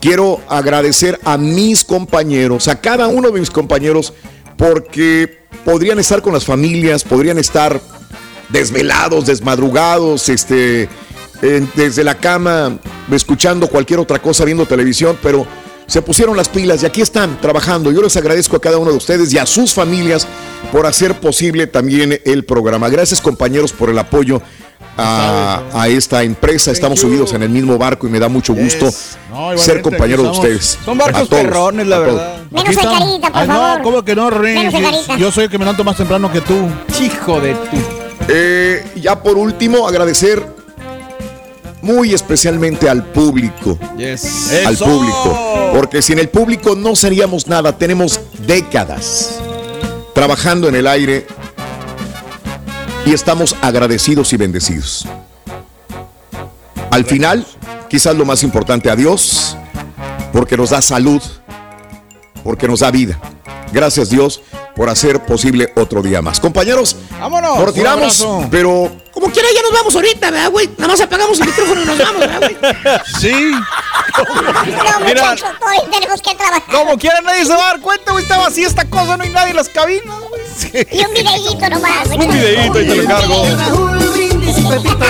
Quiero 0.00 0.40
agradecer 0.48 1.20
a 1.22 1.38
mis 1.38 1.84
compañeros, 1.84 2.66
a 2.66 2.80
cada 2.80 3.06
uno 3.06 3.30
de 3.30 3.38
mis 3.38 3.48
compañeros, 3.48 4.12
porque 4.56 5.38
podrían 5.64 6.00
estar 6.00 6.20
con 6.20 6.32
las 6.32 6.44
familias, 6.44 7.04
podrían 7.04 7.38
estar 7.38 7.80
desvelados, 8.48 9.26
desmadrugados, 9.26 10.28
este, 10.28 10.88
desde 11.76 12.02
la 12.02 12.16
cama, 12.16 12.76
escuchando 13.12 13.68
cualquier 13.68 14.00
otra 14.00 14.20
cosa, 14.20 14.44
viendo 14.44 14.66
televisión, 14.66 15.16
pero 15.22 15.46
se 15.90 16.02
pusieron 16.02 16.36
las 16.36 16.48
pilas 16.48 16.84
y 16.84 16.86
aquí 16.86 17.00
están 17.00 17.40
trabajando. 17.40 17.90
Yo 17.90 18.00
les 18.00 18.16
agradezco 18.16 18.54
a 18.54 18.60
cada 18.60 18.78
uno 18.78 18.92
de 18.92 18.96
ustedes 18.96 19.32
y 19.32 19.38
a 19.38 19.44
sus 19.44 19.74
familias 19.74 20.24
por 20.70 20.86
hacer 20.86 21.18
posible 21.18 21.66
también 21.66 22.20
el 22.24 22.44
programa. 22.44 22.88
Gracias 22.88 23.20
compañeros 23.20 23.72
por 23.72 23.90
el 23.90 23.98
apoyo 23.98 24.40
a, 24.96 25.64
a 25.72 25.88
esta 25.88 26.22
empresa. 26.22 26.70
Estamos 26.70 27.00
subidos 27.00 27.32
en 27.32 27.42
el 27.42 27.48
mismo 27.48 27.76
barco 27.76 28.06
y 28.06 28.10
me 28.10 28.20
da 28.20 28.28
mucho 28.28 28.54
gusto 28.54 28.88
No, 29.32 29.58
ser 29.58 29.82
compañero 29.82 30.22
de 30.22 30.28
ustedes. 30.28 30.78
Son 30.84 30.96
barcos 30.96 31.26
perrones, 31.28 31.88
la 31.88 31.98
verdad. 31.98 32.36
Menos 32.52 32.68
Aquí 32.76 32.86
el 32.86 32.98
carita, 32.98 33.32
por 33.32 33.40
Ay, 33.40 33.46
favor. 33.48 33.78
No, 33.78 33.82
¿cómo 33.82 34.04
que 34.04 34.14
no, 34.14 34.30
carita. 34.30 35.16
Yo 35.18 35.32
soy 35.32 35.44
el 35.44 35.50
que 35.50 35.58
me 35.58 35.64
levanto 35.64 35.82
más 35.82 35.96
temprano 35.96 36.30
que 36.30 36.40
tú. 36.40 36.68
Hijo 37.02 37.40
de 37.40 37.54
tu. 37.54 37.76
Eh, 38.28 38.84
ya 38.94 39.20
por 39.20 39.36
último, 39.36 39.88
agradecer 39.88 40.59
muy 41.82 42.12
especialmente 42.12 42.88
al 42.88 43.04
público. 43.04 43.78
Yes. 43.96 44.50
Al 44.66 44.74
¡Eso! 44.74 44.84
público. 44.84 45.72
Porque 45.74 46.02
sin 46.02 46.18
el 46.18 46.28
público 46.28 46.74
no 46.74 46.96
seríamos 46.96 47.46
nada. 47.46 47.76
Tenemos 47.76 48.20
décadas 48.46 49.40
trabajando 50.14 50.68
en 50.68 50.74
el 50.74 50.86
aire 50.86 51.26
y 53.06 53.12
estamos 53.12 53.56
agradecidos 53.62 54.32
y 54.32 54.36
bendecidos. 54.36 55.06
Al 56.90 57.04
final, 57.04 57.46
quizás 57.88 58.16
lo 58.16 58.24
más 58.24 58.42
importante 58.42 58.90
a 58.90 58.96
Dios, 58.96 59.56
porque 60.32 60.56
nos 60.56 60.70
da 60.70 60.82
salud, 60.82 61.22
porque 62.42 62.66
nos 62.66 62.80
da 62.80 62.90
vida. 62.90 63.18
Gracias 63.72 64.10
Dios 64.10 64.40
por 64.74 64.88
hacer 64.88 65.20
posible 65.24 65.72
otro 65.76 66.02
día 66.02 66.20
más. 66.22 66.40
Compañeros, 66.40 66.96
Vámonos. 67.20 67.56
nos 67.56 67.66
retiramos, 67.66 68.20
Un 68.20 68.50
pero 68.50 68.90
Como 69.12 69.30
quiera, 69.30 69.48
ya 69.54 69.62
nos 69.62 69.72
vamos 69.72 69.94
ahorita, 69.94 70.30
¿verdad, 70.30 70.50
güey? 70.50 70.68
Nada 70.76 70.88
más 70.88 71.00
apagamos 71.00 71.38
el 71.40 71.46
micrófono 71.46 71.82
y 71.82 71.84
nos 71.84 71.98
vamos, 71.98 72.18
¿verdad, 72.20 72.40
güey? 72.40 72.56
Sí. 73.20 73.52
No, 73.52 75.04
Mira. 75.06 75.22
muchachos, 75.30 75.48
todavía 75.58 75.82
tenemos 75.90 76.20
que 76.22 76.34
trabajar. 76.34 76.62
Como 76.70 76.98
quiera, 76.98 77.20
nadie 77.20 77.44
se 77.44 77.52
va 77.54 77.62
a 77.62 77.66
dar 77.72 77.80
cuenta, 77.80 78.10
güey. 78.12 78.24
Está 78.24 78.38
vacía 78.38 78.66
esta 78.66 78.84
cosa, 78.90 79.16
no 79.16 79.22
hay 79.24 79.30
nadie 79.30 79.50
en 79.50 79.56
las 79.56 79.68
cabinas, 79.68 80.16
güey. 80.28 80.86
Y 80.90 81.04
un 81.04 81.14
videíto 81.14 81.68
nomás. 81.70 82.08
Un 82.08 82.28
videíto 82.28 82.80
y 82.80 82.86
te 82.88 82.94
lo 82.96 83.06
cargo. 83.08 83.44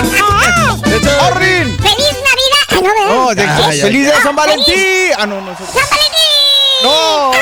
¡Ah, 0.03 1.31
Rin! 1.35 1.77
¡Feliz 1.77 2.15
Navidad! 2.23 2.65
Ah, 2.69 2.75
no, 2.75 2.81
¿verdad? 2.81 3.07
No, 3.09 3.35
de- 3.35 3.41
Ay, 3.43 3.63
ay, 3.71 3.81
¡Feliz. 3.81 4.11
San 4.23 4.35
Valentín! 4.35 4.75
Ah, 5.17 5.25
no, 5.25 5.41
no. 5.41 5.55
¡San 5.57 5.65
Valentín! 5.89 6.83
No, 6.83 7.31
no, 7.31 7.33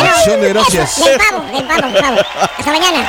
Acción 0.00 0.40
de 0.40 0.48
gracias. 0.50 1.04
Del 1.04 1.18
pavo, 1.18 1.44
del 1.52 1.64
pavo, 1.64 1.82
del 1.88 2.02
pavo. 2.02 2.16
Hasta 2.58 2.70
mañana. 2.70 3.08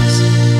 eyes. 0.00 0.59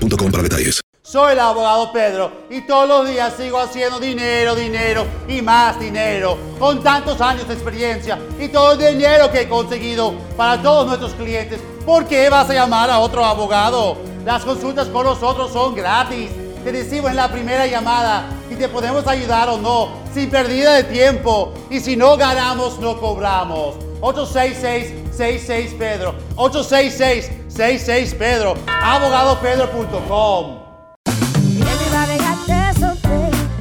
para 0.09 0.43
detalles. 0.43 0.81
Soy 1.03 1.33
el 1.33 1.39
abogado 1.39 1.91
Pedro 1.91 2.31
y 2.49 2.61
todos 2.61 2.87
los 2.87 3.07
días 3.09 3.33
sigo 3.35 3.59
haciendo 3.59 3.99
dinero, 3.99 4.55
dinero 4.55 5.05
y 5.27 5.41
más 5.41 5.79
dinero. 5.79 6.37
Con 6.59 6.81
tantos 6.83 7.19
años 7.21 7.47
de 7.47 7.53
experiencia 7.53 8.19
y 8.39 8.47
todo 8.49 8.73
el 8.73 8.95
dinero 8.95 9.31
que 9.31 9.41
he 9.41 9.49
conseguido 9.49 10.13
para 10.37 10.61
todos 10.61 10.87
nuestros 10.87 11.13
clientes, 11.13 11.59
¿por 11.85 12.05
qué 12.05 12.29
vas 12.29 12.49
a 12.49 12.53
llamar 12.53 12.89
a 12.89 12.99
otro 12.99 13.25
abogado? 13.25 13.97
Las 14.23 14.43
consultas 14.43 14.87
con 14.87 15.05
nosotros 15.05 15.51
son 15.51 15.75
gratis. 15.75 16.29
Te 16.63 16.71
decimos 16.71 17.09
en 17.09 17.15
la 17.15 17.31
primera 17.31 17.65
llamada 17.65 18.29
si 18.47 18.55
te 18.55 18.69
podemos 18.69 19.07
ayudar 19.07 19.49
o 19.49 19.57
no, 19.57 19.89
sin 20.13 20.29
pérdida 20.29 20.75
de 20.75 20.83
tiempo. 20.83 21.53
Y 21.69 21.79
si 21.79 21.95
no 21.95 22.17
ganamos, 22.17 22.77
no 22.79 22.99
cobramos. 22.99 23.75
866-66 24.01 25.77
Pedro. 25.77 26.15
866-66 26.35 28.15
Pedro. 28.15 28.55
Abogadopedro.com. 28.67 30.60